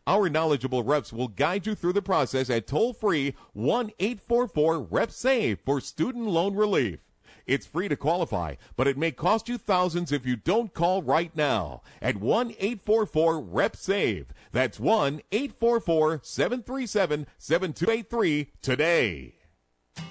[0.07, 5.11] Our knowledgeable reps will guide you through the process at toll free 1 844 REP
[5.11, 6.99] SAVE for student loan relief.
[7.45, 11.35] It's free to qualify, but it may cost you thousands if you don't call right
[11.35, 14.27] now at 1 844 REP SAVE.
[14.53, 19.35] That's 1 844 737 7283 today.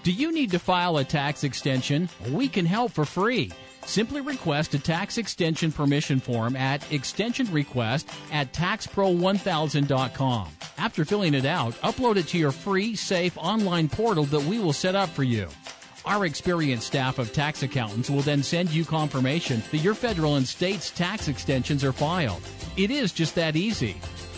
[0.03, 2.11] Do you need to file a tax extension?
[2.31, 3.51] We can help for free.
[3.87, 10.49] Simply request a tax extension permission form at extension request at taxpro1000.com.
[10.77, 14.73] After filling it out, upload it to your free, safe online portal that we will
[14.73, 15.49] set up for you.
[16.05, 20.47] Our experienced staff of tax accountants will then send you confirmation that your federal and
[20.47, 22.43] state's tax extensions are filed.
[22.77, 23.97] It is just that easy.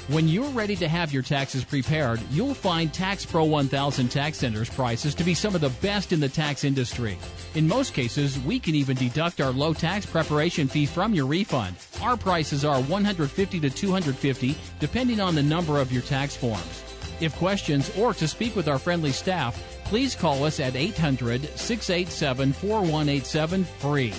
[0.08, 4.70] When you're ready to have your taxes prepared, you'll find Tax Pro 1000 Tax Center's
[4.70, 7.18] prices to be some of the best in the tax industry.
[7.54, 11.76] In most cases, we can even deduct our low tax preparation fee from your refund.
[12.00, 16.82] Our prices are 150 to 250 depending on the number of your tax forms.
[17.20, 22.54] If questions or to speak with our friendly staff, please call us at 800 687
[22.54, 24.14] 4187 free.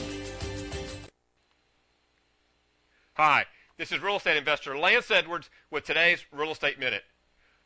[3.16, 3.46] Hi,
[3.80, 7.04] this is real estate investor Lance Edwards with today's Real Estate Minute.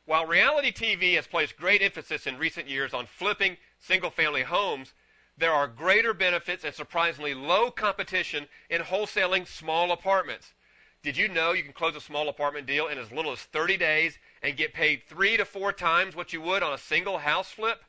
[0.06, 4.94] While reality TV has placed great emphasis in recent years on flipping single family homes,
[5.36, 10.54] There are greater benefits and surprisingly low competition in wholesaling small apartments.
[11.02, 13.78] Did you know you can close a small apartment deal in as little as 30
[13.78, 17.50] days and get paid three to four times what you would on a single house
[17.50, 17.84] flip?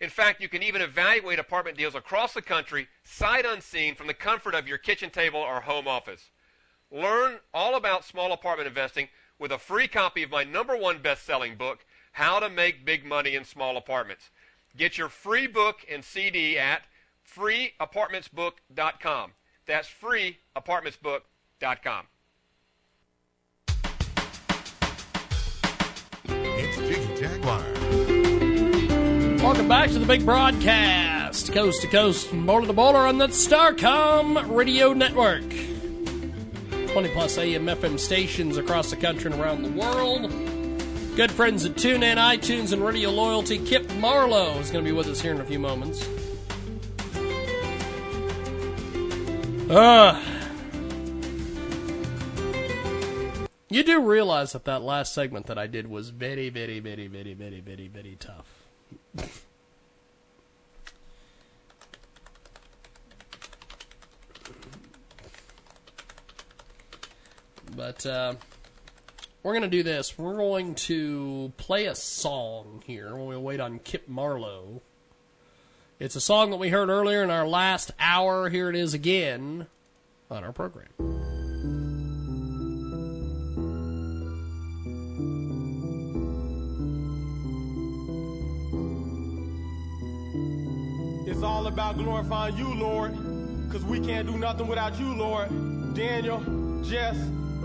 [0.00, 4.14] In fact, you can even evaluate apartment deals across the country, sight unseen, from the
[4.14, 6.30] comfort of your kitchen table or home office.
[6.92, 9.06] Learn all about small apartment investing
[9.38, 13.04] with a free copy of my number one best selling book, How to Make Big
[13.04, 14.30] Money in Small Apartments.
[14.76, 16.82] Get your free book and CD at
[17.24, 19.32] freeapartmentsbook.com.
[19.66, 22.06] That's freeapartmentsbook.com.
[26.24, 27.62] It's Jiggy Jaguar.
[29.44, 34.52] Welcome back to the big broadcast, coast to coast, border to border on the Starcom
[34.54, 35.44] Radio Network.
[36.92, 40.22] 20 plus AM FM stations across the country and around the world.
[41.14, 43.58] Good friends at TuneIn, iTunes, and Radio Loyalty.
[43.58, 46.04] Kip Marlowe is going to be with us here in a few moments.
[49.70, 50.20] Uh,
[53.68, 57.34] you do realize that that last segment that I did was very, very, very, very,
[57.34, 58.66] very, very, very tough.
[67.80, 68.34] But uh,
[69.42, 70.18] we're going to do this.
[70.18, 74.82] We're going to play a song here while we wait on Kip Marlowe.
[75.98, 78.50] It's a song that we heard earlier in our last hour.
[78.50, 79.66] Here it is again
[80.30, 80.88] on our program.
[91.26, 93.14] It's all about glorifying you, Lord,
[93.66, 95.48] because we can't do nothing without you, Lord.
[95.94, 96.42] Daniel,
[96.82, 97.16] Jess,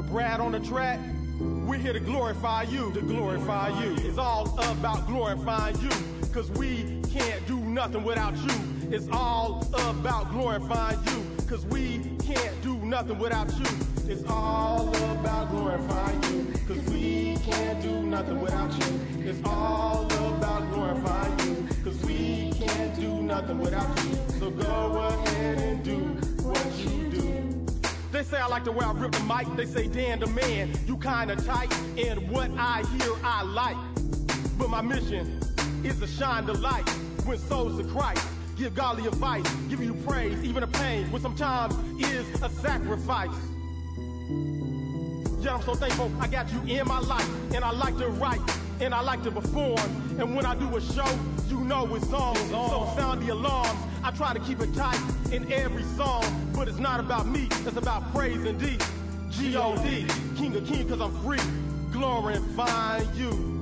[0.09, 0.99] Brad on the track,
[1.39, 3.95] we're here to glorify you, to glorify you.
[3.97, 5.89] It's all about glorifying you,
[6.21, 8.53] because we can't do nothing without you.
[8.91, 13.65] It's all about glorifying you, because we can't do nothing without you.
[14.07, 18.99] It's all about glorifying you, because we can't do nothing without you.
[19.27, 24.15] It's all about glorifying you, because we can't do nothing without you.
[24.39, 25.97] So go ahead and do
[26.43, 27.14] what you do.
[28.15, 29.45] They say I like the way I rip the mic.
[29.57, 31.69] They say, Dan the man, you kinda tight.
[31.97, 33.75] And what I hear, I like.
[34.57, 35.41] But my mission
[35.83, 36.89] is to shine the light,
[37.27, 38.25] win souls to Christ.
[38.55, 43.35] Give godly advice, give you praise, even a pain, which sometimes is a sacrifice.
[45.47, 48.41] I'm so thankful I got you in my life, and I like to write,
[48.81, 49.79] and I like to perform.
[50.19, 51.07] And when I do a show,
[51.47, 52.35] you know it's on.
[52.49, 53.79] So sound the alarms.
[54.03, 54.99] I try to keep it tight
[55.31, 56.23] in every song,
[56.55, 57.47] but it's not about me.
[57.65, 58.77] It's about praise and D.
[59.31, 60.07] G-O-D,
[60.37, 61.41] King of King, cause I'm free,
[61.91, 63.53] glorifying you.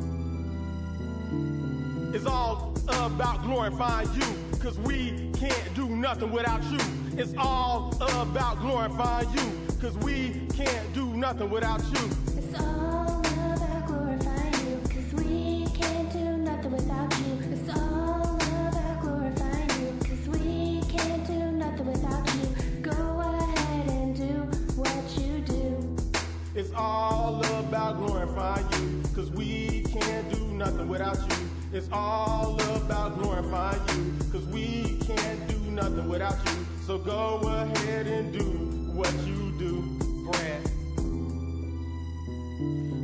[2.13, 6.77] It's all about glorifying you, cause we can't do nothing without you.
[7.17, 7.91] It's all
[8.21, 9.51] about glorifying you,
[9.83, 12.09] cause we can't do nothing without you.
[12.37, 17.33] It's all about glorifying you, 'cause we can't do nothing without you.
[17.51, 22.47] It's all about glorifying you, 'cause we can't do nothing without you.
[22.81, 24.33] Go ahead and do
[24.77, 25.97] what you do.
[26.55, 31.49] It's all about glorifying you, cause we can't do nothing without you.
[31.73, 36.65] It's all about glorifying you, cause we can't do nothing without you.
[36.87, 39.81] So go ahead and do what you do,
[40.23, 40.72] Brad.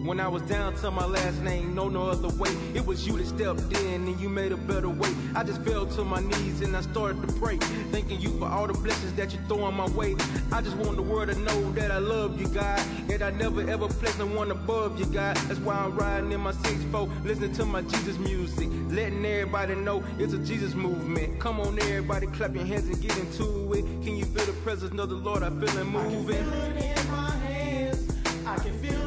[0.10, 2.49] When I was down to my last name, no no other way.
[2.73, 5.14] It was you that stepped in and you made a better way.
[5.36, 7.57] I just fell to my knees and I started to pray,
[7.91, 10.15] thanking you for all the blessings that you throw on my way.
[10.52, 12.81] I just want the world to know that I love you, God,
[13.11, 15.38] and I never ever place no one above you, God.
[15.48, 20.03] That's why I'm riding in my 6-4, listening to my Jesus music, letting everybody know
[20.18, 21.40] it's a Jesus movement.
[21.40, 23.84] Come on, everybody, clap your hands and get into it.
[24.03, 25.44] Can you feel the presence of the Lord?
[25.44, 25.99] I feel it moving.
[25.99, 28.18] I can feel it in my hands.
[28.48, 28.98] I can feel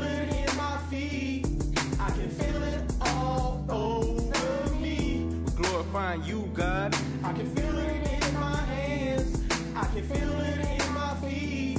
[5.92, 6.96] Glorifying you, God.
[7.22, 9.44] I can feel it in my hands.
[9.76, 11.78] I can feel it in my feet.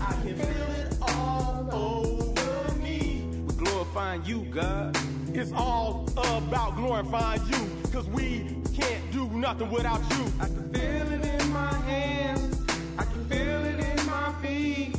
[0.00, 3.24] I can feel it all over me.
[3.46, 4.98] We Glorifying you, God.
[5.32, 10.24] It's all about glorifying you, cause we can't do nothing without you.
[10.40, 12.60] I can feel it in my hands.
[12.98, 14.96] I can feel it in my feet.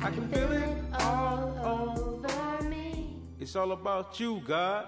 [0.00, 3.16] I can feel it all over me.
[3.40, 4.86] It's all about you, God.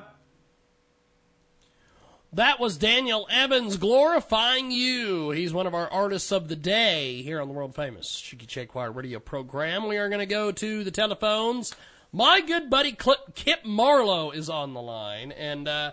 [2.33, 5.31] That was Daniel Evans glorifying you.
[5.31, 8.93] He's one of our artists of the day here on the world famous Jiggy Jaguar
[8.93, 9.89] radio program.
[9.89, 11.75] We are going to go to the telephones.
[12.13, 15.33] My good buddy Clip, Kip Marlowe is on the line.
[15.33, 15.93] And uh,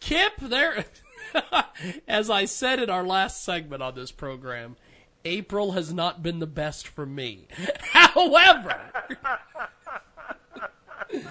[0.00, 0.86] Kip, there.
[2.08, 4.76] As I said in our last segment on this program,
[5.24, 7.46] April has not been the best for me.
[7.80, 8.76] However,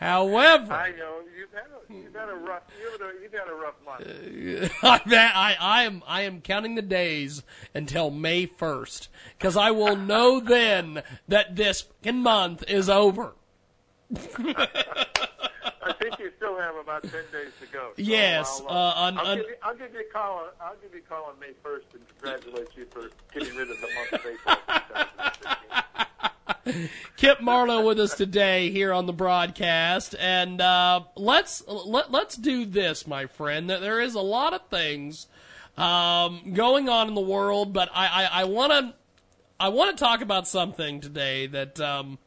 [0.00, 3.48] however, I know you've had a, you've had a rough you've had a, you've had
[3.48, 4.72] a rough month.
[4.82, 5.00] I,
[5.34, 7.42] I, I am I am counting the days
[7.74, 9.08] until May first
[9.38, 13.34] because I will know then that this month is over.
[15.82, 17.92] I think you still have about ten days to go.
[17.96, 20.48] So Yes, I'll, uh, on- I'll, give you, I'll give you a call.
[20.60, 23.76] I'll give you a call on May first and congratulate you for getting rid of
[23.80, 25.84] the month of April.
[27.16, 32.64] Kip Marlowe with us today here on the broadcast, and uh, let's let, let's do
[32.66, 33.68] this, my friend.
[33.68, 35.26] There- There is a lot of things
[35.78, 38.94] um, going on in the world, but I want to
[39.58, 42.18] I want to talk about something today that um,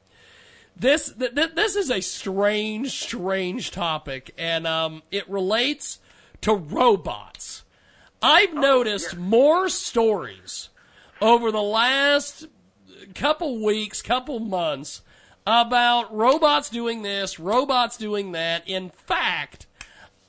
[0.76, 6.00] this th- th- this is a strange, strange topic, and um, it relates
[6.42, 7.64] to robots.
[8.22, 10.70] I've noticed more stories
[11.22, 12.48] over the last
[13.14, 15.02] couple weeks, couple months
[15.46, 18.68] about robots doing this, robots doing that.
[18.68, 19.66] In fact,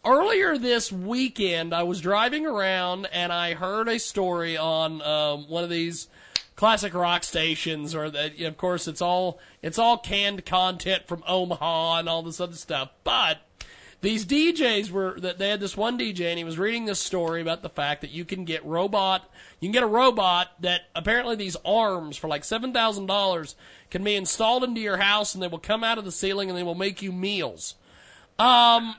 [0.04, 5.64] earlier this weekend, I was driving around and I heard a story on um, one
[5.64, 6.08] of these
[6.56, 11.98] classic rock stations, or that of course it's all it's all canned content from Omaha
[11.98, 13.38] and all this other stuff, but.
[14.04, 17.40] These DJs were that they had this one DJ and he was reading this story
[17.40, 21.36] about the fact that you can get robot you can get a robot that apparently
[21.36, 23.56] these arms for like seven thousand dollars
[23.88, 26.58] can be installed into your house and they will come out of the ceiling and
[26.58, 27.76] they will make you meals.
[28.38, 28.96] Um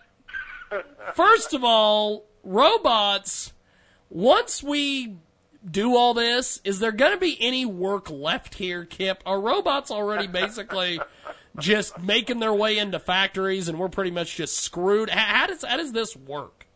[1.13, 3.53] first of all, robots
[4.09, 5.17] once we
[5.69, 9.21] do all this, is there going to be any work left here, Kip?
[9.23, 10.99] Are robots already basically
[11.59, 15.09] just making their way into factories and we're pretty much just screwed?
[15.09, 16.67] How, does how does this work?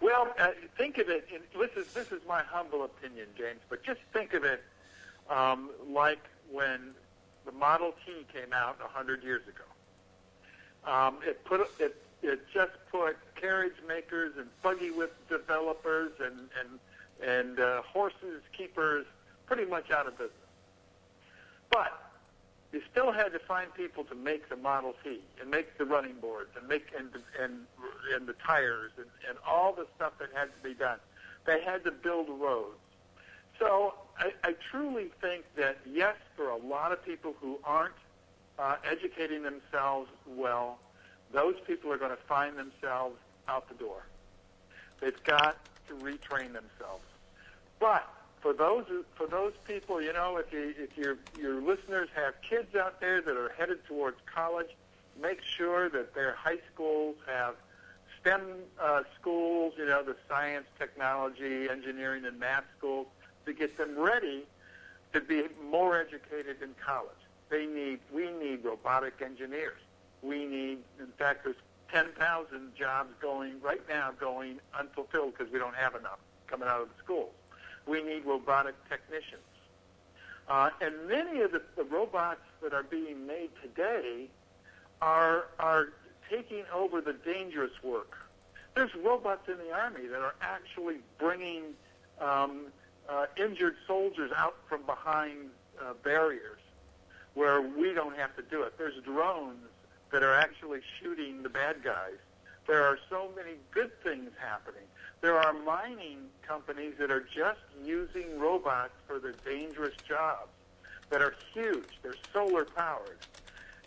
[0.00, 1.28] Well, uh, think of it.
[1.58, 3.60] This is this is my humble opinion, James.
[3.68, 4.62] But just think of it
[5.30, 6.20] um, like
[6.50, 6.94] when
[7.44, 10.90] the Model T came out hundred years ago.
[10.90, 16.78] Um, it put it it just put carriage makers and buggy whip developers and and
[17.28, 19.06] and uh, horses keepers
[19.46, 20.32] pretty much out of business.
[21.70, 22.05] But
[22.72, 26.14] you still had to find people to make the Model T and make the running
[26.20, 27.08] boards and make and
[27.40, 27.66] and
[28.14, 30.98] and the tires and, and all the stuff that had to be done.
[31.46, 32.78] They had to build roads.
[33.58, 37.94] So I, I truly think that yes, for a lot of people who aren't
[38.58, 40.78] uh, educating themselves well,
[41.32, 43.16] those people are going to find themselves
[43.48, 44.06] out the door.
[45.00, 45.56] They've got
[45.88, 47.04] to retrain themselves.
[47.78, 48.08] But
[48.46, 48.84] for those
[49.16, 53.20] for those people, you know, if you if your your listeners have kids out there
[53.20, 54.70] that are headed towards college,
[55.20, 57.56] make sure that their high schools have
[58.20, 58.42] STEM
[58.80, 63.08] uh, schools, you know, the science, technology, engineering, and math schools
[63.46, 64.44] to get them ready
[65.12, 67.10] to be more educated in college.
[67.48, 69.80] They need we need robotic engineers.
[70.22, 71.56] We need, in fact, there's
[71.90, 76.88] 10,000 jobs going right now going unfulfilled because we don't have enough coming out of
[76.88, 77.32] the schools.
[77.86, 79.42] We need robotic technicians.
[80.48, 84.28] Uh, and many of the, the robots that are being made today
[85.02, 85.88] are, are
[86.30, 88.16] taking over the dangerous work.
[88.74, 91.74] There's robots in the Army that are actually bringing
[92.20, 92.66] um,
[93.08, 95.50] uh, injured soldiers out from behind
[95.80, 96.60] uh, barriers
[97.34, 98.78] where we don't have to do it.
[98.78, 99.58] There's drones
[100.10, 102.18] that are actually shooting the bad guys.
[102.66, 104.84] There are so many good things happening.
[105.20, 110.50] There are mining companies that are just using robots for the dangerous jobs
[111.10, 111.88] that are huge.
[112.02, 113.18] They're solar powered.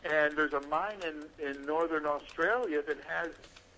[0.03, 3.31] And there's a mine in, in northern Australia that has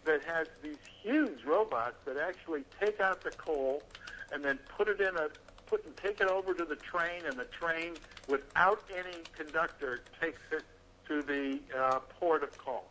[0.03, 3.83] that has these huge robots that actually take out the coal
[4.31, 5.27] and then put it in a
[5.67, 7.93] put and take it over to the train and the train
[8.27, 10.63] without any conductor takes it
[11.07, 12.89] to the uh, port of call.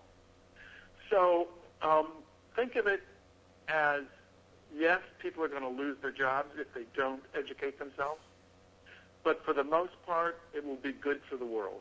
[1.11, 1.49] So
[1.83, 2.09] um,
[2.55, 3.03] think of it
[3.69, 4.03] as
[4.77, 8.21] yes, people are going to lose their jobs if they don't educate themselves,
[9.25, 11.81] but for the most part, it will be good for the world.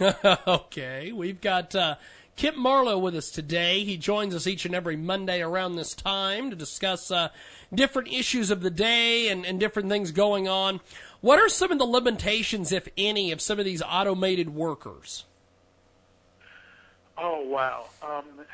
[0.46, 1.96] okay, we've got uh,
[2.36, 3.84] Kip Marlowe with us today.
[3.84, 7.28] He joins us each and every Monday around this time to discuss uh,
[7.74, 10.80] different issues of the day and, and different things going on.
[11.20, 15.24] What are some of the limitations, if any, of some of these automated workers?
[17.16, 17.86] Oh wow!
[18.00, 18.46] Um,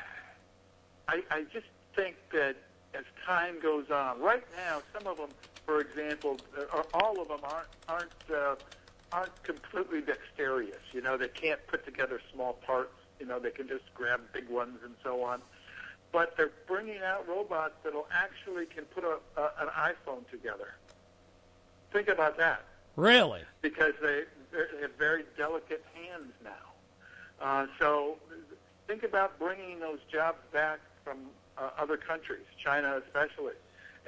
[1.07, 2.55] I, I just think that
[2.97, 5.29] as time goes on, right now, some of them,
[5.65, 8.55] for example, uh, or all of them aren't aren't uh,
[9.11, 10.81] aren't completely dexterous.
[10.93, 12.93] You know, they can't put together small parts.
[13.19, 15.41] You know, they can just grab big ones and so on.
[16.11, 20.75] but they're bringing out robots that'll actually can put a, a, an iPhone together.
[21.91, 22.61] Think about that
[22.95, 23.41] Really?
[23.61, 26.65] because they they have very delicate hands now.
[27.41, 28.17] Uh, so
[28.87, 31.17] think about bringing those jobs back from
[31.57, 33.53] uh, other countries, China especially,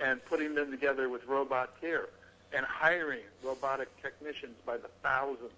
[0.02, 2.10] and putting them together with robots here,
[2.54, 5.52] and hiring robotic technicians by the thousands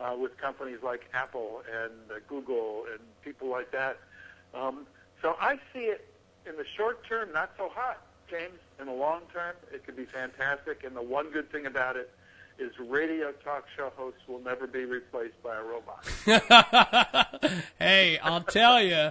[0.00, 3.98] uh, with companies like Apple and uh, Google and people like that.
[4.54, 4.86] Um,
[5.20, 6.06] so I see it
[6.46, 8.00] in the short term not so hot,
[8.30, 8.58] James.
[8.80, 10.84] In the long term, it could be fantastic.
[10.84, 12.10] And the one good thing about it
[12.58, 16.04] is radio talk show hosts will never be replaced by a robot.
[17.78, 19.10] hey, I'll tell you,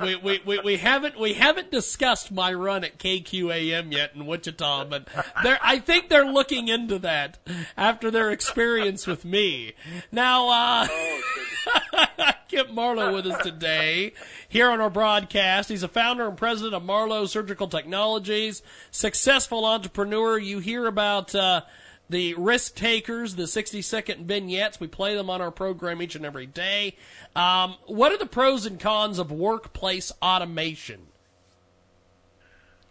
[0.00, 4.84] we, we, we, we haven't we haven't discussed my run at KQAM yet in Wichita,
[4.84, 7.38] but I think they're looking into that
[7.76, 9.72] after their experience with me.
[10.12, 10.88] Now, uh,
[12.48, 14.12] Kip Marlowe with us today
[14.48, 15.68] here on our broadcast.
[15.68, 20.38] He's a founder and president of Marlowe Surgical Technologies, successful entrepreneur.
[20.38, 21.34] You hear about.
[21.34, 21.62] Uh,
[22.10, 24.80] the risk takers, the 60 second vignettes.
[24.80, 26.96] We play them on our program each and every day.
[27.36, 31.08] Um, what are the pros and cons of workplace automation?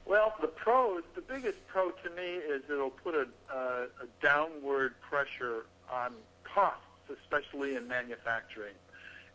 [0.05, 4.93] Well, the pros, the biggest pro to me is it'll put a, uh, a downward
[5.01, 6.13] pressure on
[6.43, 6.81] costs,
[7.21, 8.73] especially in manufacturing,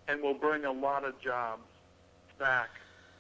[0.09, 1.65] and will bring a lot of jobs
[2.39, 2.71] back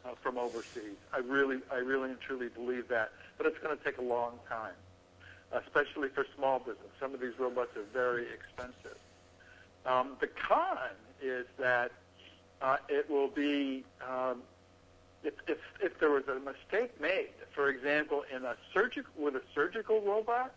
[0.04, 0.96] uh, from overseas.
[1.12, 4.38] I really, I really and truly believe that, but it's going to take a long
[4.48, 4.74] time,
[5.52, 6.92] especially for small business.
[7.00, 8.98] Some of these robots are very expensive.
[9.84, 10.76] Um, the con
[11.22, 11.92] is that
[12.60, 14.42] uh, it will be um,
[15.24, 19.42] if, if if there was a mistake made, for example, in a surgical with a
[19.54, 20.54] surgical robot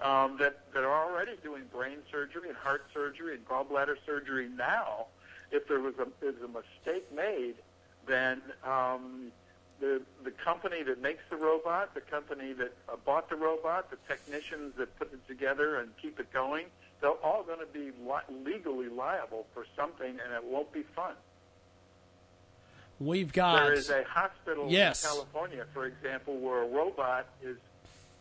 [0.00, 5.06] um, that that are already doing brain surgery and heart surgery and gallbladder surgery now,
[5.50, 7.54] if there was a is a mistake made,
[8.06, 9.32] then um,
[9.80, 13.96] the the company that makes the robot, the company that uh, bought the robot, the
[14.08, 16.66] technicians that put it together and keep it going,
[17.00, 21.14] they're all going to be li- legally liable for something, and it won't be fun.
[23.00, 23.62] We've got.
[23.64, 25.04] There is a hospital Yes.
[25.04, 27.56] in California, for example, where a robot is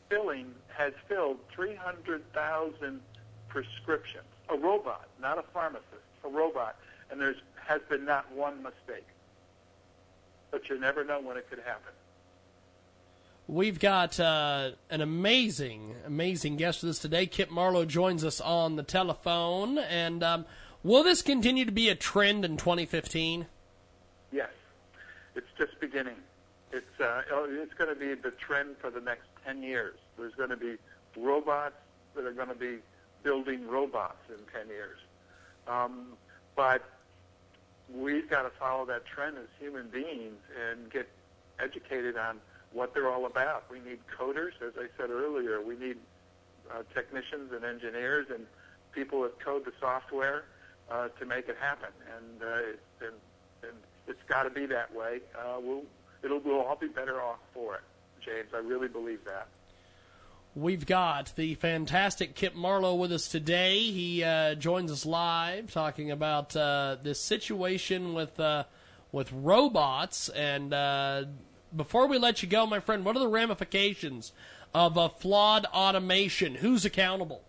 [0.09, 3.01] filling has filled 300,000
[3.47, 4.23] prescriptions.
[4.49, 5.87] A robot, not a pharmacist,
[6.23, 6.75] a robot,
[7.09, 9.05] and there's has been not one mistake.
[10.51, 11.93] But you never know when it could happen.
[13.47, 17.27] We've got uh, an amazing, amazing guest with us today.
[17.27, 19.77] Kip Marlowe joins us on the telephone.
[19.77, 20.45] And um,
[20.83, 23.45] will this continue to be a trend in 2015?
[24.33, 24.49] Yes,
[25.33, 26.17] it's just beginning.
[26.73, 29.95] It's uh, it's going to be the trend for the next 10 years.
[30.17, 30.75] There's going to be
[31.15, 31.75] robots
[32.15, 32.79] that are going to be
[33.23, 34.97] building robots in 10 years.
[35.69, 36.17] Um,
[36.57, 36.83] but
[37.93, 40.37] we've got to follow that trend as human beings
[40.69, 41.07] and get
[41.59, 42.39] educated on
[42.73, 43.65] what they're all about.
[43.71, 45.61] We need coders, as I said earlier.
[45.61, 45.97] We need
[46.71, 48.45] uh, technicians and engineers and
[48.91, 50.45] people that code the software
[50.91, 51.89] uh, to make it happen.
[52.15, 53.13] And, uh, it, and,
[53.63, 53.77] and
[54.07, 55.21] it's got to be that way.
[55.37, 55.83] Uh, we'll,
[56.23, 57.81] it'll, we'll all be better off for it,
[58.21, 58.49] James.
[58.53, 59.47] I really believe that.
[60.57, 63.77] We've got the fantastic Kip Marlowe with us today.
[63.77, 68.63] He uh, joins us live talking about uh, this situation with uh,
[69.11, 70.29] with robots.
[70.29, 71.25] And uh,
[71.75, 74.31] before we let you go, my friend, what are the ramifications
[74.73, 76.55] of a flawed automation?
[76.55, 77.43] Who's accountable?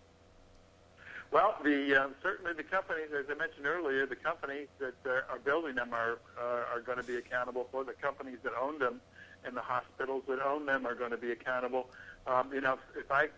[1.31, 5.39] Well, the um, certainly the companies, as I mentioned earlier, the companies that uh, are
[5.43, 7.83] building them are are going to be accountable for.
[7.83, 9.01] The companies that own them
[9.45, 11.89] and the hospitals that own them are going to be accountable.
[12.27, 13.29] Um, you know, if, if I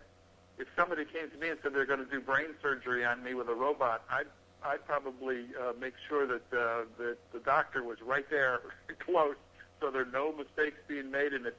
[0.58, 3.34] if somebody came to me and said they're going to do brain surgery on me
[3.34, 4.26] with a robot, I'd
[4.64, 8.60] I'd probably uh, make sure that uh, that the doctor was right there,
[8.98, 9.36] close,
[9.80, 11.56] so there are no mistakes being made, and it's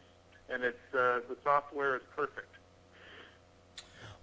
[0.49, 2.47] and it's uh, the software is perfect.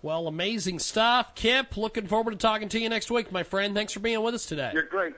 [0.02, 1.34] Well, amazing stuff.
[1.34, 3.74] Kip, looking forward to talking to you next week, my friend.
[3.74, 4.70] Thanks for being with us today.
[4.72, 5.14] You're great.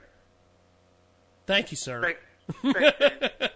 [1.47, 2.03] Thank you, sir.
[2.03, 2.21] Thanks.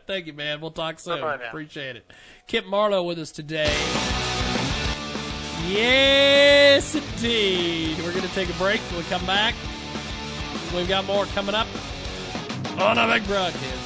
[0.07, 0.61] Thank you, man.
[0.61, 1.19] We'll talk soon.
[1.49, 2.11] Appreciate it.
[2.47, 3.73] Kip Marlowe with us today.
[5.69, 7.99] Yes, indeed.
[7.99, 8.81] We're going to take a break.
[8.93, 9.55] We'll come back,
[10.75, 11.67] we've got more coming up
[12.79, 13.86] on a big broadcast.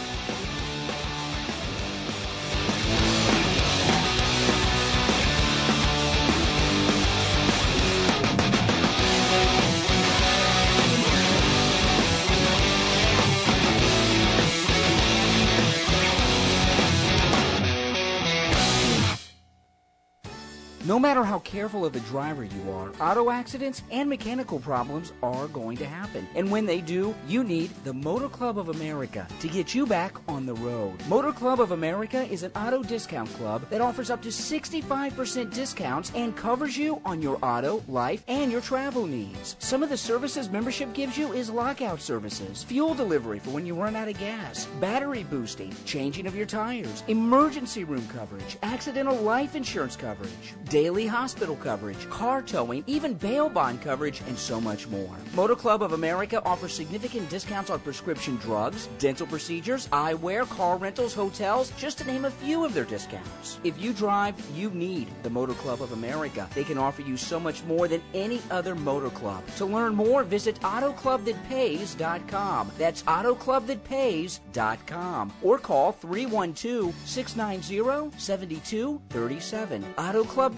[20.82, 25.46] No matter how careful of a driver you are, auto accidents and mechanical problems are
[25.48, 26.26] going to happen.
[26.34, 30.16] And when they do, you need the Motor Club of America to get you back
[30.26, 30.94] on the road.
[31.06, 36.12] Motor Club of America is an auto discount club that offers up to 65% discounts
[36.14, 39.56] and covers you on your auto, life, and your travel needs.
[39.58, 43.74] Some of the services membership gives you is lockout services, fuel delivery for when you
[43.74, 49.54] run out of gas, battery boosting, changing of your tires, emergency room coverage, accidental life
[49.54, 55.14] insurance coverage, daily hospital coverage, car towing, even bail bond coverage, and so much more.
[55.34, 61.12] Motor Club of America offers significant discounts on prescription drugs, dental procedures, eyewear, car rentals,
[61.12, 63.60] hotels, just to name a few of their discounts.
[63.62, 66.48] If you drive, you need the Motor Club of America.
[66.54, 69.46] They can offer you so much more than any other motor club.
[69.56, 72.72] To learn more, visit AutoClubThatPays.com.
[72.78, 75.32] That's AutoClubThatPays.com.
[75.42, 79.84] Or call 312 690 7237.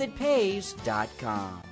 [0.03, 1.63] AutoClubThatPays.com.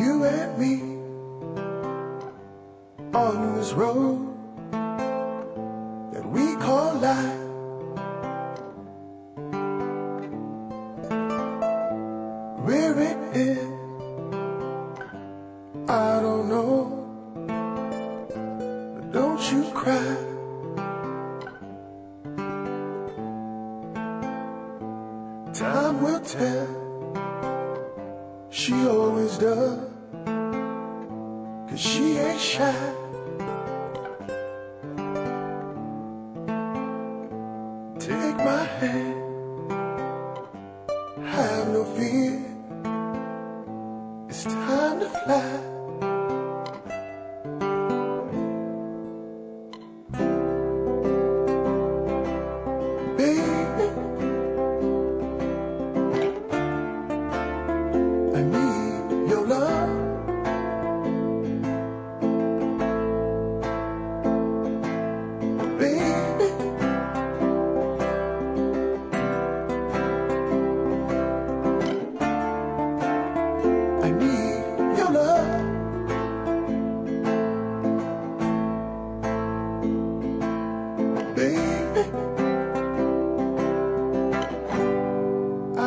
[0.00, 0.74] You and me
[3.14, 4.27] on this road
[7.08, 7.37] life.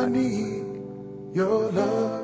[0.02, 0.66] I need
[1.32, 2.21] your love.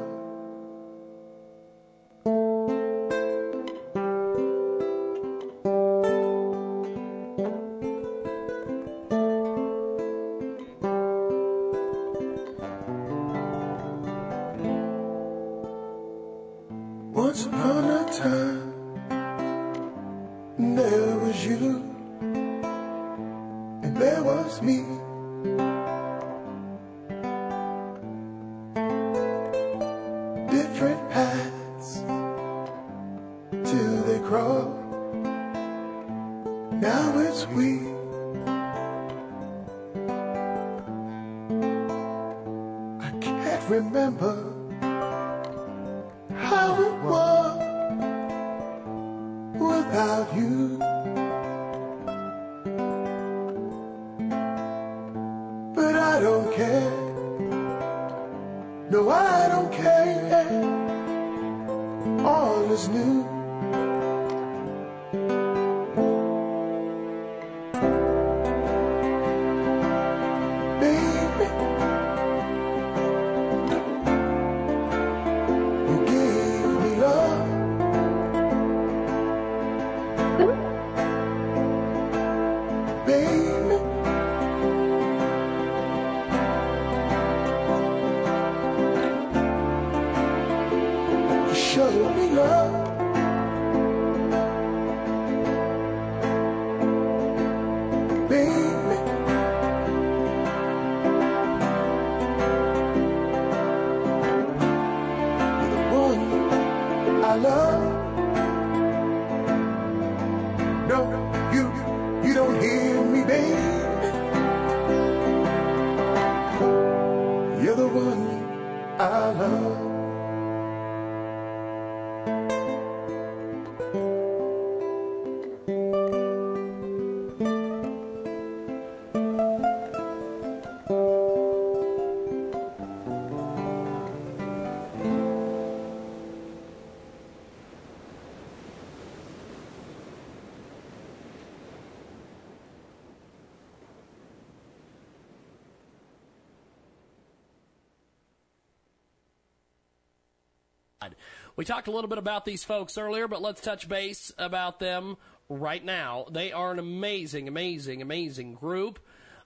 [151.58, 155.16] We talked a little bit about these folks earlier, but let's touch base about them
[155.48, 156.26] right now.
[156.30, 159.00] They are an amazing, amazing, amazing group.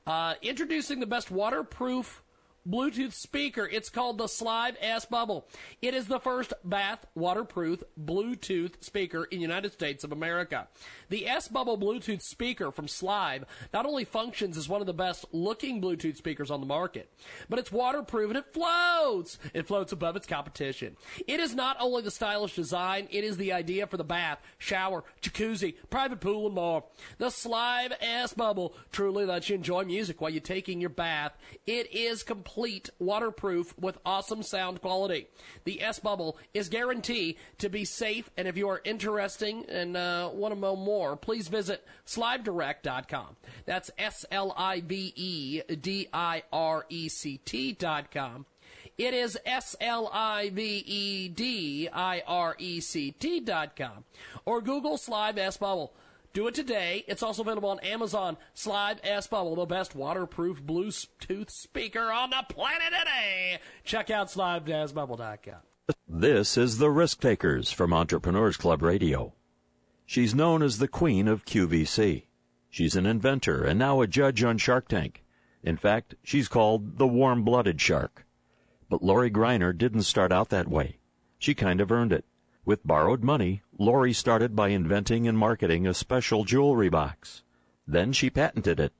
[0.06, 2.22] Uh, introducing the best waterproof
[2.68, 3.66] Bluetooth speaker.
[3.66, 5.48] It's called the Slive S Bubble.
[5.80, 10.68] It is the first bath waterproof Bluetooth speaker in United States of America.
[11.08, 15.24] The S Bubble Bluetooth speaker from Slive not only functions as one of the best
[15.32, 17.12] looking Bluetooth speakers on the market,
[17.48, 19.38] but it's waterproof and it floats.
[19.54, 20.96] It floats above its competition.
[21.26, 25.04] It is not only the stylish design, it is the idea for the bath, shower,
[25.20, 26.84] jacuzzi, private pool, and more.
[27.18, 31.32] The Slive S Bubble truly lets you enjoy music while you're taking your bath.
[31.66, 35.28] It is complete waterproof with awesome sound quality.
[35.64, 40.30] The S Bubble is guaranteed to be safe, and if you are interested and uh,
[40.32, 43.36] want to know more, please visit slivedirect.com.
[43.64, 48.46] That's S L I V E D I R E C T.com.
[48.98, 54.04] It is S L I V E D I R E C T.com.
[54.44, 55.94] Or Google Slive S Bubble.
[56.32, 57.04] Do it today.
[57.08, 58.38] It's also available on Amazon.
[58.54, 63.58] Slive S Bubble, the best waterproof Bluetooth speaker on the planet today.
[63.84, 65.71] Check out slive-bubble.com.
[66.14, 69.32] This is The Risk Takers from Entrepreneurs Club Radio.
[70.06, 72.26] She's known as the queen of QVC.
[72.70, 75.24] She's an inventor and now a judge on Shark Tank.
[75.62, 78.24] In fact, she's called the warm blooded shark.
[78.88, 80.98] But Lori Greiner didn't start out that way.
[81.38, 82.24] She kind of earned it.
[82.64, 87.42] With borrowed money, Lori started by inventing and marketing a special jewelry box.
[87.86, 88.92] Then she patented it.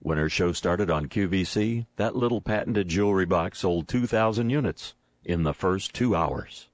[0.00, 4.94] When her show started on QVC, that little patented jewelry box sold 2,000 units
[5.26, 6.68] in the first two hours.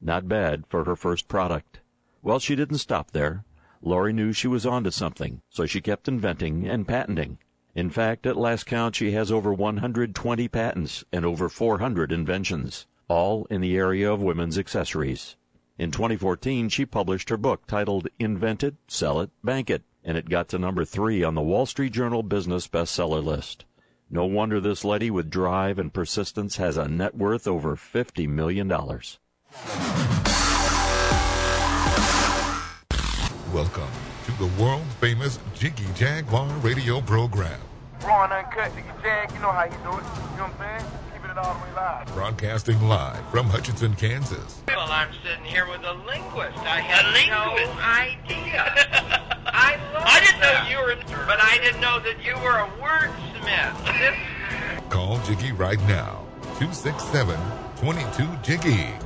[0.00, 1.80] Not bad for her first product.
[2.22, 3.44] Well, she didn't stop there.
[3.82, 7.38] Lori knew she was onto something, so she kept inventing and patenting.
[7.74, 13.44] In fact, at last count, she has over 120 patents and over 400 inventions, all
[13.50, 15.36] in the area of women's accessories.
[15.76, 20.30] In 2014, she published her book titled Invent It, Sell It, Bank It, and it
[20.30, 23.65] got to number three on the Wall Street Journal business bestseller list.
[24.08, 28.68] No wonder this lady with drive and persistence has a net worth over $50 million.
[33.52, 33.90] Welcome
[34.26, 37.58] to the world famous Jiggy Jaguar radio program.
[38.06, 39.82] Ron Uncut, nigga Jag, you know how you do it.
[39.82, 40.90] You know what I'm saying?
[41.12, 42.06] Keeping it all the way live.
[42.14, 44.62] Broadcasting live from Hutchinson, Kansas.
[44.68, 46.58] Well, I'm sitting here with a linguist.
[46.58, 48.62] I had no idea.
[49.46, 52.68] I love I didn't know you were, but I didn't know that you were a
[52.78, 54.16] wordsmith.
[54.88, 56.24] Call Jiggy right now.
[56.58, 57.36] 267
[57.76, 59.05] 22 Jiggy.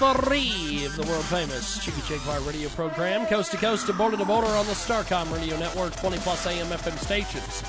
[0.00, 4.24] three of the world famous Jiggy Jaguar radio program, coast to coast and border to
[4.24, 7.60] border on the Starcom radio network, 20 plus AM FM stations.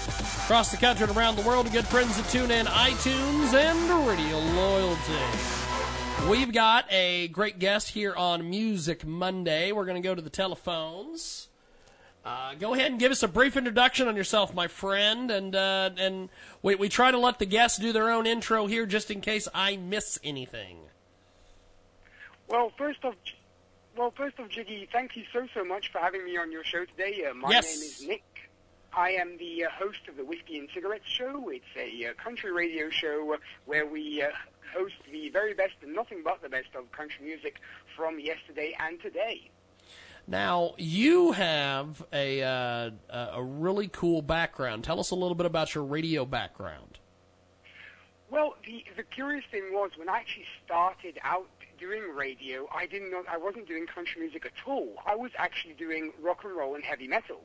[0.46, 4.40] Across the country and around the world, good friends that tune in iTunes and Radio
[4.40, 6.30] Loyalty.
[6.30, 9.74] We've got a great guest here on Music Monday.
[9.74, 11.50] We're going to go to the telephones.
[12.24, 15.90] Uh, go ahead and give us a brief introduction on yourself, my friend, and uh,
[15.98, 16.30] and
[16.62, 19.50] we, we try to let the guests do their own intro here, just in case
[19.54, 20.78] I miss anything.
[22.52, 23.16] Well, first of
[23.98, 26.84] well, first off, Jiggy, thank you so so much for having me on your show
[26.86, 27.26] today.
[27.26, 27.66] Uh, my Yes.
[27.66, 28.24] name is Nick.
[28.94, 31.50] I am the uh, host of the Whiskey and Cigarettes Show.
[31.50, 34.28] It's a uh, country radio show where we uh,
[34.74, 37.56] host the very best and nothing but the best of country music
[37.96, 39.50] from yesterday and today.
[40.28, 44.84] Now you have a uh, a a really cool background.
[44.84, 47.00] Tell us a little bit about your radio background.
[48.30, 51.48] Well, the the curious thing was when I actually started out
[51.82, 54.94] doing radio, I didn't know I wasn't doing country music at all.
[55.06, 57.42] I was actually doing rock and roll and heavy metal.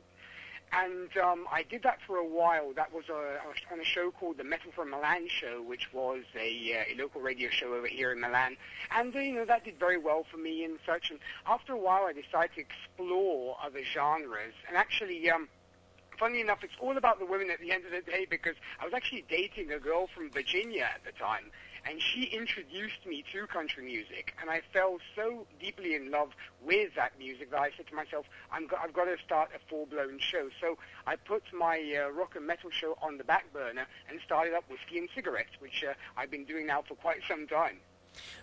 [0.71, 2.73] And um, I did that for a while.
[2.75, 6.93] That was on a show called the Metal from Milan show, which was a, uh,
[6.93, 8.57] a local radio show over here in Milan.
[8.91, 11.09] And uh, you know that did very well for me and such.
[11.09, 14.53] And after a while, I decided to explore other genres.
[14.67, 15.47] And actually, um,
[16.19, 18.85] funny enough, it's all about the women at the end of the day because I
[18.85, 21.51] was actually dating a girl from Virginia at the time,
[21.87, 26.31] and she introduced me to country music, and I fell so deeply in love
[26.65, 29.59] with that music that I said to myself, I'm go- I've got to start a
[29.69, 30.49] full-blown show.
[30.59, 34.53] So I put my uh, rock and metal show on the back burner and started
[34.53, 37.77] up Whiskey and Cigarettes, which uh, I've been doing now for quite some time.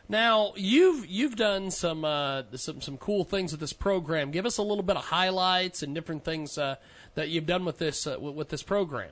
[0.08, 4.30] Now you've you've done some uh, some some cool things with this program.
[4.30, 6.76] Give us a little bit of highlights and different things uh,
[7.14, 9.10] that you've done with this uh, with, with this program.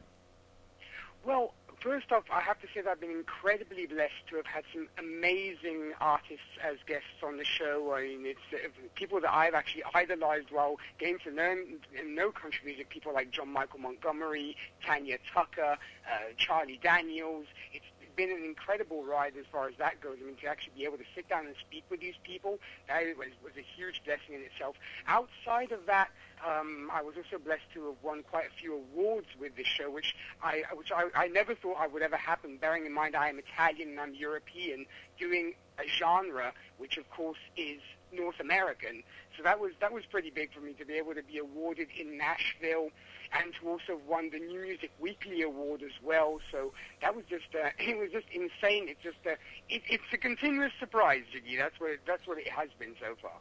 [1.25, 4.65] Well, first off, I have to say that I've been incredibly blessed to have had
[4.73, 7.95] some amazing artists as guests on the show.
[7.95, 12.31] I mean, it's uh, people that I've actually idolized while getting to learn and know
[12.31, 12.89] country music.
[12.89, 17.47] People like John Michael Montgomery, Tanya Tucker, uh, Charlie Daniels.
[17.73, 17.85] It's
[18.17, 20.19] been an incredible ride as far as that goes.
[20.21, 23.03] I mean, to actually be able to sit down and speak with these people, that
[23.17, 24.77] was, was a huge blessing in itself.
[25.07, 26.11] Outside of that,
[26.47, 29.91] um, I was also blessed to have won quite a few awards with this show,
[29.91, 32.59] which I which I, I never thought I would ever happen.
[32.59, 34.87] Bearing in mind I am Italian and I'm European,
[35.19, 37.81] doing a genre which of course is
[38.13, 39.03] North American.
[39.37, 41.89] So that was that was pretty big for me to be able to be awarded
[41.99, 42.91] in Nashville
[43.35, 46.41] and who also won the New Music Weekly Award as well.
[46.51, 48.89] So that was just uh, it was just insane.
[48.89, 49.31] It's just uh,
[49.69, 51.57] it, it's a continuous surprise, Jiggy.
[51.57, 53.39] That's what it, that's what it has been so far.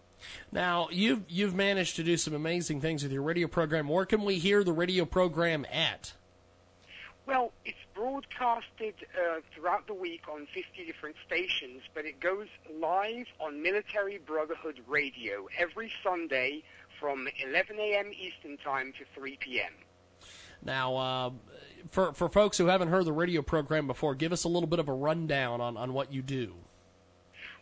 [0.51, 3.87] Now you've you've managed to do some amazing things with your radio program.
[3.87, 6.13] Where can we hear the radio program at?
[7.27, 12.47] Well, it's broadcasted uh, throughout the week on 50 different stations, but it goes
[12.79, 16.63] live on Military Brotherhood Radio every Sunday
[17.01, 18.11] from 11 a.m.
[18.13, 19.73] Eastern Time to 3 p.m.
[20.63, 21.29] Now, uh,
[21.89, 24.79] for for folks who haven't heard the radio program before, give us a little bit
[24.79, 26.53] of a rundown on, on what you do.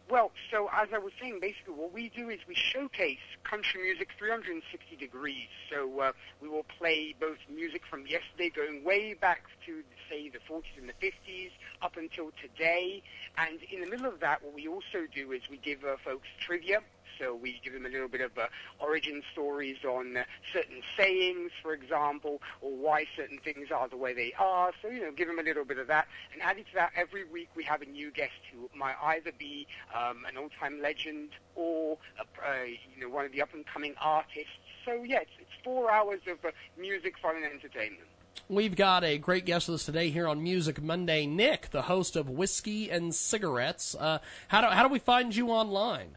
[0.10, 4.10] Well, so as I was saying, basically what we do is we showcase country music
[4.18, 5.48] 360 degrees.
[5.72, 6.12] So uh,
[6.42, 10.90] we will play both music from yesterday, going way back to say the 40s and
[10.90, 11.52] the 50s,
[11.84, 13.04] up until today.
[13.38, 16.28] And in the middle of that, what we also do is we give uh, folks
[16.40, 16.80] trivia.
[17.20, 18.48] So we give them a little bit of uh,
[18.80, 20.24] origin stories on uh,
[20.54, 24.72] certain sayings, for example, or why certain things are the way they are.
[24.82, 26.08] So, you know, give them a little bit of that.
[26.34, 29.68] And added to that, every week we have a new guest who might either be
[29.94, 34.50] um, an old-time legend or, uh, you know, one of the up-and-coming artists.
[34.86, 38.08] So, yeah, it's, it's four hours of uh, music, fun, and entertainment.
[38.48, 42.16] We've got a great guest with us today here on Music Monday, Nick, the host
[42.16, 43.96] of Whiskey and Cigarettes.
[44.00, 46.16] Uh, how do how do we find you online?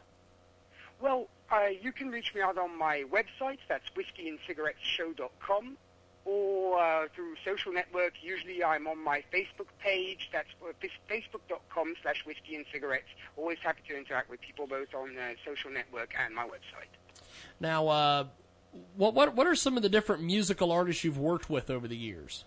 [1.02, 3.58] Well, uh, you can reach me out on my website.
[3.68, 5.76] That's whiskeyandcigarettesshow.com.
[6.24, 8.12] Or uh, through social network.
[8.22, 10.30] Usually I'm on my Facebook page.
[10.32, 10.72] That's uh,
[11.10, 13.08] facebook.com slash whiskey and cigarettes.
[13.36, 16.92] Always happy to interact with people both on uh, social network and my website.
[17.58, 18.24] Now, uh,
[18.96, 21.96] what what what are some of the different musical artists you've worked with over the
[21.96, 22.44] years?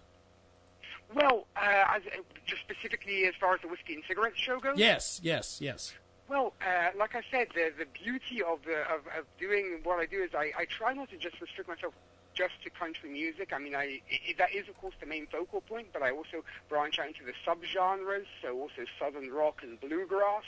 [1.13, 4.77] Well, uh, as, uh, just specifically as far as the whiskey and cigarettes show goes.
[4.77, 5.93] Yes, yes, yes.
[6.27, 10.07] Well, uh, like I said, the the beauty of the of, of doing what I
[10.07, 11.93] do is I, I try not to just restrict myself
[12.33, 13.53] just to country music.
[13.53, 16.43] I mean, I it, that is of course the main focal point, but I also
[16.67, 20.43] branch out into the subgenres, so also southern rock and bluegrass.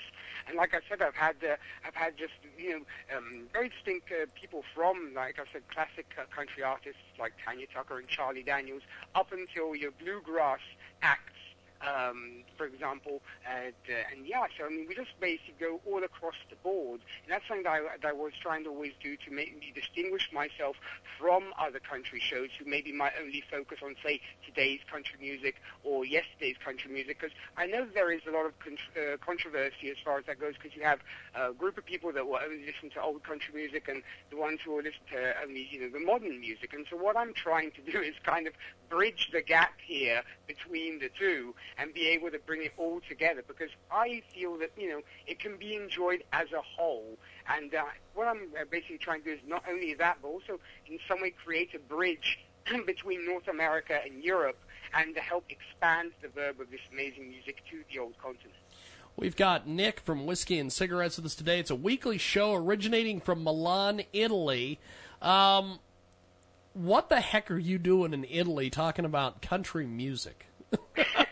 [0.47, 1.55] And like I said, I've had uh,
[1.85, 6.07] I've had just you know um, very distinct uh, people from like I said classic
[6.19, 8.81] uh, country artists like Tanya Tucker and Charlie Daniels
[9.13, 10.61] up until your bluegrass
[11.03, 11.37] acts
[11.81, 13.21] um, for example.
[13.49, 17.01] And, uh, and yeah, so I mean, we just basically go all across the board,
[17.23, 19.71] and that's something that I, that I was trying to always do to make me
[19.73, 20.75] distinguish myself
[21.19, 26.05] from other country shows who maybe might only focus on, say, today's country music or
[26.05, 27.19] yesterday's country music.
[27.19, 30.39] Because I know there is a lot of con- uh, controversy as far as that
[30.39, 30.99] goes, because you have
[31.35, 34.59] a group of people that will only listen to old country music, and the ones
[34.63, 36.73] who will listen to only, you know, the modern music.
[36.73, 38.53] And so what I'm trying to do is kind of
[38.89, 43.43] bridge the gap here between the two and be able to bring it all together
[43.47, 47.17] because I feel that, you know, it can be enjoyed as a whole.
[47.49, 47.83] And uh,
[48.13, 51.21] what I'm uh, basically trying to do is not only that, but also in some
[51.21, 52.39] way create a bridge
[52.85, 54.57] between North America and Europe
[54.93, 58.55] and to help expand the verb of this amazing music to the old continent.
[59.15, 61.59] We've got Nick from Whiskey and Cigarettes with us today.
[61.59, 64.79] It's a weekly show originating from Milan, Italy.
[65.23, 65.79] Um,
[66.77, 70.47] what the heck are you doing in Italy talking about country music?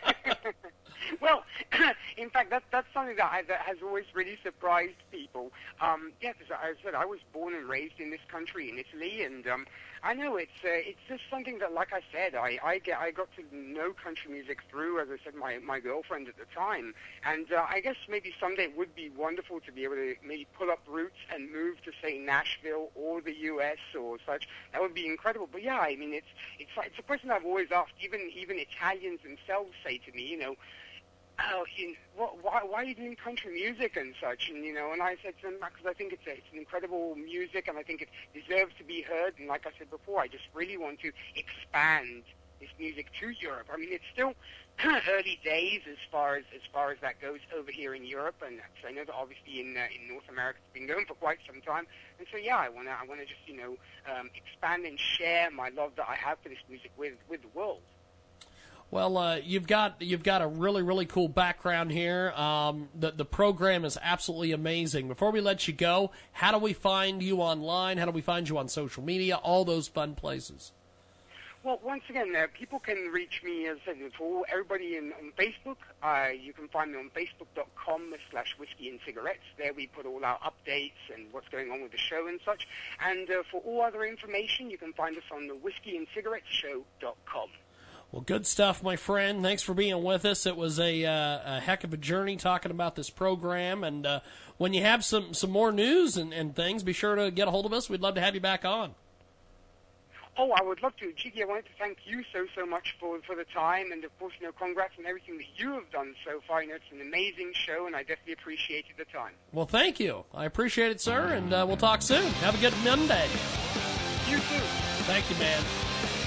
[1.21, 1.43] well,
[2.17, 5.51] in fact, that, that's something that, I, that has always really surprised people.
[5.81, 9.23] Um, yeah, because I said I was born and raised in this country, in Italy,
[9.23, 9.65] and um,
[10.05, 13.09] I know it's uh, it's just something that, like I said, I I, get, I
[13.09, 16.93] got to know country music through, as I said, my my girlfriend at the time,
[17.25, 20.45] and uh, I guess maybe someday it would be wonderful to be able to maybe
[20.57, 23.77] pull up roots and move to say Nashville or the U.S.
[23.99, 24.47] or such.
[24.73, 25.49] That would be incredible.
[25.51, 26.27] But yeah, I mean, it's
[26.59, 27.93] it's it's a question I've always asked.
[27.99, 30.55] Even even Italians themselves say to me, you know
[31.39, 34.49] oh, he, what, why, why are you doing country music and such?
[34.49, 36.59] And you know, and I said to him because I think it's a, it's an
[36.59, 39.33] incredible music, and I think it deserves to be heard.
[39.39, 42.23] And like I said before, I just really want to expand
[42.59, 43.67] this music to Europe.
[43.73, 44.33] I mean, it's still
[44.85, 48.59] early days as far as as far as that goes over here in Europe, and
[48.87, 51.61] I know that obviously in uh, in North America it's been going for quite some
[51.61, 51.87] time.
[52.19, 53.77] And so yeah, I want to I want to just you know
[54.11, 57.49] um, expand and share my love that I have for this music with with the
[57.53, 57.81] world.
[58.91, 62.31] Well, uh, you've got you've got a really really cool background here.
[62.31, 65.07] Um, the the program is absolutely amazing.
[65.07, 67.97] Before we let you go, how do we find you online?
[67.97, 69.35] How do we find you on social media?
[69.35, 70.71] All those fun places.
[71.65, 75.77] Well, once again, uh, people can reach me as uh, for everybody in, on Facebook.
[76.03, 79.41] Uh, you can find me on facebook.com slash whiskey and cigarettes.
[79.57, 82.67] There we put all our updates and what's going on with the show and such.
[83.03, 87.49] And uh, for all other information, you can find us on the whiskeyandcigarettesshow.com.
[88.15, 89.43] Well, good stuff, my friend.
[89.43, 90.45] Thanks for being with us.
[90.45, 93.83] It was a, uh, a heck of a journey talking about this program.
[93.83, 94.21] And uh,
[94.55, 97.51] when you have some, some more news and, and things, be sure to get a
[97.51, 97.89] hold of us.
[97.89, 98.95] We'd love to have you back on.
[100.37, 101.11] Oh, I would love to.
[101.11, 104.17] Jiggy, I wanted to thank you so, so much for, for the time, and of
[104.17, 106.63] course, you know, congrats on everything that you have done so far.
[106.63, 109.33] You know, it's an amazing show, and I definitely appreciated the time.
[109.51, 110.23] Well, thank you.
[110.33, 112.31] I appreciate it, sir, and uh, we'll talk soon.
[112.35, 113.27] Have a good Monday.
[114.29, 114.63] You too.
[115.03, 115.61] Thank you, man.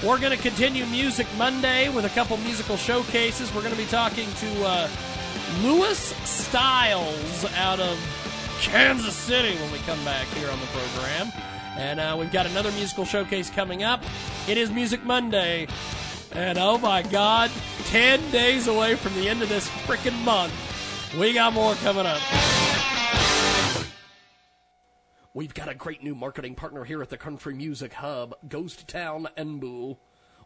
[0.05, 3.53] We're going to continue Music Monday with a couple musical showcases.
[3.53, 4.89] We're going to be talking to uh,
[5.61, 7.99] Lewis Styles out of
[8.61, 11.33] Kansas City when we come back here on the program.
[11.75, 14.01] And uh, we've got another musical showcase coming up.
[14.47, 15.67] It is Music Monday.
[16.31, 17.51] And oh my God,
[17.87, 20.53] 10 days away from the end of this freaking month.
[21.19, 22.21] We got more coming up.
[25.39, 29.29] We've got a great new marketing partner here at the Country Music Hub, Ghost Town
[29.37, 29.95] Enbu.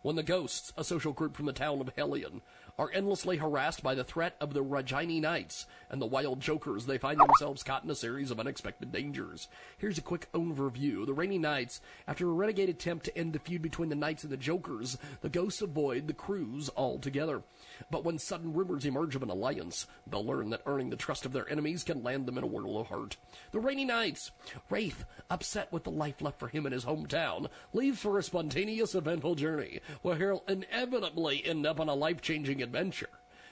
[0.04, 2.44] When the Ghosts, a social group from the town of Hellion,
[2.78, 7.00] are endlessly harassed by the threat of the Rainy Knights and the wild jokers, they
[7.00, 9.48] find themselves caught in a series of unexpected dangers.
[9.80, 11.08] Here's a quick overview.
[11.08, 14.32] The Rainy Knights, after a renegade attempt to end the feud between the Knights and
[14.32, 17.42] the Jokers, the Ghosts avoid the crews altogether.
[17.90, 21.34] But when sudden rumors emerge of an alliance, they'll learn that earning the trust of
[21.34, 23.18] their enemies can land them in a world of hurt.
[23.52, 24.32] The Rainy Knights.
[24.70, 28.96] Wraith, upset with the life left for him in his hometown, leaves for a spontaneous,
[28.96, 33.10] eventful journey where he'll inevitably end up on a life-changing adventure.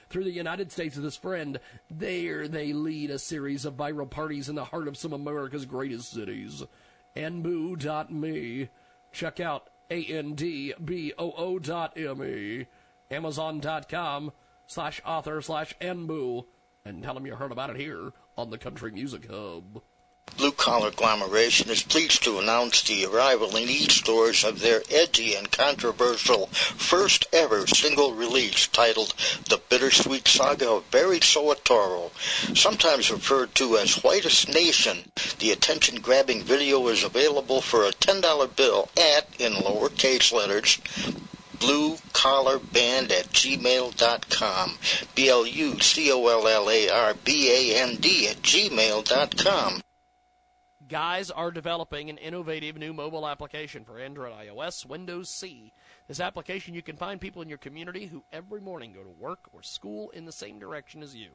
[0.08, 1.58] Through the United States with his friend,
[1.90, 6.10] there they lead a series of viral parties in the heart of some America's greatest
[6.10, 6.62] cities.
[7.16, 8.68] andboo.me.
[9.10, 12.66] Check out A-N-D-B-O-O dot M-E.
[13.12, 14.32] Amazon.com
[14.66, 16.46] slash author slash Nboo.
[16.84, 19.82] And tell them you heard about it here on the Country Music Hub.
[20.36, 25.50] Blue Collar Agglomeration is pleased to announce the arrival in e-stores of their edgy and
[25.50, 29.14] controversial first ever single release titled
[29.48, 32.12] The Bittersweet Saga of Barry Soetoro.
[32.56, 38.88] Sometimes referred to as Whitest Nation, the attention-grabbing video is available for a $10 bill
[38.96, 40.78] at, in lowercase letters,
[41.62, 44.78] blue collar band at gmail.com.
[45.14, 49.80] B L U C O L L A R B A N D at gmail.com.
[50.88, 55.72] Guys are developing an innovative new mobile application for Android, iOS, Windows C.
[56.08, 59.48] This application, you can find people in your community who every morning go to work
[59.52, 61.30] or school in the same direction as you.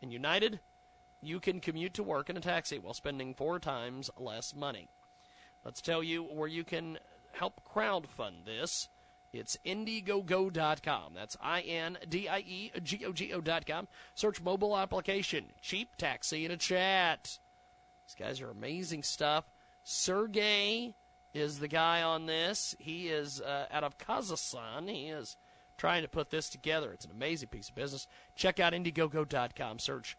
[0.00, 0.60] In United,
[1.20, 4.88] you can commute to work in a taxi while spending four times less money.
[5.64, 6.98] Let's tell you where you can
[7.32, 8.88] help crowdfund this.
[9.32, 11.14] It's Indiegogo.com.
[11.14, 13.88] That's I N D I E G O G O.com.
[14.14, 17.38] Search mobile application, cheap taxi in a chat.
[18.06, 19.44] These guys are amazing stuff.
[19.82, 20.94] Sergey
[21.34, 22.74] is the guy on this.
[22.78, 24.88] He is uh, out of Kazakhstan.
[24.88, 25.36] He is
[25.76, 26.92] trying to put this together.
[26.92, 28.06] It's an amazing piece of business.
[28.34, 29.78] Check out Indiegogo.com.
[29.78, 30.16] Search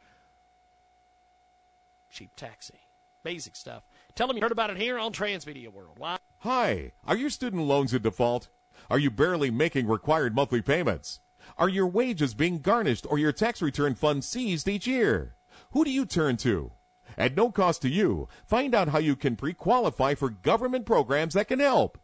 [2.10, 2.80] cheap taxi.
[3.26, 3.84] Amazing stuff.
[4.16, 6.20] Tell them you heard about it here on Transmedia Worldwide.
[6.40, 8.48] Hi, are your student loans in default?
[8.90, 11.20] Are you barely making required monthly payments?
[11.58, 15.36] Are your wages being garnished or your tax return fund seized each year?
[15.72, 16.72] Who do you turn to?
[17.18, 21.50] At no cost to you, find out how you can pre-qualify for government programs that
[21.50, 21.98] can help.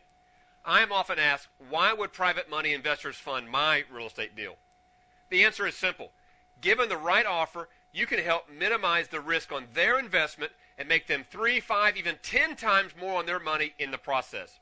[0.64, 4.56] I am often asked, why would private money investors fund my real estate deal?
[5.30, 6.12] The answer is simple.
[6.60, 11.06] Given the right offer, you can help minimize the risk on their investment and make
[11.06, 14.60] them three, five, even ten times more on their money in the process.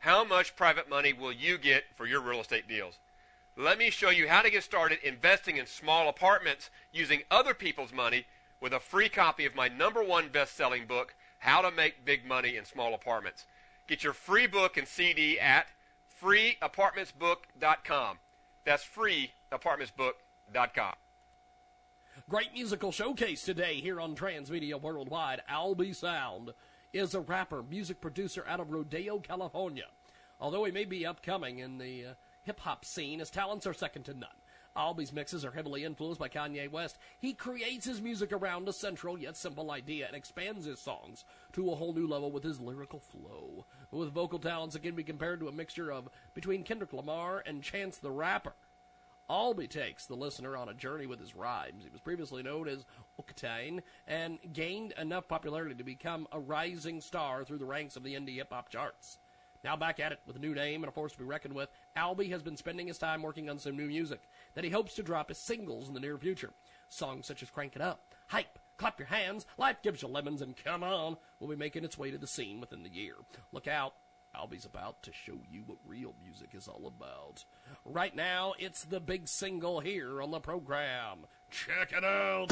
[0.00, 2.98] How much private money will you get for your real estate deals?
[3.56, 7.92] Let me show you how to get started investing in small apartments using other people's
[7.92, 8.26] money
[8.60, 12.26] with a free copy of my number one best selling book, How to Make Big
[12.26, 13.46] Money in Small Apartments.
[13.90, 15.66] Get your free book and CD at
[16.22, 18.18] freeapartmentsbook.com.
[18.64, 20.92] That's freeapartmentsbook.com.
[22.28, 25.42] Great musical showcase today here on Transmedia Worldwide.
[25.50, 26.52] Albie Sound
[26.92, 29.86] is a rapper, music producer out of Rodeo, California.
[30.40, 34.04] Although he may be upcoming in the uh, hip hop scene, his talents are second
[34.04, 34.30] to none.
[34.76, 36.98] Albie's mixes are heavily influenced by Kanye West.
[37.18, 41.70] He creates his music around a central yet simple idea and expands his songs to
[41.70, 43.66] a whole new level with his lyrical flow.
[43.90, 47.62] With vocal talents that can be compared to a mixture of between Kendrick Lamar and
[47.62, 48.54] Chance the Rapper.
[49.28, 51.84] Albie takes the listener on a journey with his rhymes.
[51.84, 52.84] He was previously known as
[53.20, 58.14] Octane and gained enough popularity to become a rising star through the ranks of the
[58.14, 59.18] indie hip hop charts.
[59.62, 61.68] Now back at it with a new name and a force to be reckoned with,
[61.96, 64.20] Albie has been spending his time working on some new music
[64.54, 66.50] that he hopes to drop as singles in the near future.
[66.88, 70.56] Songs such as Crank It Up, Hype, Clap Your Hands, Life Gives You Lemons, and
[70.56, 73.14] Come On will be making its way to the scene within the year.
[73.52, 73.94] Look out.
[74.34, 77.44] Albie's about to show you what real music is all about.
[77.84, 81.26] Right now, it's the big single here on the program.
[81.50, 82.50] Check it out.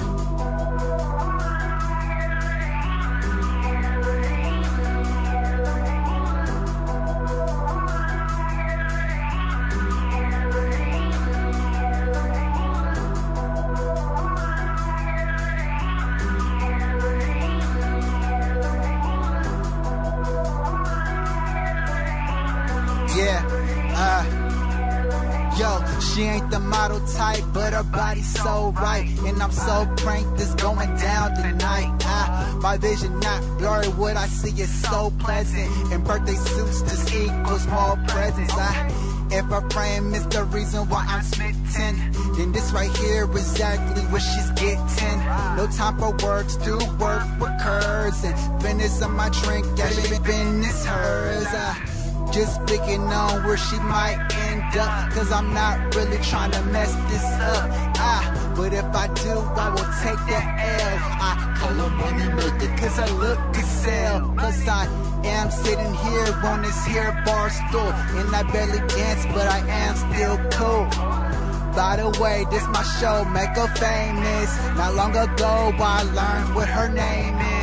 [26.88, 29.08] Model type, but her body's so right.
[29.24, 31.90] And I'm so pranked, it's going down tonight.
[32.04, 35.70] Ah, my vision not blurry, what I see is so pleasant.
[35.92, 38.52] And birthday suits just equals more presents.
[38.56, 44.02] Ah, if her frame is the reason why I'm smitten, then this right here exactly
[44.04, 45.18] what she's getting.
[45.56, 48.24] No time for words, do work with curves.
[48.24, 51.46] And finish on my drink, yeah, finish hers.
[51.48, 56.94] Ah, just picking on where she might end Cause I'm not really trying to mess
[57.10, 57.70] this up.
[57.96, 60.98] Ah, but if I do, I will take the L.
[61.20, 64.34] I call her money maker cause I look could sell.
[64.36, 64.86] Cause I
[65.24, 67.92] am sitting here on this here bar stool.
[68.20, 70.84] And I barely dance, but I am still cool.
[71.74, 74.50] By the way, this my show, make her famous.
[74.76, 77.57] Not long ago, I learned what her name is.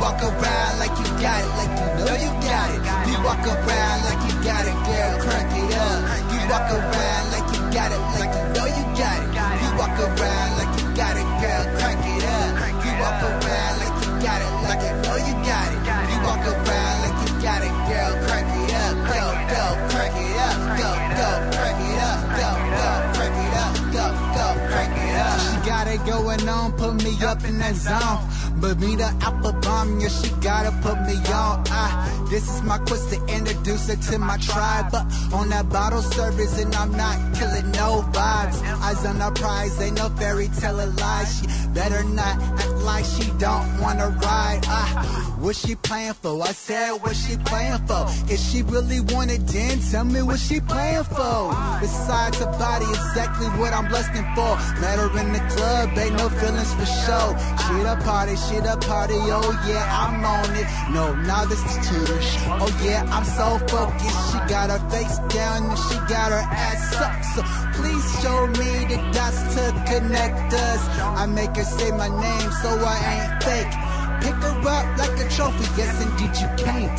[0.00, 2.80] Walk around like you got it, like you know you got it.
[3.04, 6.00] You walk around like you got it, girl, crank it up.
[6.32, 9.28] You walk around like you got it, like you know you got it.
[9.60, 12.48] You walk around like you got it, girl, crank it up.
[12.80, 15.80] You walk around like you got it, like you know you got it.
[15.84, 18.96] You walk around like you got it, girl, crank it up.
[19.04, 20.56] Go, go, crank it up.
[20.80, 21.28] Go, go,
[21.60, 22.18] crank it up.
[22.40, 22.88] Go, go,
[23.20, 23.72] crank it up.
[23.92, 25.36] Go, go, crank it up.
[25.44, 28.24] She got it going on, put me up in that zone.
[28.60, 31.64] But me the apple bomb, yeah, she gotta put me on.
[31.70, 34.92] Ah, this is my quest to introduce her to my tribe.
[34.92, 38.62] But on that bottle service, and I'm not killing no vibes.
[38.82, 41.40] Eyes on the prize, ain't no fairy tale lies.
[41.40, 44.60] She better not act like she don't wanna ride.
[44.66, 46.42] Ah, what she playing for?
[46.42, 48.04] I said, what she playing for?
[48.28, 51.56] If she really wanted, then tell me what she playing for.
[51.80, 54.52] Besides her body, exactly what I'm lusting for.
[54.80, 57.34] Met her in the club, ain't no feelings for show.
[57.64, 60.66] She the party, she the party, oh yeah, I'm on it.
[60.90, 62.18] No, now this is tutor.
[62.58, 64.18] Oh yeah, I'm so focused.
[64.32, 67.14] She got her face down and she got her ass up.
[67.34, 67.42] So
[67.78, 70.82] please show me the dots to connect us.
[70.98, 73.74] I make her say my name, so I ain't fake.
[74.20, 76.98] Pick her up like a trophy, yes indeed you can't.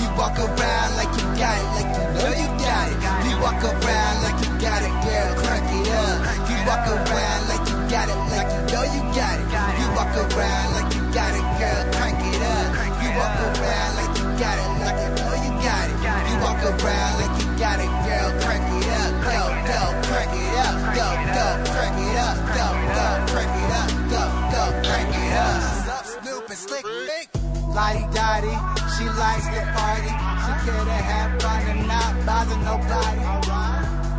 [0.00, 2.98] You walk around like you got it, like you know you got it.
[3.28, 6.18] You walk around like you got it, girl, crank it up.
[6.48, 9.50] You walk around like you got it, like you know you got it.
[9.50, 12.70] You walk around like you got it, girl, crank it up.
[13.02, 15.98] You walk around like you got it, like you know you got it.
[16.30, 19.10] You walk around like you got it, girl, crank it up.
[19.26, 20.74] Go, go, crank it up.
[20.94, 22.36] Go, go, crank it up.
[22.54, 23.90] Go, go, crank it up.
[24.06, 24.22] Go,
[24.54, 25.58] go, crank it up.
[25.82, 27.26] Sup, Snoop and Slick Rick.
[27.74, 28.54] Lodi Dodi,
[28.94, 30.14] she likes to party.
[30.46, 33.26] She to have fun and not bother nobody.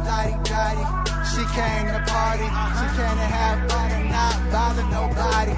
[0.03, 1.10] Lodi Dodi,
[1.51, 2.47] came to party.
[2.79, 5.53] She came to have fun and not bother nobody.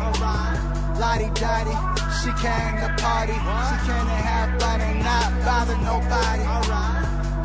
[0.98, 1.76] Lodi Dodi,
[2.22, 3.38] she came to party.
[3.38, 6.44] She came to have fun and not bother nobody.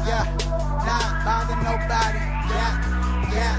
[0.09, 0.25] Yeah,
[0.89, 2.21] not bother nobody.
[2.49, 2.73] Yeah,
[3.37, 3.55] yeah,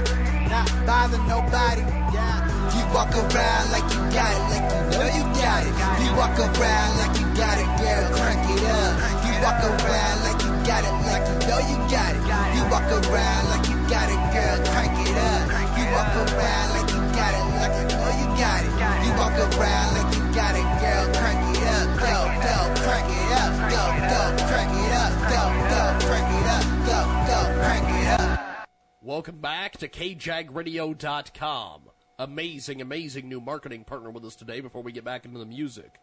[0.50, 1.82] not bother nobody.
[2.10, 2.42] Yeah.
[2.74, 5.74] You walk around like you got it, like you know you got it.
[6.02, 8.92] You walk around like you got it, girl, crank it up.
[9.22, 12.22] You walk around like you got it, like you know you got it.
[12.56, 15.50] You walk around like you got it, girl, crank it up.
[15.74, 18.70] You walk around like you got it, like you know you got it.
[19.02, 23.34] You walk around like you got it, girl, crank it up, go, go, crank it
[23.34, 25.42] up, go, go, crank it up, go,
[25.74, 28.68] go, crank it up, go, go, crank it up.
[29.02, 31.90] Welcome back to KJagRadio.com.
[32.16, 35.98] Amazing, amazing new marketing partner with us today before we get back into the music.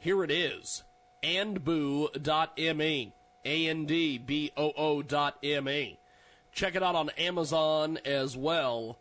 [0.00, 0.82] Here it is
[1.22, 3.12] andboo.me.
[3.46, 5.98] A N D B O O dot M E.
[6.54, 9.00] Check it out on Amazon as well.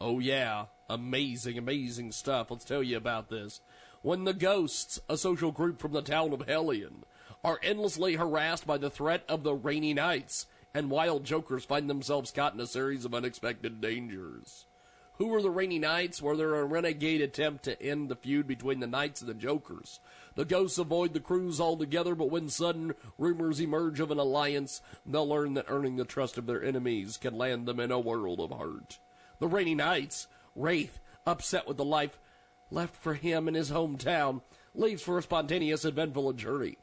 [0.00, 0.64] Oh, yeah.
[0.90, 2.50] Amazing, amazing stuff.
[2.50, 3.60] Let's tell you about this.
[4.02, 7.04] When the Ghosts, a social group from the town of Hellion,
[7.44, 12.32] are endlessly harassed by the threat of the Rainy Knights, and wild jokers find themselves
[12.32, 14.66] caught in a series of unexpected dangers.
[15.18, 16.20] Who are the Rainy Knights?
[16.20, 20.00] Were there a renegade attempt to end the feud between the Knights and the Jokers?
[20.38, 25.28] The ghosts avoid the crews altogether, but when sudden rumors emerge of an alliance, they'll
[25.28, 28.56] learn that earning the trust of their enemies can land them in a world of
[28.56, 29.00] hurt.
[29.40, 32.20] The Rainy Knights, Wraith, upset with the life
[32.70, 34.42] left for him in his hometown,
[34.76, 36.78] leaves for a spontaneous, eventful journey,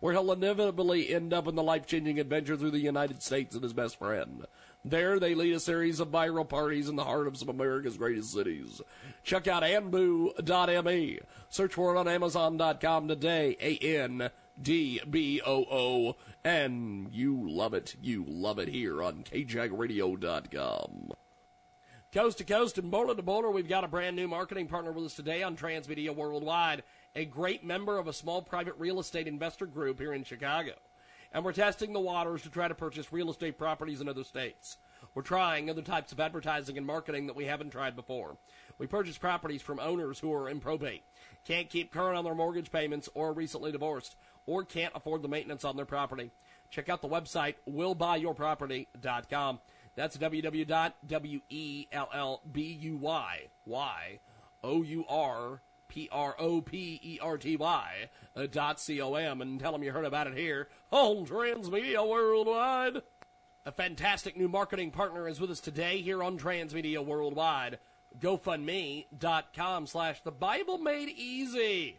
[0.00, 3.72] where he'll inevitably end up in the life-changing adventure through the United States and his
[3.72, 4.44] best friend.
[4.88, 7.98] There, they lead a series of viral parties in the heart of some of America's
[7.98, 8.80] greatest cities.
[9.22, 11.20] Check out andboo.me.
[11.50, 13.56] Search for it on Amazon.com today.
[13.60, 14.26] A-N-D-B-O-O.
[16.44, 17.96] And you love it.
[18.00, 21.12] You love it here on KJagRadio.com.
[22.10, 25.04] Coast to coast and border to border, we've got a brand new marketing partner with
[25.04, 26.82] us today on Transmedia Worldwide,
[27.14, 30.72] a great member of a small private real estate investor group here in Chicago.
[31.32, 34.78] And we're testing the waters to try to purchase real estate properties in other states.
[35.14, 38.36] We're trying other types of advertising and marketing that we haven't tried before.
[38.78, 41.02] We purchase properties from owners who are in probate,
[41.44, 44.16] can't keep current on their mortgage payments, or recently divorced,
[44.46, 46.30] or can't afford the maintenance on their property.
[46.70, 49.60] Check out the website willbuyyourproperty.com.
[49.96, 50.16] That's
[51.50, 51.86] E
[55.94, 63.02] www.willbuyouropropty uh, dot com and tell them you heard about it here on Transmedia Worldwide.
[63.66, 67.78] A fantastic new marketing partner is with us today here on Transmedia Worldwide.
[68.20, 71.98] GoFundMe.com slash the Bible Made Easy.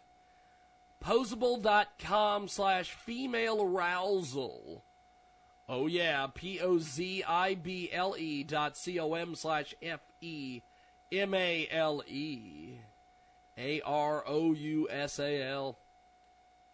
[1.00, 4.84] Pozible.com slash female arousal.
[5.70, 10.00] Oh yeah, P O Z I B L E dot C O M slash F
[10.22, 10.64] E
[11.20, 12.78] M A L E
[13.58, 15.78] A R O U S A L.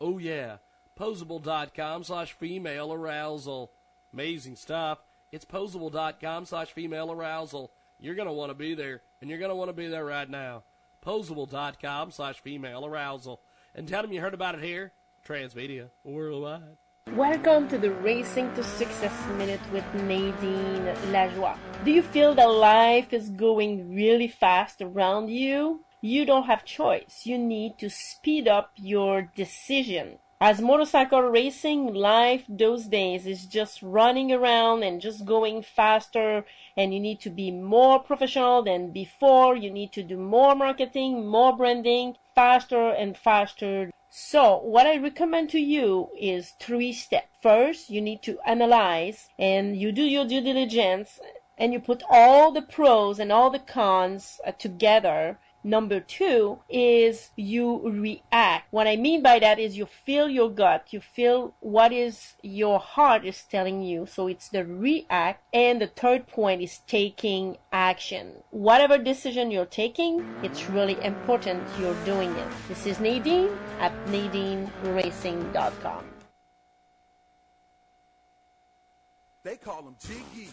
[0.01, 0.57] Oh yeah,
[0.99, 3.71] pozible.com slash female arousal.
[4.13, 4.99] Amazing stuff.
[5.31, 7.71] It's pozible.com slash female arousal.
[7.99, 10.05] You're going to want to be there, and you're going to want to be there
[10.05, 10.63] right now.
[11.05, 13.41] Pozible.com slash female arousal.
[13.75, 14.91] And tell them you heard about it here,
[15.27, 16.77] Transmedia Worldwide.
[17.15, 21.57] Welcome to the Racing to Success Minute with Nadine Lajoie.
[21.83, 25.85] Do you feel that life is going really fast around you?
[26.01, 27.21] You don't have choice.
[27.25, 30.19] You need to speed up your decision.
[30.39, 36.45] As motorcycle racing, life those days is just running around and just going faster
[36.77, 39.55] and you need to be more professional than before.
[39.55, 43.89] You need to do more marketing, more branding, faster and faster.
[44.11, 47.27] So what I recommend to you is three steps.
[47.41, 51.19] First, you need to analyze and you do your due diligence
[51.59, 55.37] and you put all the pros and all the cons uh, together.
[55.63, 58.67] Number two is you react.
[58.71, 62.79] What I mean by that is you feel your gut, you feel what is your
[62.79, 64.05] heart is telling you.
[64.05, 65.43] So it's the react.
[65.53, 68.43] And the third point is taking action.
[68.51, 72.47] Whatever decision you're taking, it's really important you're doing it.
[72.69, 76.05] This is Nadine at NadineRacing.com.
[79.43, 80.49] They call him Jiggy.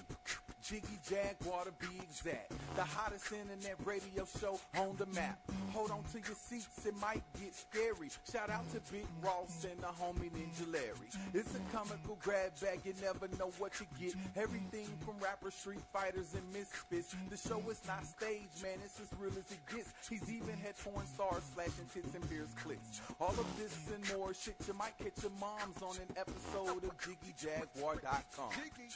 [0.66, 2.50] Jiggy Jaguar to be exact.
[2.74, 5.38] The hottest internet radio show on the map.
[5.72, 8.10] Hold on to your seats, it might get scary.
[8.26, 11.06] Shout out to Big Ross and the homie Ninja Larry.
[11.34, 14.14] It's a comical grab bag, you never know what you get.
[14.34, 17.14] Everything from rappers, street fighters, and misfits.
[17.30, 19.94] The show is not staged, man, it's as real as it gets.
[20.10, 23.00] He's even had porn stars flashing tits and beers clips.
[23.20, 26.90] All of this and more shit you might catch your moms on an episode of
[26.98, 28.50] JiggyJaguar.com.
[28.50, 28.90] Jiggy,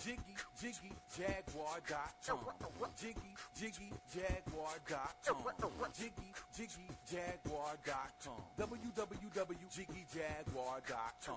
[0.00, 2.38] Jiggy, Jiggy Jaguar.com.
[2.96, 5.36] Jiggy, Jiggy, Jaguar.com.
[5.92, 8.42] Jiggy, Jiggy, Jaguar.com.
[8.58, 11.36] www.jiggyjaguar.com.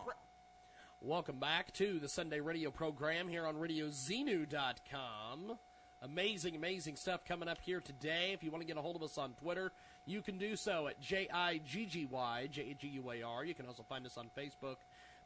[1.01, 5.59] Welcome back to the Sunday radio program here on RadioZenu.com.
[6.01, 8.31] Amazing, amazing stuff coming up here today.
[8.33, 9.71] If you want to get a hold of us on Twitter,
[10.05, 13.23] you can do so at J I G G Y J A G U A
[13.23, 13.43] R.
[13.43, 14.77] You can also find us on Facebook,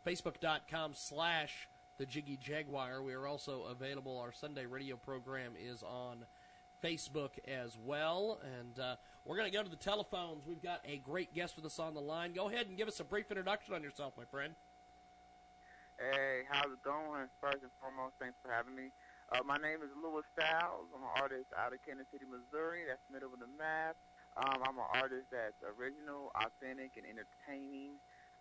[0.06, 1.68] facebook.com slash
[2.00, 3.04] the Jiggy Jaguar.
[3.04, 4.18] We are also available.
[4.18, 6.24] Our Sunday radio program is on
[6.82, 8.40] Facebook as well.
[8.58, 8.96] And uh,
[9.26, 10.48] we're going to go to the telephones.
[10.48, 12.32] We've got a great guest with us on the line.
[12.32, 14.56] Go ahead and give us a brief introduction on yourself, my friend.
[16.00, 17.28] Hey, how's it going?
[17.44, 18.96] First and foremost, thanks for having me.
[19.36, 20.88] Uh, my name is Louis Styles.
[20.96, 22.88] I'm an artist out of Kansas City, Missouri.
[22.88, 24.00] That's middle of the map.
[24.40, 28.00] Um, I'm an artist that's original, authentic, and entertaining.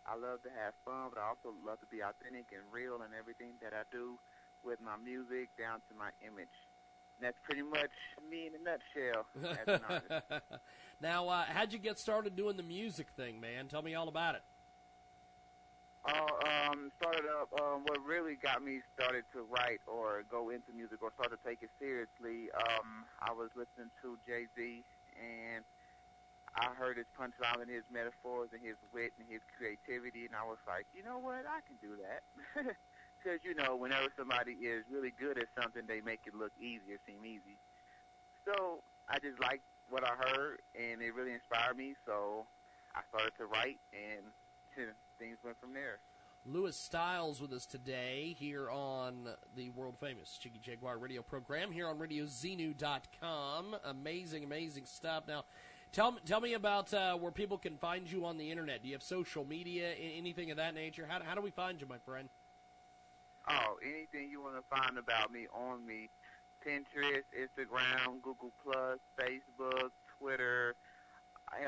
[0.09, 3.13] I love to have fun, but I also love to be authentic and real in
[3.13, 4.17] everything that I do
[4.65, 6.57] with my music down to my image.
[7.19, 7.93] And that's pretty much
[8.25, 10.45] me in a nutshell as an artist.
[11.01, 13.69] now, uh, how'd you get started doing the music thing, man?
[13.69, 14.43] Tell me all about it.
[16.09, 17.53] Uh, um, started up.
[17.61, 21.41] Um, what really got me started to write or go into music or start to
[21.45, 22.49] take it seriously.
[22.57, 24.85] Um, I was listening to Jay Z,
[25.21, 25.65] and
[26.59, 30.43] I heard his punchlines and his metaphors and his wit and his creativity, and I
[30.43, 32.23] was like, you know what, I can do that.
[33.19, 36.95] Because you know, whenever somebody is really good at something, they make it look easy
[36.95, 37.59] or seem easy.
[38.47, 38.79] So
[39.09, 41.95] I just liked what I heard, and it really inspired me.
[42.07, 42.47] So
[42.95, 44.23] I started to write, and
[45.19, 45.99] things went from there.
[46.47, 51.89] Lewis Styles with us today here on the world famous Jiggy Jaguar radio program here
[51.89, 53.77] on RadioZenu.com.
[53.85, 55.25] Amazing, amazing stuff.
[55.27, 55.45] Now,
[55.93, 58.83] tell me, tell me about uh, where people can find you on the internet.
[58.83, 61.07] Do you have social media, anything of that nature?
[61.09, 62.29] How, how do we find you, my friend?
[63.49, 66.11] Oh, anything you want to find about me on me,
[66.67, 70.75] Pinterest, Instagram, Google Plus, Facebook, Twitter,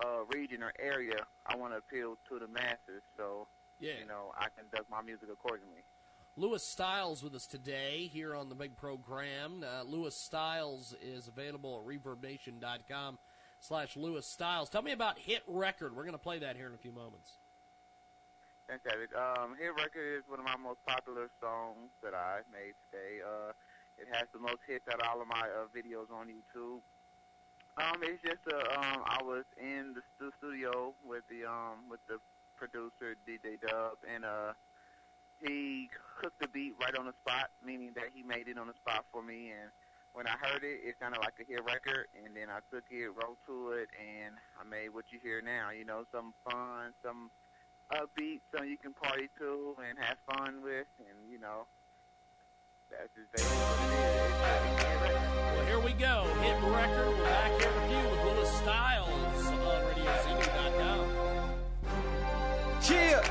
[0.05, 1.16] uh, region or area.
[1.47, 3.47] I want to appeal to the masses, so
[3.81, 3.92] yeah.
[4.00, 5.84] you know I conduct my music accordingly.
[6.39, 9.65] Louis Styles with us today here on the big program.
[9.65, 13.18] Uh, Louis Styles is available at ReverbNation.com
[13.58, 14.68] slash Louis Styles.
[14.68, 15.97] Tell me about Hit Record.
[15.97, 17.39] We're going to play that here in a few moments.
[18.66, 19.14] Fantastic.
[19.14, 23.22] Um, Hit Record is one of my most popular songs that I made today.
[23.22, 23.54] Uh,
[23.94, 26.82] it has the most hits out of all of my uh, videos on YouTube.
[27.78, 32.00] Um, it's just uh, um, I was in the stu- studio with the um with
[32.08, 32.18] the
[32.58, 34.50] producer DJ Dub, and uh,
[35.38, 35.86] he
[36.18, 39.06] cooked the beat right on the spot, meaning that he made it on the spot
[39.12, 39.54] for me.
[39.54, 39.70] And
[40.10, 43.14] when I heard it, it sounded like a hit record, and then I took it,
[43.14, 45.70] wrote to it, and I made what you hear now.
[45.70, 47.30] You know, some fun, some
[47.92, 51.66] upbeat, some you can party to and have fun with, and you know,
[52.90, 54.26] that's just basically what it is.
[54.26, 55.56] It's a hit record.
[55.56, 56.24] Well, here we go.
[56.42, 57.08] Hit record.
[57.08, 61.08] We're back here with you with Willis Styles on RadioZenu.com.
[62.82, 63.23] Chill.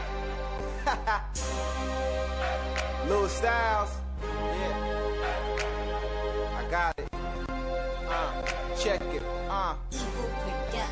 [3.07, 3.91] Lil Styles.
[4.23, 4.93] Yeah.
[6.57, 7.07] I got it.
[8.07, 8.41] Uh,
[8.77, 9.23] check it.
[9.49, 9.75] Uh.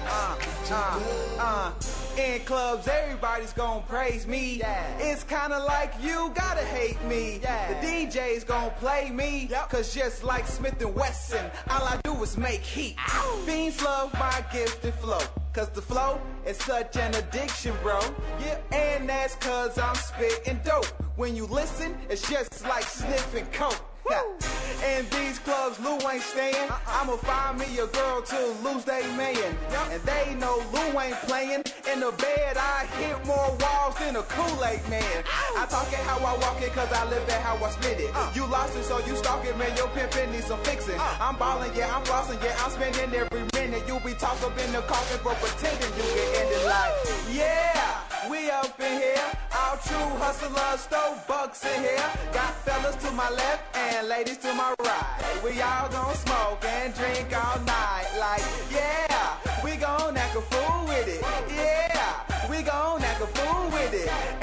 [0.06, 0.36] Uh,
[0.70, 1.00] uh,
[1.40, 1.72] uh.
[2.18, 4.62] In clubs, everybody's gonna praise me.
[5.00, 7.40] It's kinda like you gotta hate me.
[7.40, 9.50] The DJ's gonna play me.
[9.70, 12.98] Cause just like Smith and Wesson, all I do is make heat.
[13.46, 15.22] Fiends love my gifted flow.
[15.54, 18.00] Cause the flow is such an addiction, bro.
[18.40, 20.86] Yeah, and that's cause I'm spitting dope.
[21.16, 23.82] When you listen, it's just like sniffing coke.
[24.06, 26.70] In these clubs, Lou ain't staying.
[26.70, 27.00] Uh-uh.
[27.02, 29.56] I'ma find me a girl to lose they man.
[29.92, 31.64] And they know Lou ain't playing.
[31.92, 35.24] In the bed, I hit more walls than a Kool-Aid man.
[35.58, 38.12] I talk it how I walk it, cause I live it how I spit it.
[38.14, 38.30] Uh.
[38.36, 39.76] You lost it, so you stalk it, man.
[39.78, 41.00] Your pimpin' needs some fixing.
[41.00, 41.18] Uh.
[41.22, 43.88] I'm ballin', yeah, I'm flossing, yeah, I'm spending every minute.
[43.88, 46.92] You be tossed up in the coffin for pretending you can end it like,
[47.32, 49.32] yeah, we up in here.
[49.56, 52.10] All true hustlers, throw bucks in here.
[52.34, 55.42] Got fellas to my left and ladies to my right.
[55.44, 58.08] We all gon' smoke and drink all night.
[58.20, 61.22] Like, yeah, we gon' act a fool with it.
[61.56, 64.43] Yeah, we gon' act a fool with it.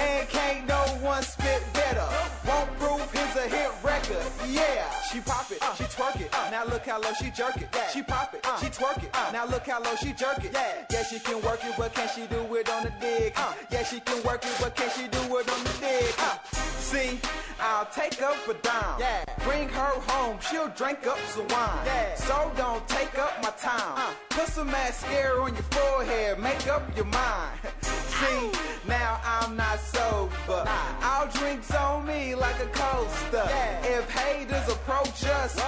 [3.30, 4.26] He's a hit record.
[4.48, 6.32] Yeah, she pop it, she twerk it.
[6.50, 7.68] Now look how low she jerk it.
[7.92, 9.12] She pop it, she twerk it.
[9.32, 10.52] Now look how low she jerk it.
[10.52, 13.36] Yeah, she can work it, but can she do it on the dick?
[13.70, 16.14] Yeah, she can work it, but can she do it on the dick?
[16.18, 16.30] Uh.
[16.30, 16.38] Uh.
[16.78, 17.20] See,
[17.60, 18.98] I'll take up a dime.
[18.98, 19.24] Yeah.
[19.44, 21.86] Bring her home, she'll drink up some wine.
[21.86, 22.14] Yeah.
[22.16, 23.94] So don't take up my time.
[23.96, 24.12] Uh.
[24.30, 27.60] Put some mascara on your forehead, make up your mind.
[28.20, 28.50] See,
[28.86, 30.64] now I'm not sober.
[31.02, 33.44] All drinks on me like a coaster.
[33.82, 35.58] If haters approach us,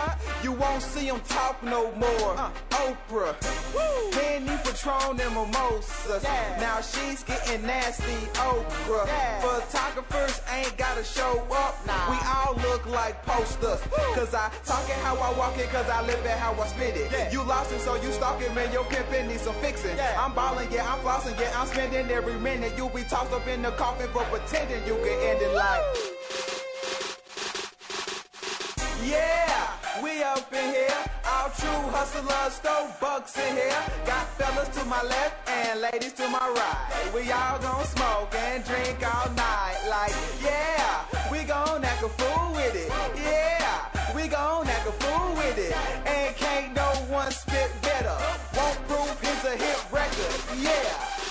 [0.42, 2.34] you won't see them talk no more.
[2.70, 3.34] Oprah,
[4.12, 6.24] Penny, Patron, and Mimosas.
[6.58, 9.06] Now she's getting nasty, Oprah.
[9.40, 11.76] Photographers ain't gotta show up.
[12.10, 13.80] We all look like posters.
[14.14, 16.96] Cause I talk it how I walk it, cause I live it how I spit
[16.96, 17.32] it.
[17.32, 18.72] You lost it, so you stalking, man.
[18.72, 19.98] Your pimpin' needs some fixing.
[20.18, 22.72] I'm ballin', yeah, I'm flossing, yeah, I'm spending every minute.
[22.76, 25.82] You be tossed up in the coffin for pretending you can end it like.
[29.04, 31.02] Yeah, we up in here.
[31.24, 33.82] All true hustlers, throw bucks in here.
[34.04, 37.14] Got fellas to my left and ladies to my right.
[37.14, 39.78] We all gon' smoke and drink all night.
[39.88, 42.90] Like, yeah, we gon' act a fool with it.
[43.22, 45.74] Yeah, we gon' act a fool with it.
[46.06, 48.16] And can't no one spit better.
[48.56, 50.34] Won't prove he's a hit record.
[50.60, 51.21] Yeah.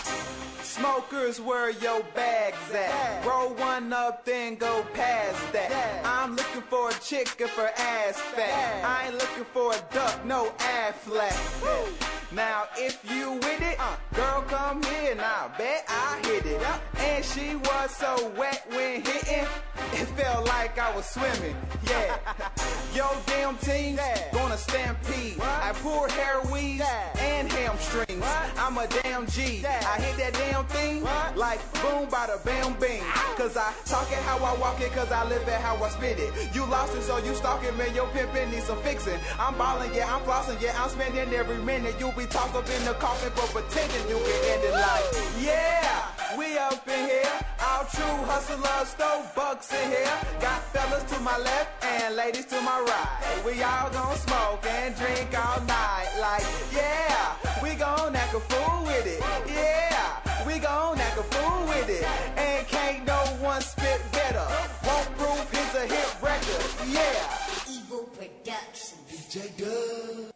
[0.72, 3.26] Smokers, where your bags at?
[3.26, 6.02] Roll one up, then go past that.
[6.06, 8.86] I'm looking for a chick if her ass fat.
[8.86, 12.32] I ain't looking for a duck, no Aflac.
[12.32, 13.78] Now if you with it,
[14.14, 16.66] girl come here and I bet I hit it.
[17.00, 19.46] And she was so wet when hitting,
[19.92, 21.58] it felt like I was swimming.
[21.90, 22.18] Yeah,
[22.96, 24.00] yo damn team's
[24.32, 25.42] gonna stampede.
[25.42, 26.86] I pour hair weaves
[27.20, 28.24] and hamstrings.
[28.58, 29.66] I'm a damn G.
[29.66, 31.04] I hit that damn thing
[31.36, 33.02] like boom bada bam bing.
[33.38, 36.20] Cause I talk it how I walk it, cause I live it how I spit
[36.20, 36.32] it.
[36.54, 37.94] You lost it, so you stalking, man.
[37.96, 39.20] Your pimpin' needs some fixing.
[39.40, 41.96] I'm ballin', yeah, I'm flossin', yeah, I'm spending every minute.
[42.00, 45.06] You be tossed up in the coffin for pretending you can end it like,
[45.42, 47.40] yeah, we up in here.
[47.64, 50.18] All true hustlers, throw bucks in here.
[50.40, 53.46] Got fellas to my left and ladies to my right.
[53.46, 56.10] We all gon' smoke and drink all night.
[56.20, 59.22] Like, yeah, we gon' act a fool with it.
[59.48, 62.04] Yeah, we gon' act a fool with it.
[62.38, 64.46] And can't no one spit better.
[64.86, 66.66] Won't prove he's a hit record.
[66.88, 67.70] Yeah.
[67.70, 68.98] Evil Production.
[69.10, 70.32] DJ Dub.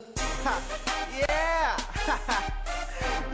[1.18, 1.78] yeah.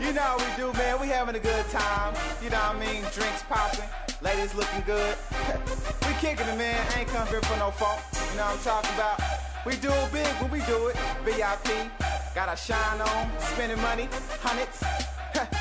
[0.00, 1.00] you know how we do, man.
[1.00, 2.14] We having a good time.
[2.42, 3.02] You know what I mean?
[3.12, 3.88] Drinks popping.
[4.22, 5.16] Ladies looking good.
[6.06, 6.86] we kicking it, man.
[6.96, 8.00] Ain't come here for no fault.
[8.30, 9.20] You know what I'm talking about?
[9.66, 10.96] We do it big when we do it.
[11.24, 11.90] VIP.
[12.34, 13.30] Got our shine on.
[13.40, 14.08] Spending money.
[14.40, 14.82] Hundreds.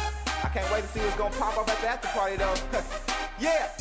[0.51, 2.53] I can't wait to see what's gonna pop up at the after party, though.
[3.39, 3.71] yeah.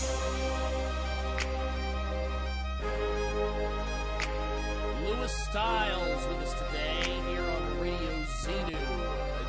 [5.04, 7.62] Lewis Styles with us today here on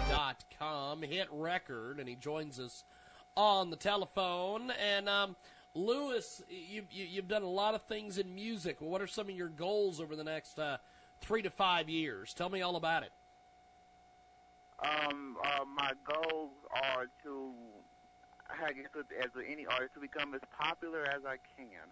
[0.09, 2.85] RadioZenu.com, hit record, and he joins us
[3.37, 4.71] on the telephone.
[4.71, 5.35] And um,
[5.75, 8.77] Lewis, you, you, you've done a lot of things in music.
[8.79, 10.77] What are some of your goals over the next uh,
[11.19, 12.33] three to five years?
[12.33, 13.11] Tell me all about it.
[14.83, 17.51] Um, uh, my goals are to,
[18.49, 21.87] I guess, as any artist, to become as popular as I can.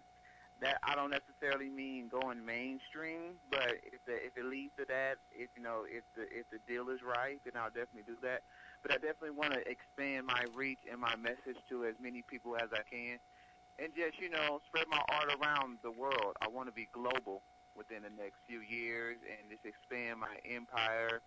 [0.60, 5.16] That I don't necessarily mean going mainstream, but if the, if it leads to that,
[5.32, 8.42] if you know, if the if the deal is right, then I'll definitely do that.
[8.82, 12.56] But I definitely want to expand my reach and my message to as many people
[12.60, 13.16] as I can,
[13.80, 16.36] and just you know, spread my art around the world.
[16.42, 17.40] I want to be global
[17.74, 21.22] within the next few years and just expand my empire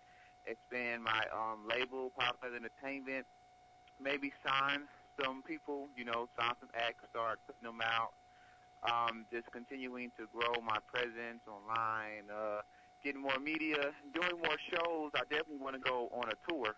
[0.46, 3.26] expand my um, label, Popular Entertainment,
[4.02, 4.82] maybe sign
[5.22, 8.12] some people, you know, sign some acts, start putting them out,
[8.82, 12.60] um, just continuing to grow my presence online, uh,
[13.02, 15.10] getting more media, doing more shows.
[15.14, 16.74] I definitely want to go on a tour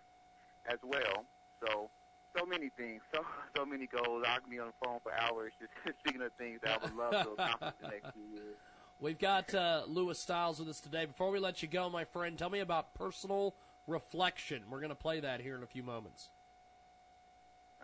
[0.67, 1.25] as well.
[1.65, 1.89] So,
[2.37, 3.21] so many things, so
[3.57, 4.23] so many goals.
[4.27, 6.95] I can be on the phone for hours just speaking of things that I would
[6.95, 8.55] love to accomplish the next few years.
[8.99, 11.05] We've got uh, Lewis Styles with us today.
[11.05, 13.53] Before we let you go, my friend, tell me about personal
[13.85, 14.63] reflection.
[14.69, 16.29] We're going to play that here in a few moments.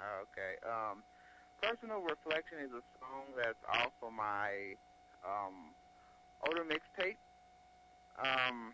[0.03, 0.59] Okay.
[0.67, 1.03] Um,
[1.61, 4.75] personal reflection is a song that's off of my
[5.23, 5.71] um,
[6.43, 7.19] older mixtape.
[8.19, 8.73] Um,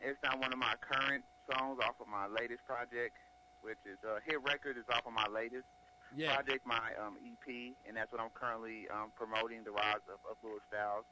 [0.00, 3.16] it's not one of my current songs off of my latest project,
[3.62, 5.66] which is uh, Hit Record is off of my latest
[6.14, 6.34] yeah.
[6.34, 10.36] project, my um, EP, and that's what I'm currently um, promoting, the rise of, of
[10.42, 11.06] Lewis Styles.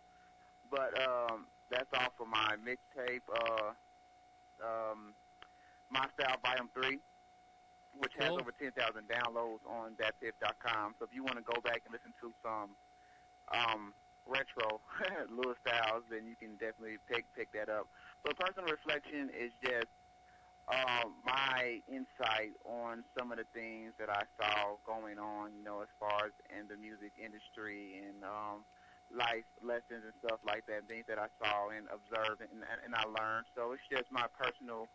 [0.71, 3.75] But um, that's off of my mixtape, uh,
[4.63, 5.13] um,
[5.91, 6.99] My Style Volume 3,
[7.99, 8.41] which has Cool.
[8.41, 8.75] over 10,000
[9.09, 10.95] downloads on datpiff.com.
[10.99, 12.75] So if you want to go back and listen to some
[13.53, 13.95] um,
[14.27, 14.81] retro
[15.31, 17.89] Lewis Styles, then you can definitely pick pick that up.
[18.25, 19.93] But personal reflection is just
[20.69, 25.85] um, my insight on some of the things that I saw going on, you know,
[25.85, 28.65] as far as in the music industry and um,
[29.13, 33.05] life lessons and stuff like that, things that I saw and observed and, and I
[33.05, 33.45] learned.
[33.53, 34.89] So it's just my personal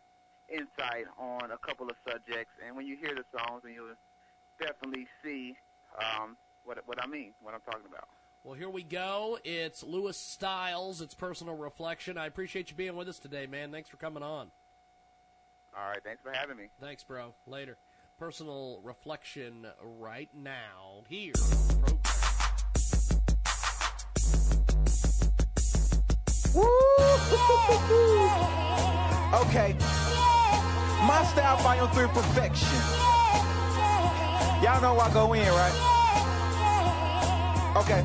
[0.50, 2.52] insight on a couple of subjects.
[2.66, 3.94] And when you hear the songs, and you'll
[4.60, 5.56] definitely see
[5.98, 8.08] um, what what I mean, what I'm talking about.
[8.42, 9.38] Well, here we go.
[9.44, 11.02] It's Lewis Styles.
[11.02, 12.16] It's personal reflection.
[12.16, 13.70] I appreciate you being with us today, man.
[13.70, 14.50] Thanks for coming on.
[15.76, 16.64] All right, thanks for having me.
[16.80, 17.34] Thanks, bro.
[17.46, 17.76] Later.
[18.18, 21.32] Personal reflection right now here.
[26.54, 26.66] Woo!
[29.32, 29.74] Okay.
[31.10, 32.78] My style volume three perfection.
[34.62, 35.76] Y'all know I go in, right?
[37.80, 38.04] Okay.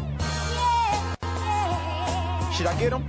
[2.52, 3.04] Should I get them?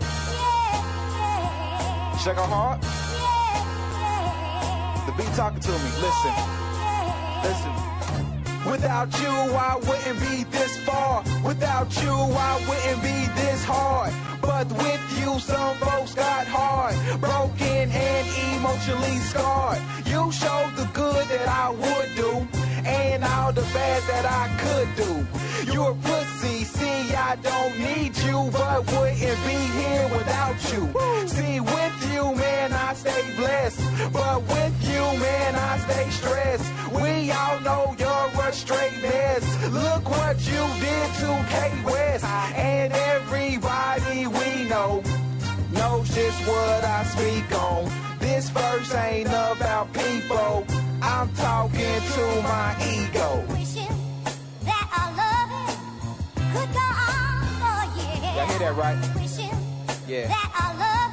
[2.19, 2.83] Should I go hard?
[5.07, 5.91] The beat talking to me.
[6.05, 6.35] Listen.
[7.43, 7.73] Listen.
[8.71, 11.25] Without you, I wouldn't be this far.
[11.43, 14.13] Without you, I wouldn't be this hard.
[14.43, 19.83] But with you, some folks got hard, broken and emotionally scarred.
[20.07, 22.33] You showed the good that I would do,
[22.85, 25.73] and all the bad that I could do.
[25.73, 30.83] You're a pussy, see, I don't need you, but wouldn't be here without you.
[31.29, 33.81] See, with you, man, I stay blessed,
[34.13, 36.69] but with you, man, I stay stressed.
[36.93, 39.45] We all know you're a straight mess.
[39.73, 45.03] Look what you did to K West, and everybody we know
[45.77, 47.91] knows just what I speak on.
[48.19, 50.67] This verse ain't about people.
[51.03, 53.45] I'm talking to my ego.
[54.65, 55.51] that our love
[56.53, 58.37] could go on for years.
[58.37, 58.99] Y'all hear that right?
[59.17, 59.55] Wishing
[60.09, 60.27] Yeah.
[60.29, 61.13] that our love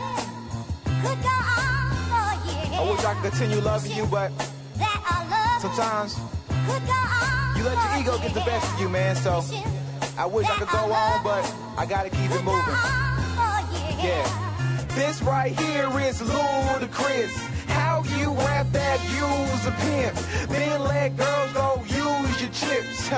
[1.03, 2.79] could go on for years.
[2.79, 4.31] I wish I could continue loving you, but
[4.77, 6.15] that our love sometimes
[6.67, 9.15] could go on you let your ego get the best of you, man.
[9.15, 9.43] So
[10.17, 11.43] I wish I could go on, but
[11.77, 12.75] I gotta keep it moving.
[14.03, 14.52] Yeah.
[14.95, 17.35] This right here is ludicrous.
[17.65, 23.09] How you rap that use a pimp, then let girls go use your chips.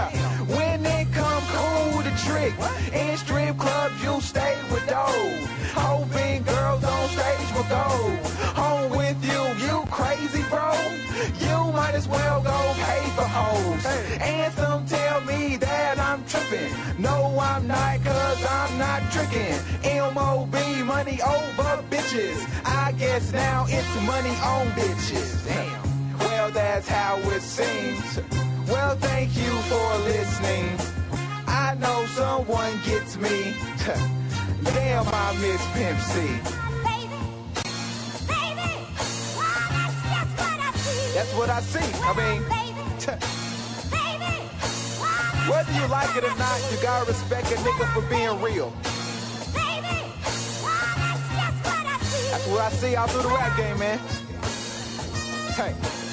[0.48, 2.54] When it come cool to trick,
[2.94, 5.48] in strip clubs you stay with those.
[5.76, 7.88] Hoping girls on stage will go
[8.56, 9.68] home with you.
[9.68, 11.05] You crazy, bro?
[11.40, 13.86] You might as well go pay for hoes.
[14.20, 16.72] And some tell me that I'm tripping.
[17.02, 19.58] No, I'm not, cause I'm not tricking.
[19.84, 20.84] M.O.B.
[20.84, 22.40] money over bitches.
[22.66, 25.46] I guess now it's money on bitches.
[25.46, 26.20] Damn.
[26.20, 28.20] Well, that's how it seems.
[28.68, 30.78] Well, thank you for listening.
[31.48, 33.54] I know someone gets me.
[34.64, 36.75] Damn, I miss Pimp C.
[41.16, 41.80] That's what I see.
[42.04, 42.42] I mean,
[45.50, 48.74] whether you like it or not, you gotta respect a nigga for being real.
[52.50, 53.98] Well, I see y'all through the rap game, man.
[55.56, 56.05] Hey.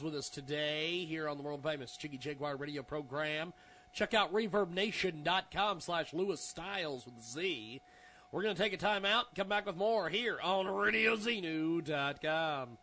[0.00, 3.52] With us today here on the world famous Jiggy Jaguar radio program.
[3.92, 7.82] Check out reverbnation.com slash Lewis Styles with Z.
[8.30, 12.78] We're going to take a time out, come back with more here on RadioZenu.com.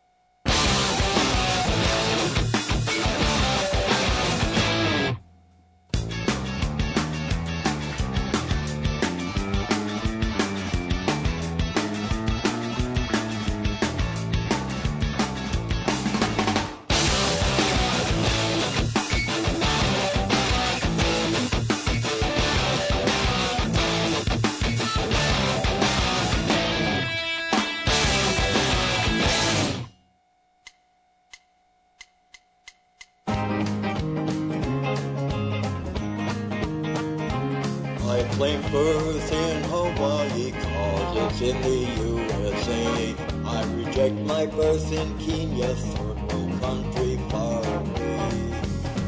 [44.52, 48.52] birth in Kenya, third world country far away.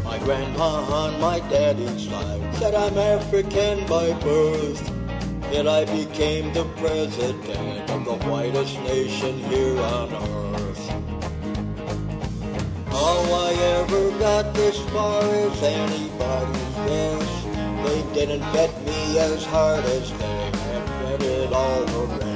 [0.04, 4.82] My grandma on my daddy's side said I'm African by birth.
[5.52, 10.90] Yet I became the president of the whitest nation here on earth.
[12.88, 17.44] How I ever got this far is anybody's guess.
[17.86, 22.31] They didn't bet me as hard as they had betted all rest.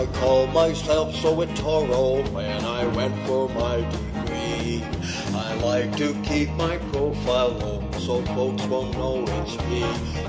[0.00, 4.82] I call myself so Toro when I went for my degree.
[5.34, 9.82] I like to keep my profile low so folks won't know it's me.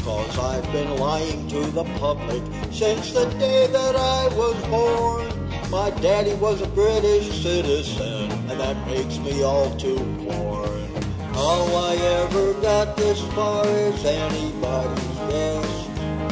[0.04, 5.72] Cause I've been lying to the public since the day that I was born.
[5.72, 10.86] My daddy was a British citizen, and that makes me all too born.
[11.32, 15.88] How I ever got this far is anybody's guess.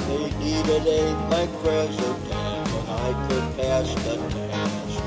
[0.10, 2.29] They needed a black president,
[3.10, 5.02] I could pass the test.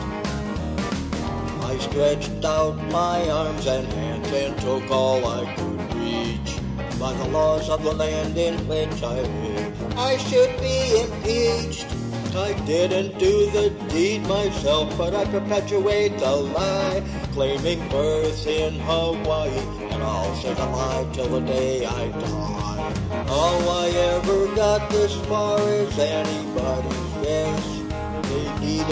[1.63, 6.59] I stretched out my arms and hands and took all I could reach.
[6.99, 11.87] By the laws of the land in which I live, I should be impeached.
[12.35, 19.51] I didn't do the deed myself, but I perpetuate the lie, claiming birth in Hawaii,
[19.93, 22.95] and I'll stay alive till the day I die.
[23.29, 27.82] All I ever got this far is anybody's guess.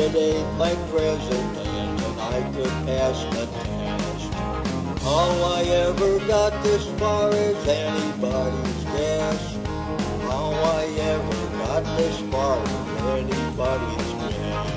[0.00, 0.02] A
[0.56, 4.32] black president, and I could pass the test.
[5.02, 9.58] How I ever got this far is anybody's guess.
[10.22, 12.70] How I ever got this far is
[13.28, 14.70] anybody's guess.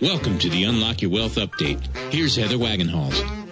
[0.00, 1.84] Welcome to the Unlock Your Wealth Update.
[2.12, 3.43] Here's Heather Wagenhals.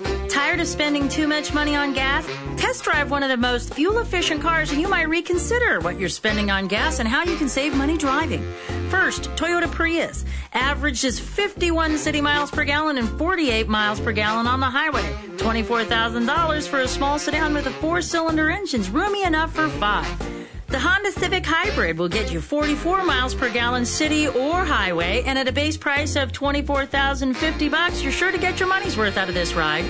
[0.53, 2.27] Tired of spending too much money on gas?
[2.59, 6.11] Test drive one of the most fuel efficient cars and you might reconsider what you're
[6.11, 8.45] spending on gas and how you can save money driving.
[8.91, 14.61] First, Toyota Prius averages 51 city miles per gallon and 48 miles per gallon on
[14.61, 15.15] the highway.
[15.39, 20.19] $24,000 for a small sedan with a four cylinder engine, is roomy enough for five.
[20.67, 25.39] The Honda Civic Hybrid will get you 44 miles per gallon city or highway, and
[25.39, 29.31] at a base price of 24,050 bucks, you're sure to get your money's worth out
[29.31, 29.85] of this ride.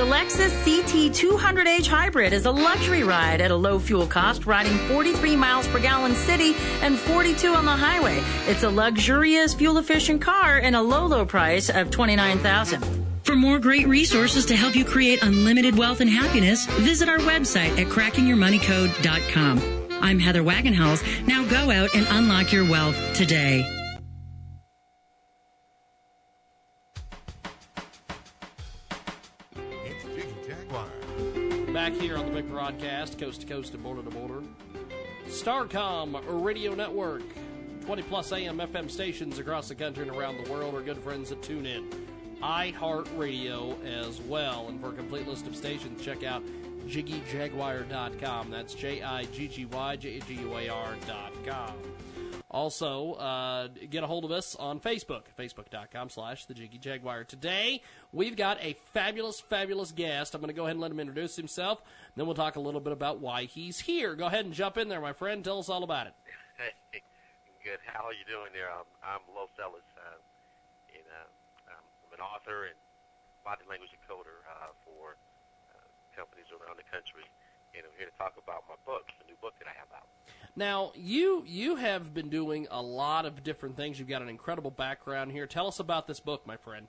[0.00, 4.72] The Lexus CT 200H Hybrid is a luxury ride at a low fuel cost, riding
[4.88, 8.22] 43 miles per gallon city and 42 on the highway.
[8.46, 12.82] It's a luxurious fuel efficient car and a low low price of 29,000.
[13.24, 17.78] For more great resources to help you create unlimited wealth and happiness, visit our website
[17.78, 19.98] at crackingyourmoneycode.com.
[20.00, 21.26] I'm Heather Wagenhals.
[21.26, 23.79] Now go out and unlock your wealth today.
[31.90, 34.42] Back here on the big broadcast, coast to coast and border to border.
[35.26, 37.24] Starcom Radio Network.
[37.84, 40.76] 20 plus AM FM stations across the country and around the world.
[40.76, 41.92] Our good friends at TuneIn.
[42.42, 44.66] iHeartRadio as well.
[44.68, 46.44] And for a complete list of stations, check out
[46.86, 48.50] JiggyJaguar.com.
[48.50, 51.72] That's J I G G Y J G U A R.com.
[52.50, 57.22] Also, uh, get a hold of us on Facebook, facebook.com slash the Jiggy Jaguar.
[57.22, 57.80] Today,
[58.10, 60.34] we've got a fabulous, fabulous guest.
[60.34, 61.80] I'm going to go ahead and let him introduce himself.
[62.16, 64.16] Then we'll talk a little bit about why he's here.
[64.16, 65.44] Go ahead and jump in there, my friend.
[65.44, 66.14] Tell us all about it.
[66.58, 67.02] Hey,
[67.62, 67.78] good.
[67.86, 68.66] How are you doing there?
[68.74, 70.18] Um, I'm Los Ellis, uh,
[70.90, 71.30] and uh,
[71.70, 72.74] I'm an author and
[73.46, 75.14] body language encoder uh, for
[75.70, 75.86] uh,
[76.18, 77.22] companies around the country,
[77.78, 80.10] and I'm here to talk about my book, the new book that I have out.
[80.56, 83.98] Now, you you have been doing a lot of different things.
[83.98, 85.46] You've got an incredible background here.
[85.46, 86.88] Tell us about this book, my friend.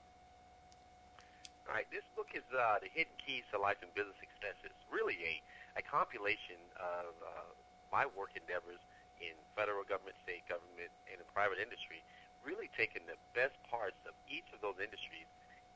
[1.70, 4.60] All right, this book is uh, the hidden keys to life and business success.
[4.66, 7.48] It's really a, a compilation of uh,
[7.94, 8.82] my work endeavors
[9.22, 12.04] in federal government, state government, and the private industry,
[12.44, 15.30] really taking the best parts of each of those industries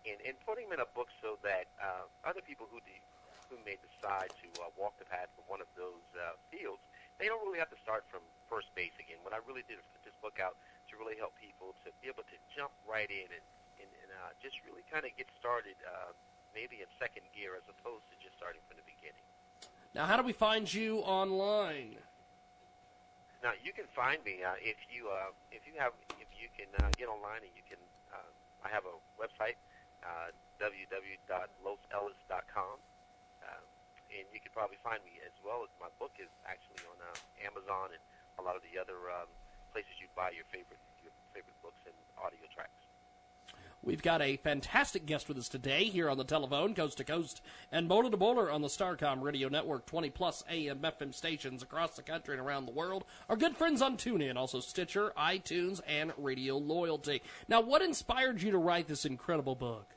[0.03, 3.05] and, and putting them in a book so that uh, other people who de-
[3.47, 6.81] who may decide to uh, walk the path from one of those uh, fields,
[7.19, 8.19] they don't really have to start from
[8.51, 9.23] first base again.
[9.23, 10.59] What I really did is put this book out
[10.91, 13.45] to really help people to be able to jump right in and,
[13.79, 16.11] and, and uh, just really kind of get started uh,
[16.51, 19.23] maybe in second gear as opposed to just starting from the beginning.
[19.95, 21.95] Now, how do we find you online?
[23.43, 26.65] Now you can find me uh, if you uh, if you have if you can
[26.81, 27.77] uh, get online and you can
[28.09, 28.25] uh,
[28.65, 29.53] I have a website
[30.01, 32.75] uh, www.losellis.com
[34.15, 37.47] and you can probably find me as well as my book is actually on uh,
[37.47, 38.01] Amazon and
[38.39, 39.27] a lot of the other um,
[39.71, 42.85] places you buy your favorite your favorite books and audio tracks.
[43.85, 47.43] We've got a fantastic guest with us today here on the telephone, coast to coast,
[47.71, 51.95] and bowler to bowler on the Starcom Radio Network, 20 plus AM FM stations across
[51.95, 53.05] the country and around the world.
[53.29, 57.21] Our good friends on TuneIn, also Stitcher, iTunes, and Radio Loyalty.
[57.47, 59.95] Now, what inspired you to write this incredible book?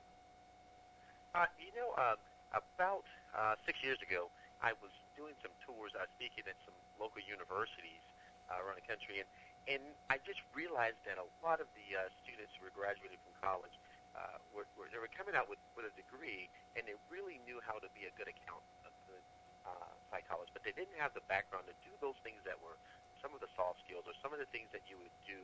[1.34, 2.16] Uh, you know, uh,
[2.52, 3.04] about
[3.38, 4.26] uh, six years ago,
[4.58, 5.94] I was doing some tours.
[5.94, 8.02] I was speaking at some local universities
[8.50, 9.28] uh, around the country, and
[9.68, 13.36] and I just realized that a lot of the uh, students who were graduating from
[13.38, 13.76] college
[14.16, 17.60] uh, were, were they were coming out with, with a degree, and they really knew
[17.62, 19.24] how to be a good accountant, a good
[19.68, 22.80] uh, psychologist, but they didn't have the background to do those things that were
[23.20, 25.38] some of the soft skills or some of the things that you would do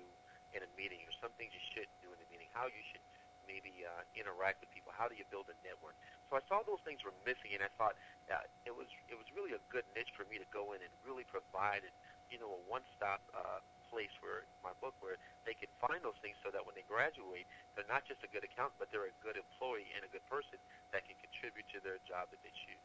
[0.56, 3.04] in a meeting or some things you should do in a meeting, how you should
[3.44, 5.92] maybe uh, interact with people, how do you build a network.
[6.34, 7.94] So I saw those things were missing, and I thought
[8.26, 10.90] uh, it was it was really a good niche for me to go in and
[11.06, 11.86] really provide,
[12.26, 15.14] you know, a one-stop uh, place where my book where
[15.46, 17.46] they can find those things so that when they graduate,
[17.78, 20.58] they're not just a good accountant, but they're a good employee and a good person
[20.90, 22.82] that can contribute to their job that they choose.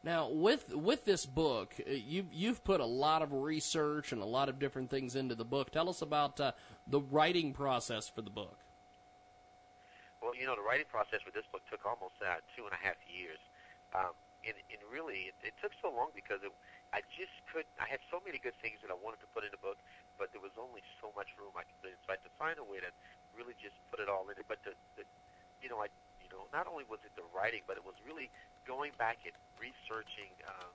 [0.00, 4.30] Now, with with this book, uh, you you've put a lot of research and a
[4.38, 5.76] lot of different things into the book.
[5.76, 6.56] Tell us about uh,
[6.88, 8.56] the writing process for the book.
[10.32, 12.80] Well, you know, the writing process for this book took almost uh, two and a
[12.80, 13.36] half years,
[13.92, 14.16] um,
[14.48, 16.48] and, and really, it, it took so long because it,
[16.96, 17.68] I just could.
[17.76, 19.76] I had so many good things that I wanted to put in the book,
[20.16, 22.00] but there was only so much room I could put in.
[22.08, 22.88] So I had to find a way to
[23.36, 24.48] really just put it all in it.
[24.48, 25.04] But the, the
[25.60, 28.32] you know, I, you know, not only was it the writing, but it was really
[28.64, 30.72] going back and researching um,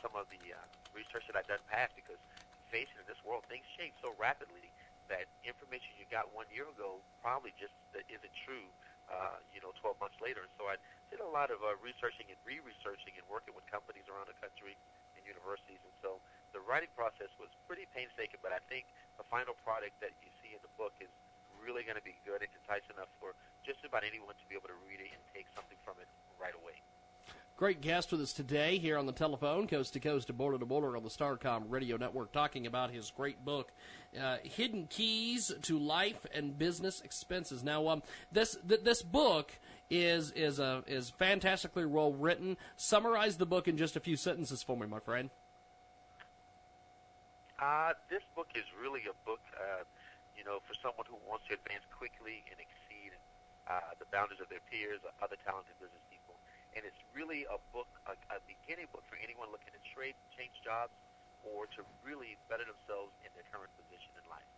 [0.00, 0.64] some of the uh,
[0.96, 1.92] research that I've done past.
[1.92, 2.16] Because
[2.72, 4.72] facing in this world, things change so rapidly
[5.12, 8.72] that information you got one year ago probably just that isn't true.
[9.04, 10.48] Uh, you know, 12 months later.
[10.56, 10.80] So I
[11.12, 14.72] did a lot of uh, researching and re-researching and working with companies around the country
[15.14, 15.76] and universities.
[15.84, 16.24] And so
[16.56, 18.88] the writing process was pretty painstaking, but I think
[19.20, 21.12] the final product that you see in the book is
[21.60, 24.72] really going to be good and concise enough for just about anyone to be able
[24.72, 26.08] to read it and take something from it
[26.40, 26.76] right away.
[27.56, 30.66] Great guest with us today here on the telephone, coast to coast and border to
[30.66, 33.70] border on the Starcom Radio Network, talking about his great book,
[34.20, 38.02] uh, "Hidden Keys to Life and Business Expenses." Now, um,
[38.32, 39.52] this th- this book
[39.88, 42.56] is is a is fantastically well written.
[42.74, 45.30] Summarize the book in just a few sentences for me, my friend.
[47.60, 49.84] Uh, this book is really a book, uh,
[50.36, 53.12] you know, for someone who wants to advance quickly and exceed
[53.68, 56.00] uh, the boundaries of their peers, other talented business.
[56.74, 60.54] And it's really a book, a, a beginning book for anyone looking to trade, change
[60.62, 60.92] jobs,
[61.46, 64.50] or to really better themselves in their current position in life.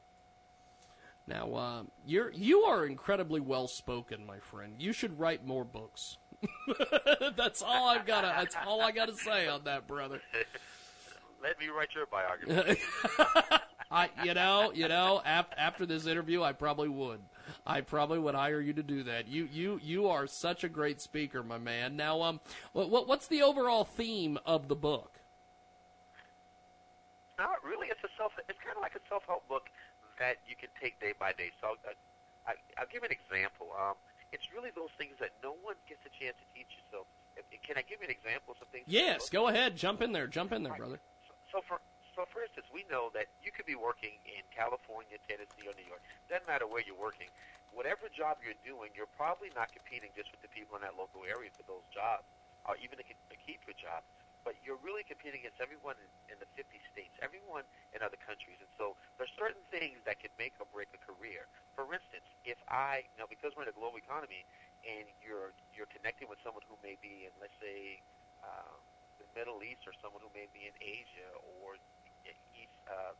[1.26, 4.74] Now, uh, you're you are incredibly well spoken, my friend.
[4.78, 6.18] You should write more books.
[7.36, 8.22] that's all I've got.
[8.22, 10.20] That's all I got to say on that, brother.
[11.42, 12.80] Let me write your biography.
[13.90, 17.20] I, you know, you know, after, after this interview, I probably would.
[17.66, 19.28] I probably would hire you to do that.
[19.28, 21.96] You, you, you are such a great speaker, my man.
[21.96, 22.40] Now, um,
[22.72, 25.20] what, what's the overall theme of the book?
[27.38, 27.88] Not really.
[27.88, 28.32] It's a self.
[28.48, 29.68] It's kind of like a self-help book
[30.18, 31.50] that you can take day by day.
[31.60, 31.92] So, uh,
[32.48, 33.68] I, I'll give an example.
[33.76, 33.94] Um,
[34.32, 36.82] it's really those things that no one gets a chance to teach you.
[36.90, 37.04] So,
[37.66, 38.84] can I give you an example of some things?
[38.86, 39.76] Yes, go ahead.
[39.76, 40.26] Jump in there.
[40.26, 41.00] Jump in there, brother.
[41.52, 41.80] So for
[42.16, 45.84] so for instance, we know that you could be working in California, Tennessee, or New
[45.84, 46.00] York.
[46.32, 47.28] Doesn't matter where you're working.
[47.76, 51.28] Whatever job you're doing, you're probably not competing just with the people in that local
[51.28, 52.24] area for those jobs,
[52.64, 53.04] or even to,
[53.44, 54.00] keep your job.
[54.48, 56.00] But you're really competing against everyone
[56.32, 58.56] in, the 50 states, everyone in other countries.
[58.64, 61.46] And so there's certain things that can make or break a career.
[61.76, 64.48] For instance, if I, you know, because we're in a global economy,
[64.86, 67.98] and you're you're connecting with someone who may be in, let's say,
[68.46, 68.78] um,
[69.18, 71.74] the Middle East, or someone who may be in Asia, or
[72.88, 73.12] uh,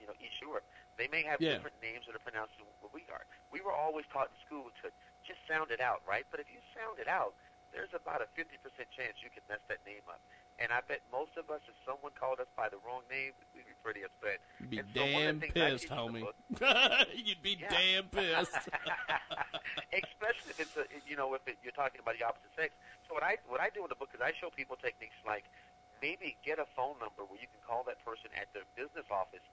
[0.00, 0.64] you know, Europe.
[0.96, 1.54] They may have Yeah.
[1.58, 3.24] different names that are pronounced than what we are.
[3.50, 4.92] We were always taught in school to
[5.26, 6.24] just sound it out, right?
[6.30, 7.34] But if you sound it out,
[7.72, 8.56] there's about a 50%
[8.96, 10.20] chance you can mess that name up.
[10.58, 13.66] And I bet most of us, if someone called us by the wrong name, we'd
[13.68, 14.40] be pretty upset.
[14.60, 16.20] You'd be And so one of the damn I pissed, teach in the homie.
[16.24, 17.68] book- You'd be Yeah.
[17.68, 18.56] damn pissed.
[19.92, 22.72] especially if it's a, you know if it, you're talking about the opposite sex.
[23.08, 25.44] So what I what I do in the book is I show people techniques like
[26.02, 29.44] maybe get a phone number where you can call that person at their business office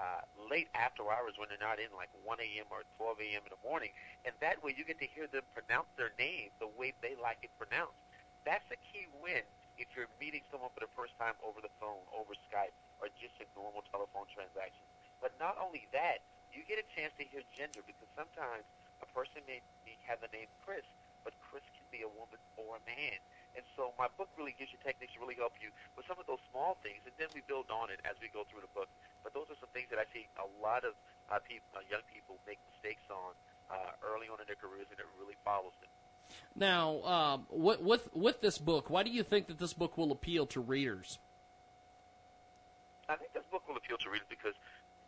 [0.00, 2.66] uh, late after hours when they're not in, like 1 a.m.
[2.72, 3.42] or 12 a.m.
[3.44, 3.92] in the morning,
[4.24, 7.38] and that way you get to hear them pronounce their name the way they like
[7.44, 7.98] it pronounced.
[8.46, 9.44] That's a key win
[9.78, 13.36] if you're meeting someone for the first time over the phone, over Skype, or just
[13.40, 14.86] a normal telephone transaction.
[15.20, 18.66] But not only that, you get a chance to hear gender because sometimes
[19.00, 19.62] a person may
[20.04, 20.84] have the name Chris,
[21.24, 23.18] but Chris can be a woman or a man.
[23.52, 26.24] And so my book really gives you techniques to really help you with some of
[26.24, 28.88] those small things, and then we build on it as we go through the book.
[29.20, 30.96] But those are some things that I see a lot of
[31.28, 33.36] uh, people, uh, young people make mistakes on
[33.68, 35.92] uh, early on in their careers, and it really follows them.
[36.56, 40.12] Now, um, with, with with this book, why do you think that this book will
[40.12, 41.18] appeal to readers?
[43.08, 44.54] I think this book will appeal to readers because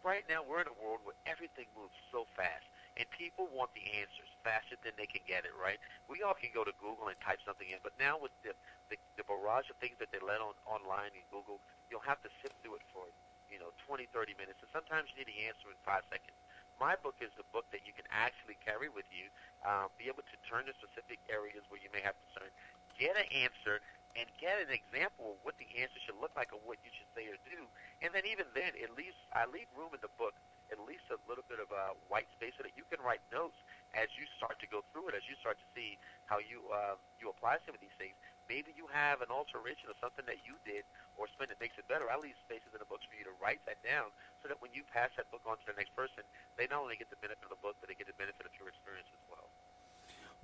[0.05, 3.82] right now we're in a world where everything moves so fast, and people want the
[3.98, 5.55] answers faster than they can get it.
[5.56, 5.78] Right?
[6.06, 8.55] We all can go to Google and type something in, but now with the
[8.92, 11.58] the, the barrage of things that they let on online in Google,
[11.89, 13.08] you'll have to sift through it for
[13.48, 16.36] you know 20, 30 minutes, and sometimes you need the answer in five seconds.
[16.82, 19.31] My book is the book that you can actually carry with you,
[19.62, 22.50] um, be able to turn to specific areas where you may have concern,
[22.98, 23.78] get an answer,
[24.18, 27.10] and get an example of what the answer should look like or what you should
[27.14, 27.66] say or do.
[28.02, 30.34] And then even then, at least I leave room in the book,
[30.73, 33.57] at least a little bit of uh, white space so that you can write notes
[33.93, 36.97] as you start to go through it, as you start to see how you uh,
[37.20, 38.17] you apply some of these things.
[38.44, 40.84] Maybe you have an alteration of something that you did
[41.17, 42.12] or spin that makes it better.
[42.12, 44.12] I leave spaces in the books for you to write that down
[44.44, 46.28] so that when you pass that book on to the next person,
[46.60, 48.52] they not only get the benefit of the book, but they get the benefit of
[48.60, 49.49] your experience as well.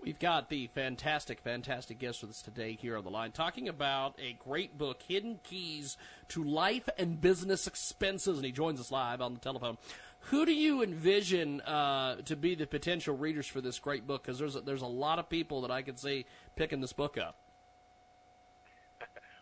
[0.00, 4.14] We've got the fantastic, fantastic guest with us today here on the line, talking about
[4.18, 9.20] a great book, Hidden Keys to Life and Business Expenses, and he joins us live
[9.20, 9.76] on the telephone.
[10.24, 14.22] Who do you envision uh, to be the potential readers for this great book?
[14.22, 16.26] Because there's a, there's a lot of people that I could see
[16.56, 17.36] picking this book up.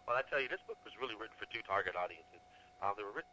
[0.07, 2.40] Well, I tell you, this book was really written for two target audiences.
[2.82, 3.28] Um, they were written.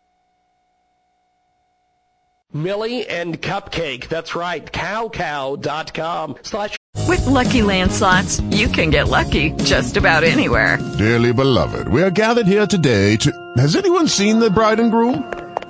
[2.51, 4.09] Millie and Cupcake.
[4.09, 4.65] That's right.
[4.65, 6.75] Cowcow.com slash.
[7.07, 10.77] With Lucky Land slots, you can get lucky just about anywhere.
[10.97, 13.31] Dearly beloved, we are gathered here today to.
[13.57, 15.44] Has anyone seen the bride and groom?